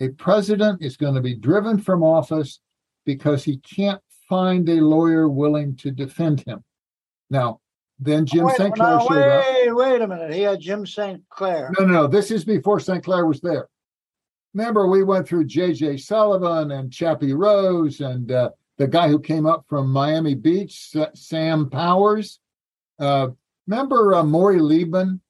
a 0.01 0.09
president 0.11 0.83
is 0.83 0.97
going 0.97 1.15
to 1.15 1.21
be 1.21 1.35
driven 1.35 1.79
from 1.79 2.03
office 2.03 2.61
because 3.05 3.45
he 3.45 3.59
can't 3.59 4.01
find 4.29 4.69
a 4.69 4.81
lawyer 4.81 5.29
willing 5.29 5.77
to 5.77 5.91
defend 5.91 6.41
him. 6.41 6.63
Now, 7.31 7.61
then 7.99 8.27
Jim 8.27 8.45
wait, 8.45 8.57
St. 8.57 8.75
Clair 8.75 8.99
no, 8.99 9.01
showed 9.01 9.17
wait, 9.17 9.69
up. 9.69 9.77
Wait 9.77 10.03
a 10.03 10.09
minute. 10.09 10.35
He 10.35 10.43
had 10.43 10.61
Jim 10.61 10.85
St. 10.85 11.23
Clair. 11.29 11.73
No, 11.79 11.87
no, 11.87 12.07
this 12.07 12.31
is 12.31 12.45
before 12.45 12.81
St. 12.81 13.03
Clair 13.03 13.25
was 13.27 13.41
there 13.41 13.69
remember 14.55 14.87
we 14.87 15.03
went 15.03 15.29
through 15.29 15.45
J.J. 15.45 15.99
Sullivan 15.99 16.71
and 16.71 16.93
Chappie 16.93 17.35
Rose 17.35 18.01
and 18.01 18.31
uh, 18.31 18.51
the 18.79 18.87
guy 18.87 19.09
who 19.09 19.19
came 19.19 19.47
up 19.47 19.65
from 19.69 19.93
Miami 19.93 20.35
Beach, 20.35 20.93
Sam 21.15 21.69
Powers. 21.69 22.39
Uh, 22.99 23.29
remember 23.67 24.15
uh, 24.15 24.25
Maury 24.25 24.59
Leibman? 24.59 25.21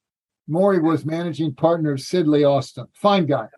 Maury 0.47 0.79
was 0.79 1.05
managing 1.05 1.55
partner 1.55 1.93
of 1.93 1.99
Sidley 1.99 2.49
Austin, 2.49 2.87
fine 2.93 3.27
guy. 3.27 3.49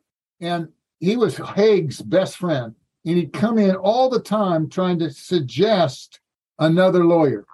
And 0.41 0.69
he 1.01 1.17
was 1.17 1.37
Haig's 1.37 2.01
best 2.01 2.37
friend. 2.37 2.75
And 3.05 3.17
he'd 3.17 3.33
come 3.33 3.59
in 3.59 3.75
all 3.77 4.09
the 4.09 4.21
time 4.21 4.69
trying 4.69 4.99
to 5.01 5.11
suggest 5.11 6.21
another 6.59 7.05
lawyer, 7.05 7.45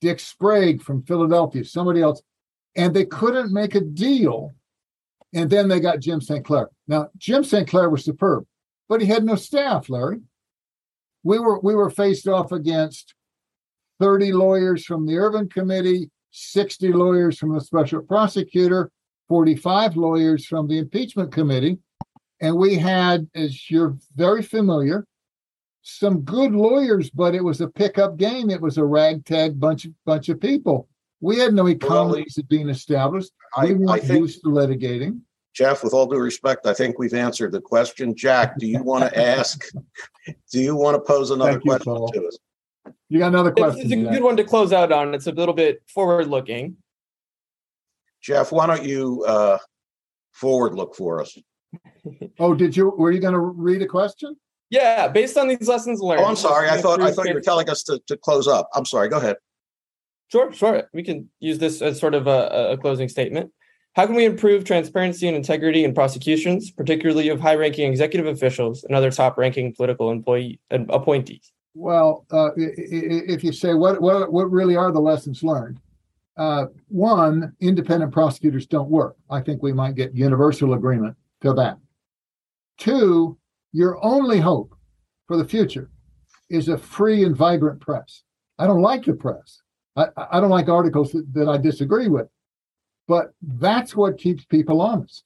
Dick 0.00 0.20
Sprague 0.20 0.82
from 0.82 1.02
Philadelphia, 1.04 1.64
somebody 1.64 2.00
else. 2.02 2.22
And 2.74 2.94
they 2.94 3.04
couldn't 3.04 3.52
make 3.52 3.74
a 3.74 3.80
deal 3.80 4.52
and 5.34 5.48
then 5.48 5.68
they 5.68 5.80
got 5.80 6.00
Jim 6.00 6.20
St. 6.20 6.44
Clair. 6.44 6.68
Now, 6.86 7.08
Jim 7.16 7.44
St. 7.44 7.68
Clair 7.68 7.88
was 7.88 8.04
superb, 8.04 8.44
but 8.88 9.00
he 9.00 9.06
had 9.06 9.24
no 9.24 9.34
staff, 9.34 9.88
Larry. 9.88 10.20
We 11.24 11.38
were 11.38 11.58
we 11.60 11.74
were 11.74 11.90
faced 11.90 12.28
off 12.28 12.52
against 12.52 13.14
30 14.00 14.32
lawyers 14.32 14.84
from 14.84 15.06
the 15.06 15.16
Ervin 15.16 15.48
Committee, 15.48 16.10
60 16.32 16.92
lawyers 16.92 17.38
from 17.38 17.54
the 17.54 17.60
special 17.60 18.02
prosecutor, 18.02 18.90
45 19.28 19.96
lawyers 19.96 20.44
from 20.46 20.66
the 20.66 20.78
impeachment 20.78 21.32
committee. 21.32 21.78
And 22.40 22.56
we 22.56 22.74
had, 22.74 23.28
as 23.34 23.70
you're 23.70 23.96
very 24.16 24.42
familiar, 24.42 25.06
some 25.82 26.22
good 26.22 26.52
lawyers, 26.52 27.10
but 27.10 27.34
it 27.34 27.44
was 27.44 27.60
a 27.60 27.68
pickup 27.68 28.16
game. 28.16 28.50
It 28.50 28.60
was 28.60 28.78
a 28.78 28.84
ragtag 28.84 29.58
bunch 29.60 29.84
of 29.84 29.92
bunch 30.04 30.28
of 30.28 30.40
people. 30.40 30.88
We 31.20 31.38
had 31.38 31.54
no 31.54 31.68
economies 31.68 32.34
well, 32.36 32.46
being 32.48 32.68
established. 32.68 33.30
We 33.62 33.74
weren't 33.74 34.02
think, 34.02 34.20
used 34.20 34.42
to 34.42 34.48
litigating. 34.48 35.20
Jeff, 35.54 35.84
with 35.84 35.92
all 35.92 36.06
due 36.06 36.18
respect, 36.18 36.66
I 36.66 36.74
think 36.74 36.98
we've 36.98 37.14
answered 37.14 37.52
the 37.52 37.60
question. 37.60 38.16
Jack, 38.16 38.58
do 38.58 38.66
you 38.66 38.82
want 38.82 39.04
to 39.04 39.20
ask? 39.38 39.64
do 40.50 40.60
you 40.60 40.74
want 40.74 40.94
to 40.96 41.00
pose 41.00 41.30
another 41.30 41.52
Thank 41.52 41.64
question 41.64 41.94
you, 41.94 42.08
to 42.14 42.26
us? 42.28 42.38
You 43.08 43.18
got 43.18 43.28
another 43.28 43.52
question? 43.52 43.82
It's 43.82 43.92
a 43.92 44.10
good 44.10 44.22
one 44.22 44.36
to 44.36 44.44
close 44.44 44.72
out 44.72 44.90
on. 44.90 45.14
It's 45.14 45.26
a 45.26 45.32
little 45.32 45.54
bit 45.54 45.82
forward 45.86 46.28
looking. 46.28 46.76
Jeff, 48.22 48.52
why 48.52 48.66
don't 48.66 48.84
you 48.84 49.24
uh, 49.26 49.58
forward 50.32 50.74
look 50.74 50.94
for 50.94 51.20
us? 51.20 51.36
oh, 52.38 52.54
did 52.54 52.76
you? 52.76 52.90
Were 52.90 53.10
you 53.10 53.20
going 53.20 53.34
to 53.34 53.40
read 53.40 53.82
a 53.82 53.86
question? 53.86 54.36
Yeah, 54.70 55.08
based 55.08 55.36
on 55.36 55.48
these 55.48 55.68
lessons 55.68 56.00
learned. 56.00 56.22
Oh, 56.22 56.26
I'm 56.26 56.36
sorry. 56.36 56.70
I 56.70 56.80
thought 56.80 57.02
I 57.02 57.12
thought 57.12 57.28
you 57.28 57.34
were 57.34 57.40
telling 57.40 57.68
us 57.68 57.82
to, 57.84 58.00
to 58.06 58.16
close 58.16 58.48
up. 58.48 58.68
I'm 58.74 58.86
sorry. 58.86 59.08
Go 59.08 59.18
ahead. 59.18 59.36
Sure, 60.28 60.50
sure. 60.50 60.84
We 60.94 61.02
can 61.02 61.28
use 61.40 61.58
this 61.58 61.82
as 61.82 62.00
sort 62.00 62.14
of 62.14 62.26
a, 62.26 62.70
a 62.72 62.78
closing 62.78 63.10
statement. 63.10 63.52
How 63.94 64.06
can 64.06 64.14
we 64.14 64.24
improve 64.24 64.64
transparency 64.64 65.28
and 65.28 65.36
integrity 65.36 65.84
in 65.84 65.92
prosecutions, 65.92 66.70
particularly 66.70 67.28
of 67.28 67.38
high 67.38 67.56
ranking 67.56 67.90
executive 67.90 68.26
officials 68.26 68.84
and 68.84 68.96
other 68.96 69.10
top 69.10 69.36
ranking 69.36 69.74
political 69.74 70.10
employee 70.10 70.58
appointees? 70.70 71.52
Well, 71.74 72.26
uh, 72.30 72.50
if 72.56 73.42
you 73.42 73.52
say 73.52 73.74
what, 73.74 74.00
what, 74.00 74.32
what 74.32 74.50
really 74.50 74.76
are 74.76 74.92
the 74.92 75.00
lessons 75.00 75.42
learned, 75.42 75.80
uh, 76.36 76.66
one, 76.88 77.54
independent 77.60 78.12
prosecutors 78.12 78.66
don't 78.66 78.90
work. 78.90 79.16
I 79.30 79.40
think 79.40 79.62
we 79.62 79.72
might 79.72 79.94
get 79.94 80.14
universal 80.14 80.74
agreement 80.74 81.16
to 81.42 81.52
that. 81.54 81.78
Two, 82.78 83.38
your 83.72 84.02
only 84.04 84.38
hope 84.38 84.74
for 85.26 85.36
the 85.36 85.44
future 85.44 85.90
is 86.50 86.68
a 86.68 86.76
free 86.76 87.24
and 87.24 87.36
vibrant 87.36 87.80
press. 87.80 88.22
I 88.58 88.66
don't 88.66 88.82
like 88.82 89.04
the 89.04 89.14
press. 89.14 89.60
I, 89.96 90.06
I 90.16 90.40
don't 90.40 90.50
like 90.50 90.68
articles 90.68 91.12
that, 91.12 91.32
that 91.34 91.48
I 91.48 91.56
disagree 91.56 92.08
with, 92.08 92.28
but 93.08 93.32
that's 93.42 93.96
what 93.96 94.18
keeps 94.18 94.44
people 94.44 94.80
honest. 94.80 95.24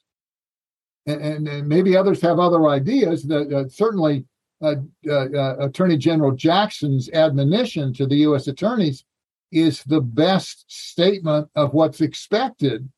And, 1.06 1.20
and, 1.20 1.48
and 1.48 1.68
maybe 1.68 1.96
others 1.96 2.20
have 2.22 2.38
other 2.38 2.68
ideas. 2.68 3.22
That 3.24 3.52
uh, 3.52 3.68
certainly, 3.68 4.24
uh, 4.62 4.76
uh, 5.06 5.12
uh, 5.12 5.56
Attorney 5.60 5.98
General 5.98 6.32
Jackson's 6.32 7.10
admonition 7.10 7.92
to 7.94 8.06
the 8.06 8.16
U.S. 8.16 8.48
attorneys 8.48 9.04
is 9.52 9.84
the 9.84 10.00
best 10.00 10.64
statement 10.68 11.48
of 11.54 11.74
what's 11.74 12.00
expected. 12.00 12.88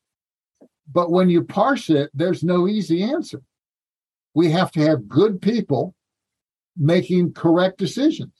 But 0.91 1.11
when 1.11 1.29
you 1.29 1.43
parse 1.43 1.89
it, 1.89 2.09
there's 2.13 2.43
no 2.43 2.67
easy 2.67 3.03
answer. 3.03 3.41
We 4.33 4.49
have 4.51 4.71
to 4.71 4.79
have 4.81 5.09
good 5.09 5.41
people 5.41 5.95
making 6.77 7.33
correct 7.33 7.77
decisions. 7.77 8.31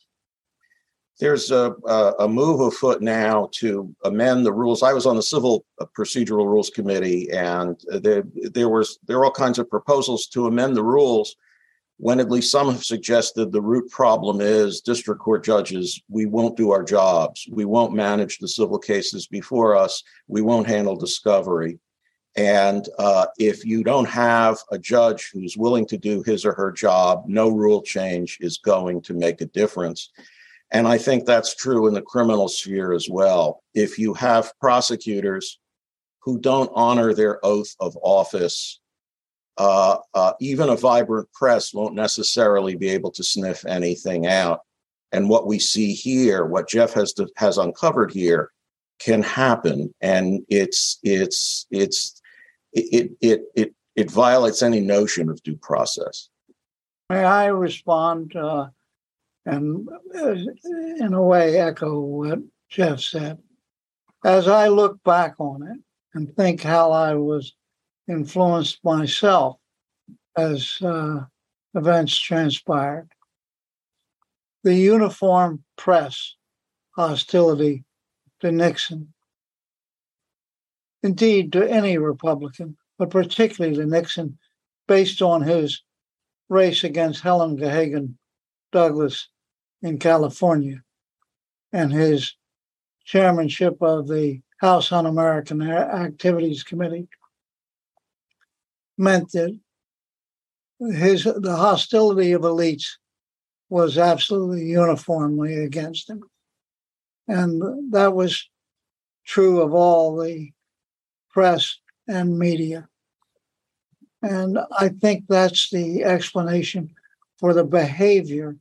there's 1.19 1.51
a, 1.51 1.75
a, 2.19 2.27
move 2.27 2.61
afoot 2.61 3.01
now 3.01 3.49
to 3.55 3.93
amend 4.05 4.45
the 4.45 4.53
rules. 4.53 4.81
I 4.81 4.93
was 4.93 5.05
on 5.05 5.17
the 5.17 5.23
Civil 5.23 5.65
Procedural 5.97 6.45
Rules 6.45 6.69
Committee, 6.69 7.29
and 7.31 7.77
there 8.01 8.23
there 8.53 8.69
was 8.69 8.97
there 9.05 9.17
are 9.17 9.25
all 9.25 9.31
kinds 9.31 9.59
of 9.59 9.69
proposals 9.69 10.27
to 10.27 10.47
amend 10.47 10.77
the 10.77 10.83
rules. 10.83 11.35
When 12.01 12.21
at 12.21 12.31
least 12.31 12.49
some 12.49 12.71
have 12.71 12.85
suggested 12.85 13.51
the 13.51 13.61
root 13.61 13.91
problem 13.91 14.39
is 14.39 14.79
district 14.79 15.19
court 15.19 15.43
judges, 15.43 16.01
we 16.07 16.25
won't 16.25 16.55
do 16.55 16.71
our 16.71 16.81
jobs. 16.81 17.45
We 17.51 17.65
won't 17.65 17.93
manage 17.93 18.37
the 18.37 18.47
civil 18.47 18.79
cases 18.79 19.27
before 19.27 19.75
us. 19.75 20.01
We 20.29 20.41
won't 20.41 20.67
handle 20.67 20.95
discovery. 20.95 21.77
And 22.37 22.87
uh, 22.99 23.25
if 23.37 23.65
you 23.65 23.83
don't 23.83 24.07
have 24.07 24.59
a 24.71 24.79
judge 24.79 25.29
who's 25.33 25.57
willing 25.57 25.85
to 25.87 25.97
do 25.97 26.23
his 26.23 26.45
or 26.45 26.53
her 26.53 26.71
job, 26.71 27.25
no 27.27 27.49
rule 27.49 27.81
change 27.81 28.37
is 28.39 28.59
going 28.59 29.01
to 29.01 29.13
make 29.13 29.41
a 29.41 29.45
difference. 29.47 30.09
And 30.71 30.87
I 30.87 30.97
think 30.97 31.25
that's 31.25 31.53
true 31.53 31.85
in 31.87 31.93
the 31.93 32.01
criminal 32.01 32.47
sphere 32.47 32.93
as 32.93 33.09
well. 33.09 33.61
If 33.73 33.99
you 33.99 34.13
have 34.13 34.53
prosecutors 34.61 35.59
who 36.19 36.39
don't 36.39 36.71
honor 36.73 37.13
their 37.13 37.45
oath 37.45 37.75
of 37.81 37.97
office, 38.01 38.78
uh, 39.59 39.97
uh, 40.13 40.33
even 40.39 40.69
a 40.69 40.75
vibrant 40.75 41.31
press 41.33 41.73
won't 41.73 41.93
necessarily 41.93 42.75
be 42.75 42.89
able 42.89 43.11
to 43.11 43.23
sniff 43.23 43.65
anything 43.65 44.25
out. 44.25 44.61
And 45.11 45.29
what 45.29 45.47
we 45.47 45.59
see 45.59 45.93
here, 45.93 46.45
what 46.45 46.69
Jeff 46.69 46.93
has 46.93 47.13
has 47.35 47.57
uncovered 47.57 48.11
here, 48.11 48.51
can 48.99 49.21
happen, 49.21 49.93
and 50.01 50.45
it's 50.49 50.99
it's 51.03 51.65
it's 51.71 52.21
it 52.73 53.11
it 53.21 53.41
it 53.55 53.73
it 53.95 54.11
violates 54.11 54.61
any 54.61 54.79
notion 54.79 55.29
of 55.29 55.41
due 55.43 55.57
process. 55.57 56.29
May 57.09 57.23
I 57.23 57.47
respond? 57.47 58.35
Uh, 58.35 58.67
and 59.45 59.89
uh, 60.15 60.35
in 60.99 61.13
a 61.13 61.23
way 61.23 61.59
echo 61.59 61.99
what 61.99 62.39
Jeff 62.69 62.99
said. 62.99 63.39
As 64.23 64.47
I 64.47 64.67
look 64.67 65.01
back 65.03 65.35
on 65.39 65.63
it 65.63 65.79
and 66.13 66.35
think 66.35 66.61
how 66.61 66.91
I 66.91 67.15
was 67.15 67.53
influenced 68.09 68.83
myself 68.83 69.57
as 70.35 70.81
uh, 70.81 71.21
events 71.75 72.17
transpired, 72.19 73.09
the 74.63 74.75
uniform 74.75 75.63
press 75.77 76.35
hostility 76.95 77.83
to 78.41 78.51
Nixon, 78.51 79.13
indeed 81.03 81.53
to 81.53 81.69
any 81.69 81.97
Republican, 81.97 82.77
but 82.97 83.09
particularly 83.09 83.75
to 83.77 83.85
Nixon, 83.85 84.37
based 84.87 85.21
on 85.21 85.43
his 85.43 85.83
race 86.49 86.83
against 86.83 87.21
Helen 87.21 87.57
Gahagan 87.57 88.15
Douglas 88.71 89.29
in 89.81 89.99
California 89.99 90.81
and 91.71 91.93
his 91.93 92.35
chairmanship 93.05 93.77
of 93.81 94.07
the 94.07 94.41
House 94.57 94.91
Un 94.91 95.05
American 95.05 95.61
Activities 95.61 96.63
Committee 96.63 97.07
meant 98.99 99.31
that 99.31 99.57
his 100.79 101.23
the 101.23 101.55
hostility 101.55 102.33
of 102.33 102.41
elites 102.41 102.85
was 103.69 103.97
absolutely 103.97 104.65
uniformly 104.65 105.55
against 105.55 106.09
him. 106.09 106.23
And 107.27 107.93
that 107.93 108.13
was 108.13 108.49
true 109.25 109.61
of 109.61 109.73
all 109.73 110.17
the 110.17 110.51
press 111.29 111.77
and 112.07 112.37
media. 112.37 112.87
And 114.21 114.59
I 114.77 114.89
think 114.89 115.25
that's 115.27 115.69
the 115.69 116.03
explanation 116.03 116.91
for 117.37 117.53
the 117.53 117.63
behavior 117.63 118.57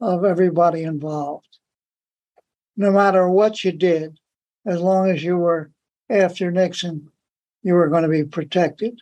of 0.00 0.24
everybody 0.24 0.84
involved. 0.84 1.58
No 2.76 2.90
matter 2.90 3.28
what 3.28 3.64
you 3.64 3.72
did, 3.72 4.18
as 4.66 4.80
long 4.80 5.10
as 5.10 5.22
you 5.22 5.36
were 5.36 5.70
after 6.08 6.50
Nixon, 6.50 7.10
you 7.62 7.74
were 7.74 7.88
going 7.88 8.02
to 8.02 8.08
be 8.08 8.24
protected. 8.24 9.00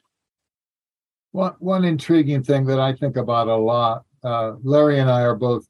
One, 1.33 1.55
one 1.59 1.85
intriguing 1.85 2.43
thing 2.43 2.67
that 2.67 2.79
I 2.79 2.95
think 2.95 3.17
about 3.17 3.49
a 3.49 3.57
lot 3.57 4.05
uh, 4.25 4.53
Larry 4.63 5.01
and 5.01 5.11
I 5.11 5.23
are 5.23 5.35
both 5.35 5.67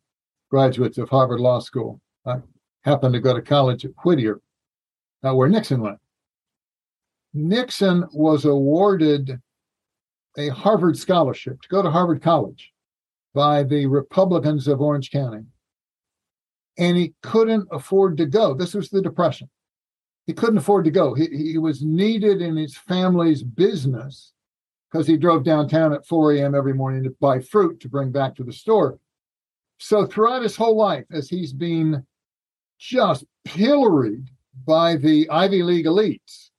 graduates 0.51 0.99
of 0.99 1.09
Harvard 1.09 1.41
Law 1.41 1.59
School. 1.61 2.01
I 2.27 2.37
happened 2.83 3.15
to 3.15 3.21
go 3.21 3.35
to 3.35 3.43
college 3.43 3.85
at 3.85 3.93
Whittier, 4.05 4.41
uh, 5.25 5.35
where 5.35 5.49
Nixon 5.49 5.81
went. 5.81 5.99
Nixon 7.35 8.07
was 8.13 8.45
awarded 8.45 9.41
a 10.37 10.49
Harvard 10.49 10.99
scholarship 10.99 11.61
to 11.63 11.69
go 11.69 11.83
to 11.83 11.91
Harvard 11.91 12.23
College 12.23 12.73
by 13.35 13.63
the 13.63 13.87
Republicans 13.87 14.69
of 14.69 14.81
Orange 14.81 15.11
County. 15.11 15.45
And 16.79 16.97
he 16.97 17.15
couldn't 17.23 17.69
afford 17.71 18.17
to 18.19 18.27
go. 18.27 18.55
This 18.55 18.75
was 18.75 18.91
the 18.91 19.03
Depression. 19.03 19.49
He 20.27 20.33
couldn't 20.33 20.59
afford 20.59 20.85
to 20.85 20.91
go. 20.91 21.15
He, 21.15 21.27
he 21.27 21.59
was 21.59 21.83
needed 21.83 22.41
in 22.41 22.57
his 22.57 22.77
family's 22.77 23.43
business 23.43 24.33
because 24.93 25.07
he 25.07 25.17
drove 25.17 25.43
downtown 25.43 25.93
at 25.93 26.07
4 26.07 26.35
a.m. 26.35 26.55
every 26.55 26.75
morning 26.75 27.03
to 27.05 27.11
buy 27.21 27.41
fruit 27.41 27.81
to 27.81 27.89
bring 27.89 28.13
back 28.13 28.35
to 28.37 28.45
the 28.45 28.53
store. 28.53 28.99
So, 29.79 30.07
throughout 30.07 30.43
his 30.43 30.55
whole 30.55 30.77
life, 30.77 31.07
as 31.11 31.29
he's 31.29 31.53
been 31.53 32.07
just 32.79 33.25
pilloried 33.45 34.29
by 34.67 34.97
the 34.97 35.29
Ivy 35.31 35.63
League 35.63 35.87
elites, 35.87 36.51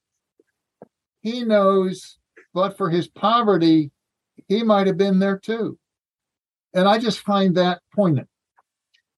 he 1.22 1.44
knows, 1.44 2.18
but 2.54 2.76
for 2.78 2.90
his 2.90 3.08
poverty, 3.08 3.92
he 4.48 4.64
might 4.64 4.88
have 4.88 4.98
been 4.98 5.20
there 5.20 5.38
too. 5.38 5.78
And 6.74 6.88
I 6.88 6.98
just 6.98 7.20
find 7.20 7.56
that 7.56 7.82
poignant. 7.94 8.28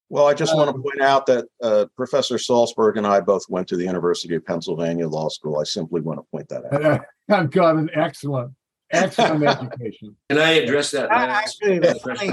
Well, 0.10 0.28
I 0.28 0.36
just 0.36 0.52
um, 0.52 0.60
want 0.60 0.76
to 0.76 0.82
point 0.82 1.02
out 1.02 1.26
that 1.26 1.46
uh, 1.64 1.86
Professor 1.96 2.38
Saltzburg 2.38 2.98
and 2.98 3.08
I 3.08 3.22
both 3.22 3.44
went 3.50 3.68
to 3.70 3.78
the 3.78 3.86
University 3.86 4.36
of 4.36 4.46
Pennsylvania 4.46 5.08
Law 5.08 5.30
School. 5.30 5.58
I 5.58 5.64
simply 5.64 6.02
want 6.02 6.20
to 6.20 6.24
point 6.30 6.48
that 6.50 6.72
out. 6.72 7.02
I've 7.30 7.50
got 7.50 7.76
an 7.76 7.90
excellent, 7.96 8.54
excellent 8.92 9.44
education. 9.44 10.16
Can 10.30 10.40
I 10.40 10.52
address 10.52 10.92
that? 10.92 11.12
Actually, 11.12 11.80
the 11.80 11.96
funny, 11.96 12.30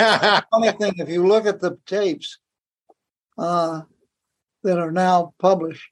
funny, 0.50 0.78
thing, 0.78 0.94
if 0.98 1.09
you 1.09 1.26
look 1.26 1.46
at 1.46 1.61
the 1.61 1.78
tapes 1.86 2.38
uh, 3.38 3.82
that 4.62 4.78
are 4.78 4.92
now 4.92 5.34
published 5.38 5.88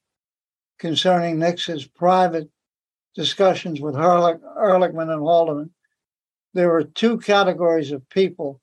concerning 0.79 1.39
Nixon's 1.39 1.87
private 1.87 2.49
discussions 3.15 3.81
with 3.81 3.97
Ehrlich, 3.97 4.41
Ehrlichman 4.59 5.13
and 5.13 5.23
Haldeman, 5.23 5.71
there 6.55 6.69
were 6.69 6.85
two 6.85 7.19
categories 7.19 7.93
of 7.93 8.09
people 8.09 8.61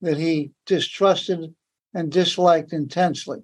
that 0.00 0.18
he 0.18 0.52
distrusted 0.66 1.54
and 1.94 2.10
disliked 2.10 2.72
intensely. 2.72 3.42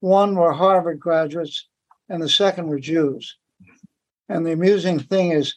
One 0.00 0.34
were 0.34 0.52
Harvard 0.52 0.98
graduates, 0.98 1.68
and 2.08 2.22
the 2.22 2.28
second 2.28 2.66
were 2.66 2.80
Jews. 2.80 3.36
And 4.28 4.44
the 4.44 4.52
amusing 4.52 4.98
thing 4.98 5.30
is, 5.30 5.54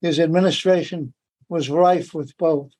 his 0.00 0.20
administration 0.20 1.12
was 1.48 1.70
rife 1.70 2.14
with 2.14 2.36
both. 2.38 2.70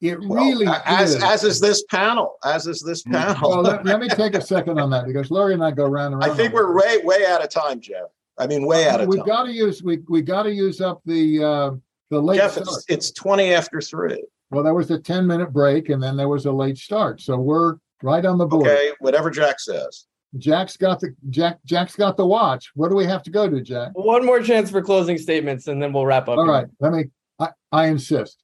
It 0.00 0.18
really 0.20 0.66
well, 0.66 0.82
as 0.84 1.14
is. 1.14 1.22
as 1.22 1.44
is 1.44 1.60
this 1.60 1.82
panel, 1.84 2.36
as 2.44 2.66
is 2.66 2.80
this 2.82 3.04
mm. 3.04 3.12
panel. 3.12 3.50
Well, 3.50 3.62
let, 3.62 3.86
let, 3.86 4.00
me 4.00 4.08
take 4.10 4.34
a 4.34 4.40
second 4.40 4.78
on 4.78 4.90
that 4.90 5.06
because 5.06 5.30
Larry 5.30 5.54
and 5.54 5.64
I 5.64 5.70
go 5.70 5.86
round 5.86 6.12
and 6.12 6.22
round. 6.22 6.32
I 6.32 6.36
think 6.36 6.52
we're 6.52 6.76
way 6.76 6.98
way 7.04 7.24
out 7.24 7.42
of 7.42 7.48
time, 7.48 7.80
Jeff. 7.80 8.08
I 8.36 8.46
mean, 8.46 8.66
way 8.66 8.88
out 8.88 9.00
of 9.00 9.08
we've 9.08 9.20
time. 9.20 9.26
We've 9.26 9.34
got 9.34 9.44
to 9.44 9.52
use 9.52 9.82
we 9.82 10.00
we 10.08 10.20
got 10.20 10.42
to 10.42 10.52
use 10.52 10.82
up 10.82 11.00
the 11.06 11.42
uh, 11.42 11.70
the 12.10 12.20
late. 12.20 12.36
Jeff, 12.36 12.58
it's, 12.58 12.84
it's, 12.88 13.10
twenty 13.12 13.54
after 13.54 13.80
three. 13.80 14.22
Well, 14.50 14.62
there 14.62 14.74
was 14.74 14.90
a 14.90 14.98
10 14.98 15.26
minute 15.26 15.52
break 15.52 15.88
and 15.88 16.00
then 16.00 16.16
there 16.16 16.28
was 16.28 16.46
a 16.46 16.52
late 16.52 16.78
start. 16.78 17.20
So 17.20 17.36
we're 17.36 17.76
right 18.02 18.24
on 18.24 18.38
the 18.38 18.46
board. 18.46 18.68
Okay, 18.68 18.92
whatever 19.00 19.30
Jack 19.30 19.58
says. 19.58 20.06
Jack's 20.38 20.76
got 20.76 21.00
the 21.00 21.14
Jack 21.30 21.58
Jack's 21.64 21.96
got 21.96 22.16
the 22.16 22.26
watch. 22.26 22.70
What 22.74 22.88
do 22.88 22.96
we 22.96 23.04
have 23.04 23.22
to 23.24 23.30
go 23.30 23.48
to, 23.48 23.60
Jack? 23.60 23.92
One 23.94 24.24
more 24.24 24.40
chance 24.40 24.70
for 24.70 24.82
closing 24.82 25.18
statements 25.18 25.68
and 25.68 25.80
then 25.82 25.92
we'll 25.92 26.06
wrap 26.06 26.28
up. 26.28 26.38
All 26.38 26.46
right. 26.46 26.66
Let 26.80 26.92
me 26.92 27.04
I, 27.38 27.48
I 27.70 27.86
insist. 27.86 28.42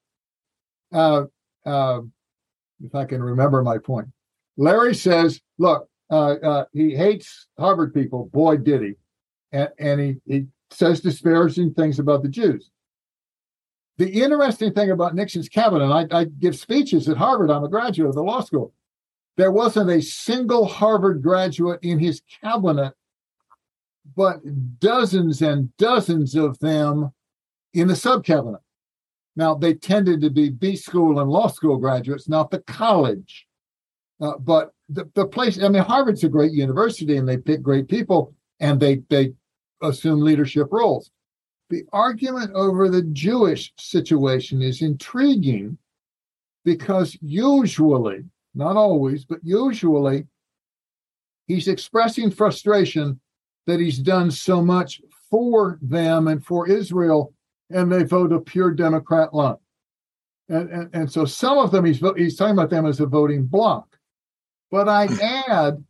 Uh 0.93 1.25
uh 1.67 2.01
if 2.83 2.95
I 2.95 3.05
can 3.05 3.23
remember 3.23 3.63
my 3.63 3.79
point. 3.79 4.09
Larry 4.57 4.95
says, 4.95 5.41
look, 5.59 5.89
uh, 6.11 6.33
uh, 6.33 6.65
he 6.73 6.95
hates 6.95 7.47
Harvard 7.59 7.95
people. 7.95 8.27
Boy, 8.33 8.57
did 8.57 8.83
he. 8.83 8.93
And, 9.53 9.69
and 9.79 10.01
he, 10.01 10.17
he 10.27 10.47
says 10.71 11.01
disparaging 11.01 11.75
things 11.75 11.99
about 11.99 12.23
the 12.23 12.29
Jews. 12.29 12.71
The 13.99 14.09
interesting 14.09 14.73
thing 14.73 14.91
about 14.91 15.15
Nixon's 15.15 15.49
cabinet, 15.49 15.91
I, 15.93 16.07
I 16.21 16.25
give 16.25 16.57
speeches 16.57 17.09
at 17.09 17.17
Harvard. 17.17 17.51
I'm 17.51 17.65
a 17.65 17.69
graduate 17.69 18.09
of 18.09 18.15
the 18.15 18.23
law 18.23 18.41
school. 18.41 18.73
There 19.41 19.51
wasn't 19.51 19.89
a 19.89 20.03
single 20.03 20.67
Harvard 20.67 21.23
graduate 21.23 21.81
in 21.81 21.99
his 21.99 22.21
cabinet, 22.43 22.93
but 24.15 24.41
dozens 24.79 25.41
and 25.41 25.75
dozens 25.79 26.35
of 26.35 26.59
them 26.59 27.13
in 27.73 27.89
the 27.89 27.97
sub 27.97 28.23
cabinet. 28.23 28.61
Now, 29.37 29.55
they 29.55 29.73
tended 29.73 30.21
to 30.21 30.29
be 30.29 30.51
B 30.51 30.77
school 30.77 31.21
and 31.21 31.31
law 31.31 31.47
school 31.47 31.79
graduates, 31.79 32.29
not 32.29 32.51
the 32.51 32.59
college. 32.61 33.47
Uh, 34.21 34.37
but 34.37 34.75
the, 34.91 35.11
the 35.15 35.27
place, 35.27 35.59
I 35.59 35.69
mean, 35.69 35.85
Harvard's 35.85 36.23
a 36.23 36.29
great 36.29 36.53
university 36.53 37.17
and 37.17 37.27
they 37.27 37.39
pick 37.39 37.63
great 37.63 37.89
people 37.89 38.35
and 38.61 38.79
they, 38.79 38.97
they 39.09 39.33
assume 39.81 40.21
leadership 40.21 40.69
roles 40.71 41.11
the 41.71 41.85
argument 41.95 42.51
over 42.55 42.91
the 42.91 43.03
Jewish 43.03 43.73
situation 43.79 44.61
is 44.61 44.83
intriguing 44.83 45.79
because 46.65 47.17
usually, 47.23 48.25
not 48.55 48.77
always, 48.77 49.25
but 49.25 49.41
usually, 49.43 50.27
he's 51.47 51.69
expressing 51.69 52.31
frustration 52.31 53.21
that 53.67 53.81
he's 53.81 53.99
done 53.99 54.31
so 54.31 54.63
much 54.63 55.01
for 55.31 55.79
them 55.83 56.29
and 56.29 56.45
for 56.45 56.69
Israel, 56.69 57.33
and 57.71 57.91
they 57.91 58.03
vote 58.03 58.33
a 58.33 58.41
pure 58.41 58.73
Democrat 58.73 59.33
line. 59.33 59.57
And, 60.49 60.69
and, 60.71 60.91
and 60.93 61.13
so 61.13 61.25
some 61.25 61.59
of 61.59 61.71
them 61.71 61.85
he's 61.85 62.03
he's 62.17 62.37
talking 62.37 62.55
about 62.55 62.71
them 62.71 62.87
as 62.87 62.99
a 62.99 63.07
voting 63.07 63.47
bloc. 63.47 63.87
But 64.71 64.89
I 64.89 65.07
add, 65.49 65.85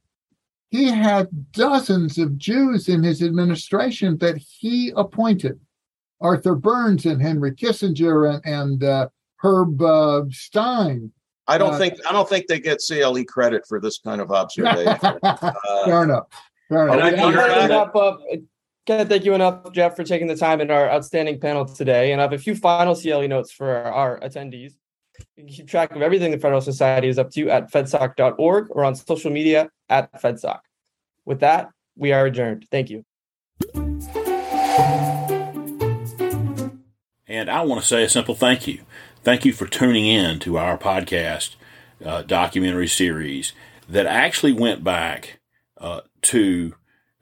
he 0.70 0.88
had 0.88 1.52
dozens 1.52 2.18
of 2.18 2.38
Jews 2.38 2.88
in 2.88 3.02
his 3.02 3.22
administration 3.22 4.18
that 4.18 4.36
he 4.36 4.92
appointed. 4.96 5.58
Arthur 6.20 6.54
Burns 6.54 7.06
and 7.06 7.20
Henry 7.20 7.52
Kissinger 7.52 8.34
and, 8.34 8.44
and 8.44 8.84
uh, 8.84 9.08
Herb 9.36 9.80
uh, 9.80 10.24
Stein. 10.30 11.12
I 11.50 11.58
don't 11.58 11.74
uh, 11.74 11.78
think 11.78 11.94
I 12.08 12.12
don't 12.12 12.28
think 12.28 12.46
they 12.46 12.60
get 12.60 12.80
CLE 12.86 13.24
credit 13.24 13.66
for 13.66 13.80
this 13.80 13.98
kind 13.98 14.20
of 14.20 14.30
observation. 14.30 14.96
Fair 15.84 16.04
enough. 16.04 16.26
Fair 16.68 16.88
enough. 16.88 17.04
I'm 17.04 17.16
going 17.16 17.32
to 17.32 17.68
wrap 17.68 17.96
up. 17.96 18.20
Can't 18.86 19.08
thank 19.08 19.24
you 19.24 19.34
enough, 19.34 19.72
Jeff, 19.72 19.96
for 19.96 20.04
taking 20.04 20.28
the 20.28 20.36
time 20.36 20.60
in 20.60 20.70
our 20.70 20.88
outstanding 20.88 21.40
panel 21.40 21.64
today. 21.64 22.12
And 22.12 22.20
I 22.20 22.24
have 22.24 22.32
a 22.32 22.38
few 22.38 22.54
final 22.54 22.94
CLE 22.94 23.26
notes 23.28 23.52
for 23.52 23.68
our, 23.68 23.92
our 23.92 24.20
attendees. 24.20 24.74
You 25.36 25.44
can 25.44 25.48
keep 25.48 25.68
track 25.68 25.94
of 25.94 26.02
everything 26.02 26.30
the 26.30 26.38
Federal 26.38 26.60
Society 26.60 27.08
is 27.08 27.18
up 27.18 27.30
to 27.32 27.50
at 27.50 27.70
fedsoc.org 27.70 28.68
or 28.70 28.84
on 28.84 28.94
social 28.94 29.30
media 29.30 29.70
at 29.88 30.22
fedsoc. 30.22 30.60
With 31.24 31.40
that, 31.40 31.70
we 31.96 32.12
are 32.12 32.26
adjourned. 32.26 32.66
Thank 32.70 32.90
you. 32.90 33.04
And 37.26 37.48
I 37.48 37.62
want 37.62 37.80
to 37.80 37.86
say 37.86 38.02
a 38.02 38.08
simple 38.08 38.34
thank 38.34 38.66
you. 38.66 38.80
Thank 39.22 39.44
you 39.44 39.52
for 39.52 39.66
tuning 39.66 40.06
in 40.06 40.38
to 40.40 40.56
our 40.56 40.78
podcast 40.78 41.56
uh, 42.02 42.22
documentary 42.22 42.88
series 42.88 43.52
that 43.86 44.06
actually 44.06 44.54
went 44.54 44.82
back 44.82 45.40
uh, 45.76 46.00
to 46.22 46.74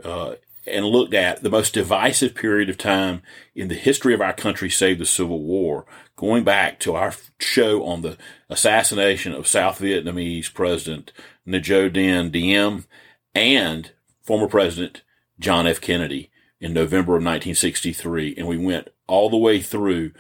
uh, 0.04 0.34
and 0.64 0.86
looked 0.86 1.12
at 1.12 1.42
the 1.42 1.50
most 1.50 1.74
divisive 1.74 2.36
period 2.36 2.70
of 2.70 2.78
time 2.78 3.22
in 3.56 3.66
the 3.66 3.74
history 3.74 4.14
of 4.14 4.20
our 4.20 4.32
country, 4.32 4.70
save 4.70 5.00
the 5.00 5.06
Civil 5.06 5.42
War, 5.42 5.86
going 6.14 6.44
back 6.44 6.78
to 6.80 6.94
our 6.94 7.14
show 7.40 7.84
on 7.84 8.02
the 8.02 8.16
assassination 8.48 9.32
of 9.32 9.48
South 9.48 9.80
Vietnamese 9.80 10.54
President 10.54 11.12
Ngo 11.48 11.92
Dinh 11.92 12.30
Diem 12.30 12.84
and 13.34 13.90
former 14.22 14.46
President 14.46 15.02
John 15.40 15.66
F. 15.66 15.80
Kennedy 15.80 16.30
in 16.60 16.72
November 16.72 17.14
of 17.14 17.24
1963. 17.24 18.36
And 18.36 18.46
we 18.46 18.56
went 18.56 18.88
all 19.08 19.30
the 19.30 19.36
way 19.36 19.60
through 19.60 20.12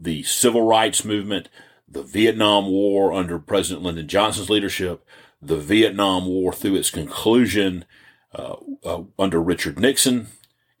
the 0.00 0.22
civil 0.22 0.62
rights 0.62 1.04
movement, 1.04 1.48
the 1.86 2.02
Vietnam 2.02 2.66
War 2.66 3.12
under 3.12 3.38
President 3.38 3.84
Lyndon 3.84 4.08
Johnson's 4.08 4.50
leadership, 4.50 5.04
the 5.42 5.58
Vietnam 5.58 6.26
War 6.26 6.52
through 6.52 6.76
its 6.76 6.90
conclusion, 6.90 7.84
uh, 8.34 8.56
uh, 8.84 9.02
under 9.18 9.42
Richard 9.42 9.78
Nixon, 9.78 10.28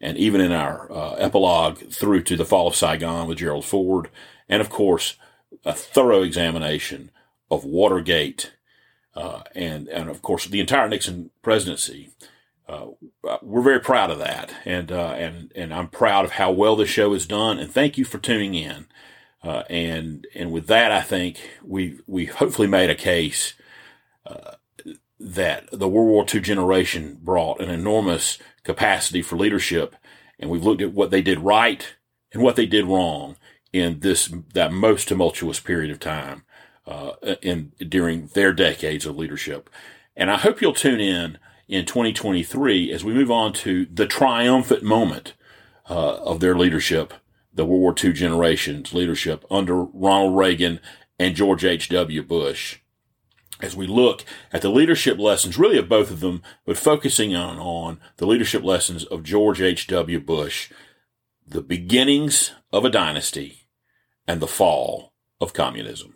and 0.00 0.16
even 0.16 0.40
in 0.40 0.52
our 0.52 0.90
uh, 0.90 1.14
epilogue 1.14 1.78
through 1.90 2.22
to 2.22 2.36
the 2.36 2.44
fall 2.44 2.68
of 2.68 2.76
Saigon 2.76 3.26
with 3.26 3.38
Gerald 3.38 3.64
Ford, 3.64 4.08
and 4.48 4.60
of 4.60 4.70
course, 4.70 5.16
a 5.64 5.72
thorough 5.72 6.22
examination 6.22 7.10
of 7.50 7.64
Watergate, 7.64 8.52
uh, 9.14 9.42
and 9.54 9.88
and 9.88 10.08
of 10.08 10.22
course 10.22 10.46
the 10.46 10.60
entire 10.60 10.88
Nixon 10.88 11.30
presidency. 11.42 12.10
Uh, 12.68 12.90
we're 13.42 13.62
very 13.62 13.80
proud 13.80 14.10
of 14.10 14.20
that, 14.20 14.52
and 14.64 14.92
and 14.92 15.50
and 15.56 15.74
I'm 15.74 15.88
proud 15.88 16.24
of 16.24 16.32
how 16.32 16.52
well 16.52 16.76
the 16.76 16.86
show 16.86 17.12
is 17.14 17.26
done. 17.26 17.58
And 17.58 17.72
thank 17.72 17.98
you 17.98 18.04
for 18.04 18.18
tuning 18.18 18.54
in. 18.54 18.86
And 19.42 20.26
and 20.34 20.52
with 20.52 20.66
that, 20.66 20.92
I 20.92 21.02
think 21.02 21.38
we 21.62 21.98
we 22.06 22.26
hopefully 22.26 22.68
made 22.68 22.90
a 22.90 22.94
case 22.94 23.54
that 25.20 25.68
the 25.70 25.88
World 25.88 26.08
War 26.08 26.24
II 26.32 26.40
generation 26.40 27.18
brought 27.22 27.60
an 27.60 27.68
enormous 27.68 28.38
capacity 28.64 29.20
for 29.20 29.36
leadership. 29.36 29.94
And 30.38 30.50
we've 30.50 30.64
looked 30.64 30.80
at 30.80 30.94
what 30.94 31.10
they 31.10 31.20
did 31.20 31.40
right 31.40 31.94
and 32.32 32.42
what 32.42 32.56
they 32.56 32.64
did 32.64 32.86
wrong 32.86 33.36
in 33.72 34.00
this, 34.00 34.32
that 34.54 34.72
most 34.72 35.08
tumultuous 35.08 35.60
period 35.60 35.90
of 35.90 36.00
time, 36.00 36.44
uh, 36.86 37.12
in, 37.42 37.72
during 37.78 38.28
their 38.28 38.52
decades 38.54 39.04
of 39.04 39.16
leadership. 39.16 39.68
And 40.16 40.30
I 40.30 40.38
hope 40.38 40.60
you'll 40.60 40.72
tune 40.72 41.00
in 41.00 41.38
in 41.68 41.84
2023 41.84 42.90
as 42.90 43.04
we 43.04 43.12
move 43.12 43.30
on 43.30 43.52
to 43.52 43.86
the 43.92 44.06
triumphant 44.06 44.82
moment, 44.82 45.34
uh, 45.88 46.16
of 46.16 46.40
their 46.40 46.56
leadership, 46.56 47.12
the 47.52 47.64
World 47.64 47.80
War 47.80 47.94
II 48.02 48.12
generation's 48.12 48.92
leadership 48.92 49.44
under 49.50 49.84
Ronald 49.84 50.36
Reagan 50.36 50.80
and 51.18 51.34
George 51.34 51.64
H.W. 51.64 52.22
Bush 52.22 52.78
as 53.62 53.76
we 53.76 53.86
look 53.86 54.24
at 54.52 54.62
the 54.62 54.70
leadership 54.70 55.18
lessons, 55.18 55.58
really 55.58 55.78
of 55.78 55.88
both 55.88 56.10
of 56.10 56.20
them, 56.20 56.42
but 56.64 56.78
focusing 56.78 57.34
on, 57.34 57.58
on 57.58 58.00
the 58.16 58.26
leadership 58.26 58.62
lessons 58.62 59.04
of 59.04 59.22
George 59.22 59.60
H.W. 59.60 60.20
Bush, 60.20 60.72
the 61.46 61.62
beginnings 61.62 62.52
of 62.72 62.84
a 62.84 62.90
dynasty 62.90 63.66
and 64.26 64.40
the 64.40 64.46
fall 64.46 65.12
of 65.40 65.52
communism. 65.52 66.14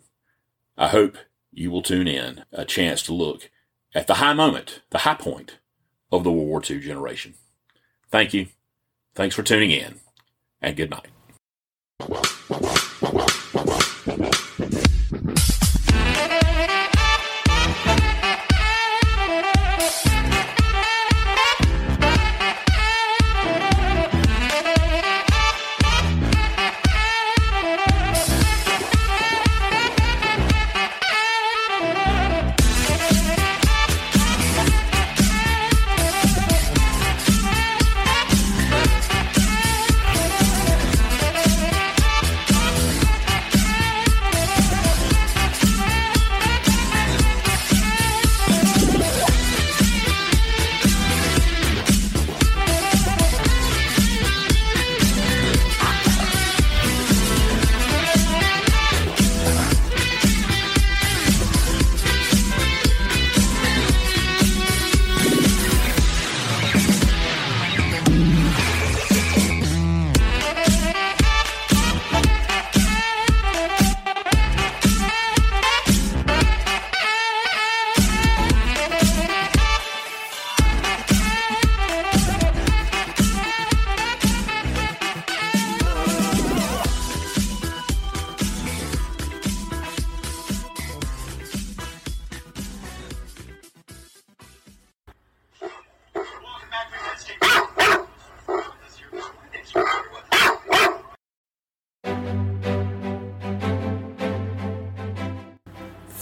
I 0.77 0.89
hope 0.89 1.17
you 1.51 1.71
will 1.71 1.81
tune 1.81 2.07
in 2.07 2.45
a 2.51 2.65
chance 2.65 3.01
to 3.03 3.13
look 3.13 3.49
at 3.93 4.07
the 4.07 4.15
high 4.15 4.33
moment, 4.33 4.81
the 4.89 4.99
high 4.99 5.15
point 5.15 5.59
of 6.11 6.23
the 6.23 6.31
World 6.31 6.47
War 6.47 6.61
II 6.67 6.79
generation. 6.79 7.35
Thank 8.09 8.33
you. 8.33 8.47
Thanks 9.13 9.35
for 9.35 9.43
tuning 9.43 9.71
in 9.71 9.99
and 10.61 10.75
good 10.75 10.89
night. 10.89 11.14
Wow, 11.99 12.21
wow, 12.49 12.61
wow, 13.01 13.11
wow. 13.13 13.24